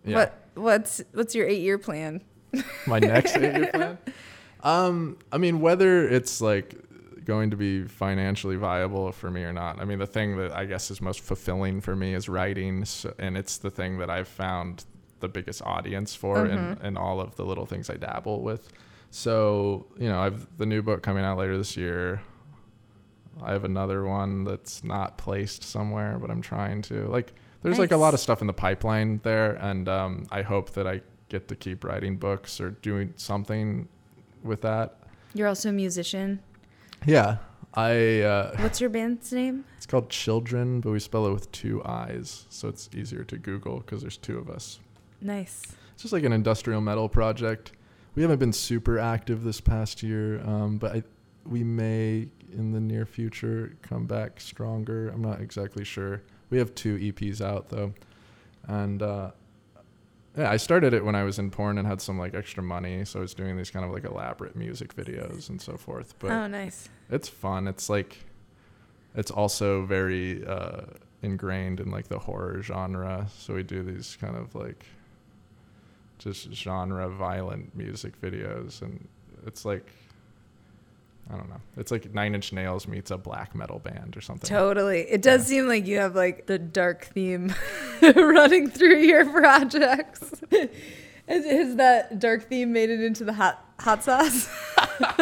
Yeah. 0.05 0.14
What 0.14 0.38
what's 0.55 1.03
what's 1.12 1.34
your 1.34 1.48
eight 1.48 1.62
year 1.62 1.78
plan? 1.78 2.20
My 2.86 3.00
next 3.00 3.36
eight-year 3.36 3.70
plan. 3.74 3.98
Um, 4.62 5.18
I 5.32 5.38
mean, 5.38 5.61
whether 5.61 6.09
it's 6.09 6.40
like 6.40 6.76
going 7.24 7.50
to 7.50 7.57
be 7.57 7.88
financially 7.88 8.55
viable 8.55 9.11
for 9.11 9.32
me 9.32 9.42
or 9.42 9.53
not. 9.53 9.80
I 9.80 9.84
mean, 9.84 9.98
the 9.98 10.07
thing 10.07 10.36
that 10.36 10.53
I 10.53 10.64
guess 10.64 10.92
is 10.92 11.00
most 11.00 11.22
fulfilling 11.22 11.80
for 11.80 11.96
me 11.96 12.14
is 12.14 12.28
writing, 12.28 12.84
so, 12.84 13.12
and 13.18 13.36
it's 13.36 13.59
the 13.59 13.70
thing 13.70 13.98
that 13.98 14.11
I've 14.11 14.28
found 14.28 14.84
the 15.23 15.29
biggest 15.29 15.62
audience 15.62 16.14
for, 16.14 16.45
and 16.45 16.79
and 16.83 16.99
all 16.99 17.18
of 17.20 17.37
the 17.37 17.45
little 17.47 17.64
things 17.64 17.89
I 17.89 17.95
dabble 17.95 18.43
with. 18.43 18.68
So 19.11 19.87
you 19.99 20.09
know, 20.09 20.20
I've 20.20 20.47
the 20.59 20.66
new 20.66 20.83
book 20.83 21.03
coming 21.03 21.25
out 21.25 21.39
later 21.39 21.57
this 21.57 21.77
year. 21.77 22.20
I 23.43 23.53
have 23.53 23.64
another 23.64 24.05
one 24.05 24.45
that's 24.45 24.85
not 24.85 25.16
placed 25.16 25.62
somewhere, 25.62 26.18
but 26.20 26.31
I'm 26.31 26.43
trying 26.43 26.83
to. 26.83 27.07
Like, 27.09 27.33
there's 27.62 27.79
like 27.79 27.93
a 27.93 27.97
lot 27.97 28.12
of 28.12 28.20
stuff 28.20 28.41
in 28.43 28.47
the 28.47 28.53
pipeline 28.53 29.20
there, 29.23 29.53
and 29.55 29.89
um, 29.89 30.27
I 30.31 30.43
hope 30.43 30.70
that 30.73 30.87
I 30.87 31.01
get 31.31 31.49
to 31.49 31.57
keep 31.57 31.83
writing 31.83 32.16
books 32.18 32.61
or 32.61 32.70
doing 32.70 33.14
something 33.16 33.89
with 34.43 34.61
that. 34.62 34.99
You're 35.35 35.49
also 35.49 35.70
a 35.70 35.73
musician. 35.73 36.41
Yeah, 37.07 37.39
I. 37.75 38.20
Uh, 38.20 38.57
What's 38.59 38.81
your 38.81 38.91
band's 38.91 39.33
name? 39.33 39.64
it's 39.77 39.87
called 39.87 40.11
Children, 40.11 40.81
but 40.81 40.91
we 40.91 41.01
spell 41.01 41.27
it 41.27 41.33
with 41.33 41.51
two 41.53 41.83
I's, 41.85 42.47
so 42.51 42.68
it's 42.68 42.91
easier 42.95 43.25
to 43.25 43.37
Google 43.39 43.79
because 43.79 44.03
there's 44.03 44.18
two 44.18 44.39
of 44.39 44.49
us. 44.51 44.79
Nice. 45.23 45.62
It's 45.95 46.03
just 46.03 46.12
like 46.12 46.25
an 46.25 46.33
industrial 46.33 46.81
metal 46.81 47.09
project. 47.09 47.73
We 48.14 48.23
haven't 48.23 48.39
been 48.39 48.53
super 48.53 48.99
active 48.99 49.45
this 49.45 49.61
past 49.61 50.03
year, 50.03 50.41
um, 50.47 50.79
but 50.79 50.97
I, 50.97 51.03
we 51.45 51.64
may 51.64 52.29
in 52.53 52.73
the 52.73 52.81
near 52.81 53.07
future 53.07 53.77
come 53.83 54.07
back 54.07 54.41
stronger. 54.41 55.09
I'm 55.09 55.23
not 55.23 55.41
exactly 55.41 55.85
sure. 55.85 56.23
We 56.51 56.59
have 56.59 56.75
two 56.75 56.99
EPs 56.99 57.41
out 57.41 57.70
though, 57.70 57.95
and 58.66 59.03
uh, 59.03 59.31
yeah, 60.37 60.51
I 60.51 60.57
started 60.57 60.95
it 60.95 61.05
when 61.05 61.14
I 61.14 61.25
was 61.25 61.39
in 61.39 61.51
porn 61.51 61.79
and 61.79 61.87
had 61.87 62.01
some 62.01 62.18
like 62.18 62.35
extra 62.35 62.62
money, 62.62 63.05
so 63.05 63.18
I 63.18 63.23
was 63.23 63.35
doing 63.35 63.57
these 63.57 63.70
kind 63.70 63.85
of 63.85 63.91
like 63.91 64.05
elaborate 64.05 64.57
music 64.57 64.95
videos 64.95 65.49
and 65.49 65.61
so 65.61 65.77
forth. 65.77 66.14
But 66.18 66.31
oh, 66.33 66.47
nice. 66.47 66.89
it's 67.11 67.29
fun. 67.29 67.68
It's 67.68 67.89
like 67.89 68.18
it's 69.14 69.31
also 69.31 69.85
very 69.85 70.45
uh, 70.47 70.83
ingrained 71.23 71.81
in 71.81 71.91
like 71.91 72.09
the 72.09 72.18
horror 72.18 72.62
genre. 72.62 73.27
So 73.37 73.55
we 73.55 73.62
do 73.62 73.83
these 73.83 74.16
kind 74.20 74.37
of 74.37 74.55
like 74.55 74.87
just 76.25 76.53
genre 76.53 77.09
violent 77.09 77.75
music 77.77 78.20
videos, 78.20 78.83
and 78.83 79.09
it's 79.47 79.64
like 79.64 79.87
I 81.31 81.37
don't 81.37 81.49
know. 81.49 81.61
It's 81.77 81.91
like 81.91 82.12
Nine 82.12 82.35
Inch 82.35 82.53
Nails 82.53 82.87
meets 82.87 83.11
a 83.11 83.16
black 83.16 83.55
metal 83.55 83.79
band 83.79 84.16
or 84.16 84.20
something. 84.20 84.49
Totally. 84.49 85.03
It 85.03 85.23
does 85.23 85.47
seem 85.47 85.66
like 85.66 85.87
you 85.87 85.99
have 85.99 86.14
like 86.14 86.47
the 86.47 86.59
dark 86.59 87.05
theme 87.07 87.55
running 88.03 88.68
through 88.68 88.99
your 88.99 89.25
projects. 89.31 90.43
Is, 90.51 91.47
Has 91.47 91.77
that 91.77 92.18
dark 92.18 92.49
theme 92.49 92.73
made 92.73 92.91
it 92.91 93.01
into 93.01 93.25
the 93.25 93.33
hot 93.33 93.64
hot 93.79 94.03
sauce? 94.05 94.49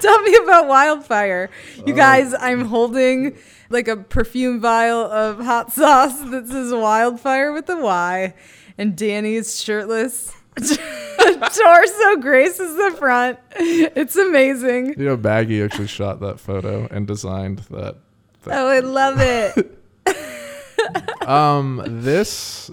Tell 0.00 0.22
me 0.22 0.36
about 0.36 0.68
wildfire. 0.68 1.50
You 1.84 1.92
uh, 1.92 1.96
guys, 1.96 2.34
I'm 2.38 2.64
holding 2.64 3.36
like 3.68 3.88
a 3.88 3.96
perfume 3.96 4.60
vial 4.60 5.00
of 5.00 5.40
hot 5.40 5.72
sauce 5.72 6.18
that 6.30 6.48
says 6.48 6.72
wildfire 6.72 7.52
with 7.52 7.68
a 7.68 7.76
Y, 7.76 8.34
and 8.80 8.96
Danny 8.96 9.34
is 9.36 9.62
shirtless. 9.62 10.34
Torso 10.56 12.16
graces 12.20 12.76
the 12.76 12.96
front. 12.98 13.38
It's 13.56 14.16
amazing. 14.16 14.94
You 14.98 15.04
know, 15.04 15.16
Maggie 15.16 15.62
actually 15.62 15.86
shot 15.86 16.20
that 16.20 16.40
photo 16.40 16.88
and 16.90 17.06
designed 17.06 17.58
that. 17.70 17.96
that 18.42 18.58
Oh, 18.58 18.68
I 18.68 18.80
love 18.80 19.20
it. 19.20 19.78
um, 21.28 21.82
this 22.02 22.70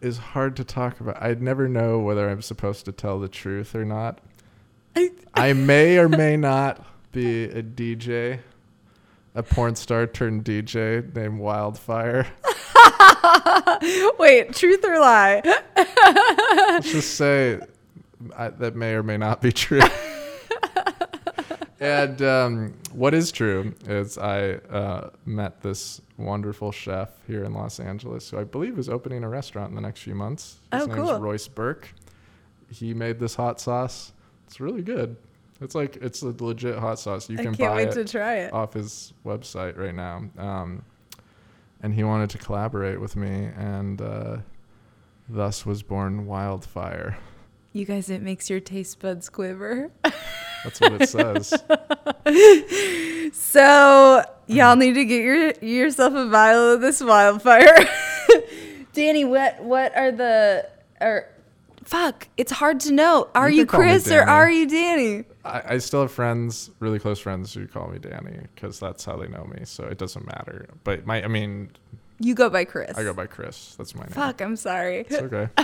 is 0.00 0.18
hard 0.18 0.56
to 0.56 0.64
talk 0.64 1.00
about. 1.00 1.22
I'd 1.22 1.40
never 1.40 1.68
know 1.68 2.00
whether 2.00 2.28
I'm 2.28 2.42
supposed 2.42 2.84
to 2.86 2.92
tell 2.92 3.18
the 3.18 3.28
truth 3.28 3.74
or 3.74 3.84
not. 3.84 4.20
I, 4.96 5.10
I 5.32 5.52
may 5.52 5.96
or 5.98 6.08
may 6.08 6.36
not 6.36 6.84
be 7.12 7.44
a 7.44 7.62
DJ, 7.62 8.40
a 9.34 9.42
porn 9.42 9.76
star 9.76 10.06
turned 10.06 10.44
DJ 10.44 11.14
named 11.14 11.38
Wildfire. 11.38 12.26
Wait, 14.18 14.54
truth 14.54 14.84
or 14.84 14.98
lie? 14.98 15.40
Let's 15.76 16.90
just 16.92 17.14
say 17.14 17.60
I, 18.36 18.48
that 18.48 18.74
may 18.76 18.94
or 18.94 19.02
may 19.02 19.16
not 19.16 19.40
be 19.42 19.52
true. 19.52 19.80
and 21.80 22.22
um, 22.22 22.74
what 22.92 23.14
is 23.14 23.32
true 23.32 23.74
is 23.86 24.16
I 24.18 24.54
uh, 24.70 25.10
met 25.26 25.60
this 25.62 26.00
wonderful 26.16 26.72
chef 26.72 27.10
here 27.26 27.44
in 27.44 27.52
Los 27.52 27.80
Angeles 27.80 28.30
who 28.30 28.38
I 28.38 28.44
believe 28.44 28.78
is 28.78 28.88
opening 28.88 29.24
a 29.24 29.28
restaurant 29.28 29.70
in 29.70 29.74
the 29.74 29.80
next 29.82 30.00
few 30.02 30.14
months. 30.14 30.56
His 30.72 30.82
Oh, 30.82 30.86
name's 30.86 31.10
cool. 31.10 31.18
Royce 31.18 31.48
Burke. 31.48 31.92
He 32.70 32.94
made 32.94 33.18
this 33.18 33.34
hot 33.34 33.60
sauce. 33.60 34.12
It's 34.46 34.60
really 34.60 34.82
good. 34.82 35.16
It's 35.60 35.74
like 35.74 35.96
it's 35.96 36.22
a 36.22 36.28
legit 36.42 36.78
hot 36.78 36.98
sauce. 36.98 37.28
You 37.28 37.38
I 37.38 37.42
can 37.42 37.54
can't 37.54 37.70
buy 37.72 37.76
wait 37.76 37.88
it 37.88 37.94
to 37.94 38.04
try 38.04 38.34
it. 38.38 38.52
off 38.52 38.72
his 38.74 39.12
website 39.24 39.76
right 39.78 39.94
now. 39.94 40.24
Um, 40.38 40.82
and 41.84 41.92
he 41.92 42.02
wanted 42.02 42.30
to 42.30 42.38
collaborate 42.38 42.98
with 42.98 43.14
me, 43.14 43.50
and 43.58 44.00
uh, 44.00 44.38
thus 45.28 45.66
was 45.66 45.82
born 45.82 46.24
Wildfire. 46.24 47.18
You 47.74 47.84
guys, 47.84 48.08
it 48.08 48.22
makes 48.22 48.48
your 48.48 48.58
taste 48.60 49.00
buds 49.00 49.28
quiver. 49.28 49.90
That's 50.64 50.80
what 50.80 51.02
it 51.02 51.08
says. 51.10 51.52
So 53.32 54.22
y'all 54.46 54.76
need 54.76 54.94
to 54.94 55.04
get 55.04 55.22
your 55.22 55.52
yourself 55.60 56.14
a 56.14 56.28
vial 56.28 56.72
of 56.74 56.80
this 56.80 57.02
wildfire. 57.02 57.76
Danny, 58.92 59.24
what 59.24 59.62
what 59.62 59.96
are 59.96 60.10
the 60.12 60.68
or 61.00 61.28
fuck? 61.84 62.28
It's 62.36 62.52
hard 62.52 62.80
to 62.80 62.92
know. 62.92 63.28
Are 63.34 63.50
You 63.50 63.58
you, 63.58 63.66
can 63.66 63.70
call 63.70 63.80
me 63.80 63.86
Chris 63.86 64.10
or 64.10 64.22
are 64.22 64.50
you 64.50 64.66
Danny? 64.66 65.24
I, 65.44 65.62
I 65.74 65.78
still 65.78 66.02
have 66.02 66.12
friends, 66.12 66.70
really 66.80 66.98
close 66.98 67.18
friends, 67.20 67.52
who 67.54 67.66
call 67.66 67.88
me 67.88 67.98
Danny 67.98 68.38
because 68.54 68.80
that's 68.80 69.04
how 69.04 69.16
they 69.16 69.28
know 69.28 69.44
me. 69.44 69.64
So 69.64 69.84
it 69.84 69.98
doesn't 69.98 70.26
matter. 70.26 70.66
But 70.84 71.06
my, 71.06 71.22
I 71.22 71.28
mean, 71.28 71.70
You 72.20 72.34
go 72.34 72.48
by 72.48 72.64
Chris. 72.64 72.96
I 72.96 73.02
go 73.02 73.12
by 73.12 73.26
Chris. 73.26 73.74
That's 73.76 73.94
my 73.94 74.02
name. 74.04 74.10
Fuck, 74.12 74.40
I'm 74.40 74.56
sorry. 74.56 75.00
It's 75.08 75.14
okay. 75.16 75.48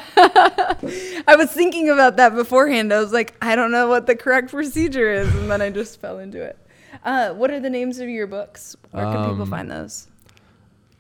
I 1.27 1.37
was 1.37 1.51
thinking 1.51 1.89
about 1.89 2.17
that 2.17 2.35
beforehand. 2.35 2.93
I 2.93 3.01
was 3.01 3.13
like, 3.13 3.35
I 3.41 3.57
don't 3.57 3.71
know 3.73 3.89
what 3.89 4.07
the 4.07 4.17
correct 4.17 4.51
procedure 4.51 5.11
is, 5.13 5.35
and 5.35 5.51
then 5.51 5.63
I 5.63 5.71
just 5.81 6.01
fell 6.01 6.19
into 6.19 6.43
it. 6.43 6.59
Uh, 7.05 7.31
what 7.33 7.51
are 7.51 7.61
the 7.61 7.71
names 7.71 7.99
of 8.01 8.09
your 8.09 8.27
books? 8.27 8.77
Where 8.91 9.05
can 9.05 9.25
people 9.31 9.43
Um, 9.43 9.51
find 9.51 9.71
those? 9.71 10.09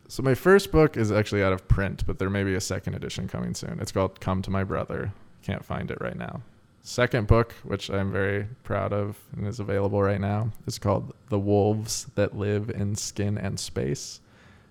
So 0.08 0.22
my 0.22 0.34
first 0.34 0.72
book 0.72 0.96
is 0.96 1.12
actually 1.12 1.42
out 1.42 1.52
of 1.52 1.68
print, 1.68 2.04
but 2.06 2.18
there 2.18 2.30
may 2.30 2.42
be 2.44 2.54
a 2.54 2.60
second 2.60 2.94
edition 2.94 3.28
coming 3.28 3.54
soon. 3.54 3.78
It's 3.80 3.92
called 3.92 4.20
Come 4.20 4.42
to 4.42 4.50
My 4.50 4.64
Brother. 4.64 5.12
Can't 5.42 5.64
find 5.64 5.90
it 5.90 5.98
right 6.00 6.16
now. 6.16 6.42
Second 6.82 7.26
book, 7.26 7.52
which 7.62 7.90
I'm 7.90 8.10
very 8.10 8.46
proud 8.64 8.92
of 8.92 9.18
and 9.36 9.46
is 9.46 9.60
available 9.60 10.02
right 10.02 10.20
now, 10.20 10.50
is 10.66 10.78
called 10.78 11.14
The 11.28 11.38
Wolves 11.38 12.06
That 12.14 12.36
Live 12.36 12.70
in 12.70 12.96
Skin 12.96 13.36
and 13.36 13.60
Space. 13.60 14.20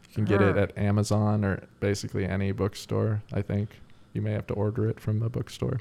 You 0.10 0.16
can 0.16 0.26
get 0.26 0.42
it 0.42 0.58
at 0.58 0.76
Amazon 0.76 1.46
or 1.46 1.64
basically 1.80 2.26
any 2.26 2.52
bookstore, 2.52 3.22
I 3.32 3.44
think. 3.44 3.70
You 4.14 4.24
may 4.24 4.32
have 4.32 4.48
to 4.48 4.56
order 4.56 4.90
it 4.90 5.00
from 5.00 5.20
the 5.20 5.30
bookstore. 5.30 5.80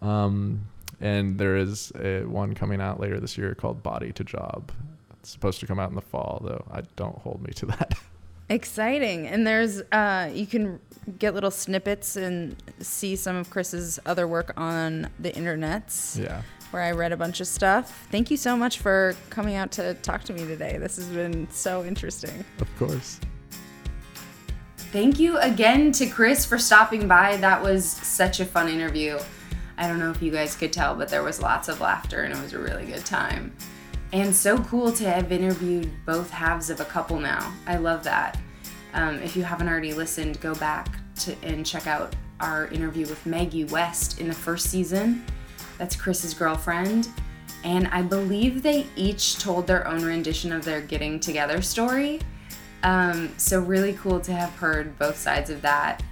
Um, 0.00 0.62
and 0.98 1.38
there 1.38 1.56
is 1.56 1.92
a 2.00 2.24
one 2.24 2.54
coming 2.54 2.80
out 2.80 2.98
later 2.98 3.20
this 3.20 3.36
year 3.36 3.54
called 3.54 3.82
Body 3.82 4.12
to 4.12 4.24
Job. 4.24 4.72
It's 5.20 5.28
supposed 5.30 5.60
to 5.60 5.66
come 5.66 5.78
out 5.78 5.90
in 5.90 5.94
the 5.94 6.00
fall, 6.00 6.40
though. 6.42 6.64
I 6.70 6.82
don't 6.96 7.18
hold 7.18 7.42
me 7.46 7.52
to 7.52 7.66
that. 7.66 7.98
Exciting. 8.50 9.28
And 9.28 9.46
there's 9.46 9.80
uh, 9.92 10.30
you 10.32 10.46
can 10.46 10.80
get 11.18 11.34
little 11.34 11.50
snippets 11.50 12.16
and 12.16 12.56
see 12.80 13.16
some 13.16 13.36
of 13.36 13.48
Chris's 13.48 13.98
other 14.04 14.26
work 14.28 14.52
on 14.56 15.08
the 15.18 15.30
internets. 15.32 16.18
yeah. 16.22 16.42
where 16.72 16.82
I 16.82 16.90
read 16.92 17.12
a 17.12 17.16
bunch 17.16 17.40
of 17.40 17.46
stuff. 17.46 18.06
Thank 18.10 18.30
you 18.30 18.36
so 18.36 18.56
much 18.56 18.78
for 18.78 19.16
coming 19.30 19.54
out 19.54 19.70
to 19.72 19.94
talk 19.94 20.24
to 20.24 20.32
me 20.32 20.46
today. 20.46 20.76
This 20.78 20.96
has 20.96 21.06
been 21.06 21.48
so 21.50 21.84
interesting. 21.84 22.44
Of 22.60 22.68
course. 22.78 23.20
Thank 24.76 25.20
you 25.20 25.38
again 25.38 25.92
to 25.92 26.06
Chris 26.06 26.44
for 26.44 26.58
stopping 26.58 27.06
by. 27.06 27.36
That 27.36 27.62
was 27.62 27.88
such 27.88 28.40
a 28.40 28.44
fun 28.44 28.68
interview. 28.68 29.18
I 29.78 29.86
don't 29.86 30.00
know 30.00 30.10
if 30.10 30.20
you 30.20 30.30
guys 30.32 30.56
could 30.56 30.72
tell, 30.72 30.96
but 30.96 31.08
there 31.08 31.22
was 31.22 31.40
lots 31.40 31.68
of 31.68 31.80
laughter 31.80 32.22
and 32.22 32.34
it 32.34 32.42
was 32.42 32.52
a 32.52 32.58
really 32.58 32.86
good 32.86 33.06
time. 33.06 33.52
And 34.12 34.34
so 34.34 34.58
cool 34.58 34.90
to 34.92 35.08
have 35.08 35.30
interviewed 35.30 35.90
both 36.04 36.30
halves 36.30 36.68
of 36.68 36.80
a 36.80 36.84
couple 36.84 37.20
now. 37.20 37.52
I 37.66 37.76
love 37.76 38.02
that. 38.04 38.38
Um, 38.92 39.20
if 39.22 39.36
you 39.36 39.44
haven't 39.44 39.68
already 39.68 39.94
listened, 39.94 40.40
go 40.40 40.54
back 40.56 40.88
to 41.20 41.36
and 41.44 41.64
check 41.64 41.86
out 41.86 42.16
our 42.40 42.66
interview 42.68 43.06
with 43.06 43.24
Maggie 43.24 43.64
West 43.64 44.20
in 44.20 44.26
the 44.26 44.34
first 44.34 44.66
season. 44.66 45.24
That's 45.78 45.94
Chris's 45.94 46.34
girlfriend. 46.34 47.08
And 47.62 47.86
I 47.88 48.02
believe 48.02 48.62
they 48.62 48.86
each 48.96 49.38
told 49.38 49.66
their 49.66 49.86
own 49.86 50.02
rendition 50.02 50.50
of 50.50 50.64
their 50.64 50.80
getting 50.80 51.20
together 51.20 51.62
story. 51.62 52.20
Um, 52.82 53.32
so, 53.36 53.60
really 53.60 53.92
cool 53.92 54.20
to 54.20 54.32
have 54.32 54.50
heard 54.52 54.98
both 54.98 55.18
sides 55.18 55.50
of 55.50 55.60
that. 55.62 56.02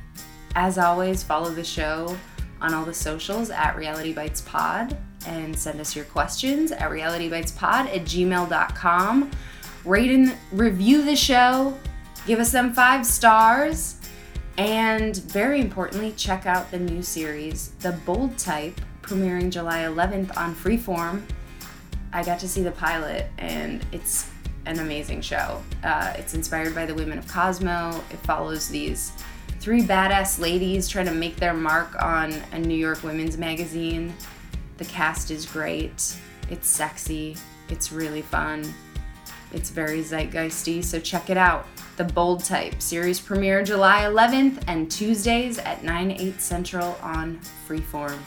As 0.55 0.77
always, 0.77 1.23
follow 1.23 1.51
the 1.51 1.65
show 1.65 2.17
on 2.61 2.75
all 2.75 2.85
the 2.85 2.93
socials 2.93 3.51
at 3.51 3.77
Reality 3.77 4.13
Bites 4.13 4.43
Pod 4.43 4.97
and 5.27 5.57
send 5.57 5.81
us 5.81 5.97
your 5.97 6.05
questions 6.07 6.73
at 6.73 6.91
realitybitespod 6.91 7.63
at 7.63 8.05
gmail.com. 8.05 9.31
Rate 9.85 10.11
and 10.11 10.37
review 10.53 11.03
the 11.03 11.17
show, 11.17 11.79
give 12.27 12.41
us 12.41 12.53
them 12.53 12.73
five 12.73 13.07
stars, 13.07 13.97
and 14.59 15.17
very 15.17 15.61
importantly, 15.61 16.13
check 16.17 16.47
out 16.47 16.71
the 16.71 16.79
new 16.79 17.03
series, 17.03 17.71
The 17.81 17.93
Bold 18.05 18.37
Type, 18.39 18.81
premiering 19.03 19.51
July 19.51 19.81
11th 19.81 20.37
on 20.37 20.55
Freeform. 20.55 21.23
I 22.13 22.25
got 22.25 22.41
to 22.41 22.49
see 22.49 22.63
the 22.63 22.73
pilot, 22.73 23.27
and 23.39 23.85
it's 23.93 24.29
an 24.67 24.81
amazing 24.81 25.23
show. 25.23 25.63
Uh, 25.85 26.13
it's 26.17 26.35
inspired 26.35 26.75
by 26.75 26.87
the 26.87 26.95
women 26.95 27.19
of 27.19 27.29
Cosmo. 27.29 28.03
It 28.11 28.19
follows 28.19 28.69
these 28.69 29.13
three 29.61 29.83
badass 29.83 30.39
ladies 30.39 30.89
trying 30.89 31.07
to 31.07 31.15
make 31.15 31.37
their 31.37 31.55
mark 31.55 32.01
on 32.03 32.33
a 32.53 32.59
New 32.59 32.77
York 32.77 33.03
women's 33.03 33.39
magazine. 33.39 34.15
The 34.79 34.85
cast 34.85 35.31
is 35.31 35.45
great. 35.45 36.17
It's 36.51 36.69
sexy. 36.69 37.37
It's 37.69 37.93
really 37.93 38.23
fun. 38.23 38.73
It's 39.53 39.71
very 39.71 40.03
zeitgeisty, 40.03 40.85
so 40.85 41.01
check 41.01 41.31
it 41.31 41.37
out. 41.37 41.67
The 41.97 42.05
Bold 42.05 42.45
Type 42.45 42.81
series 42.81 43.19
premiere 43.19 43.65
July 43.65 44.03
11th 44.03 44.63
and 44.69 44.91
Tuesdays 44.91 45.59
at 45.59 45.83
9, 45.83 46.13
8 46.13 46.41
central 46.41 46.97
on 47.03 47.41
Freeform. 47.67 48.19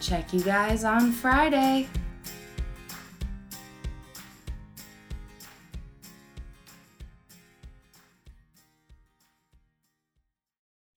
Check 0.00 0.32
you 0.32 0.40
guys 0.40 0.84
on 0.84 1.10
Friday. 1.10 1.88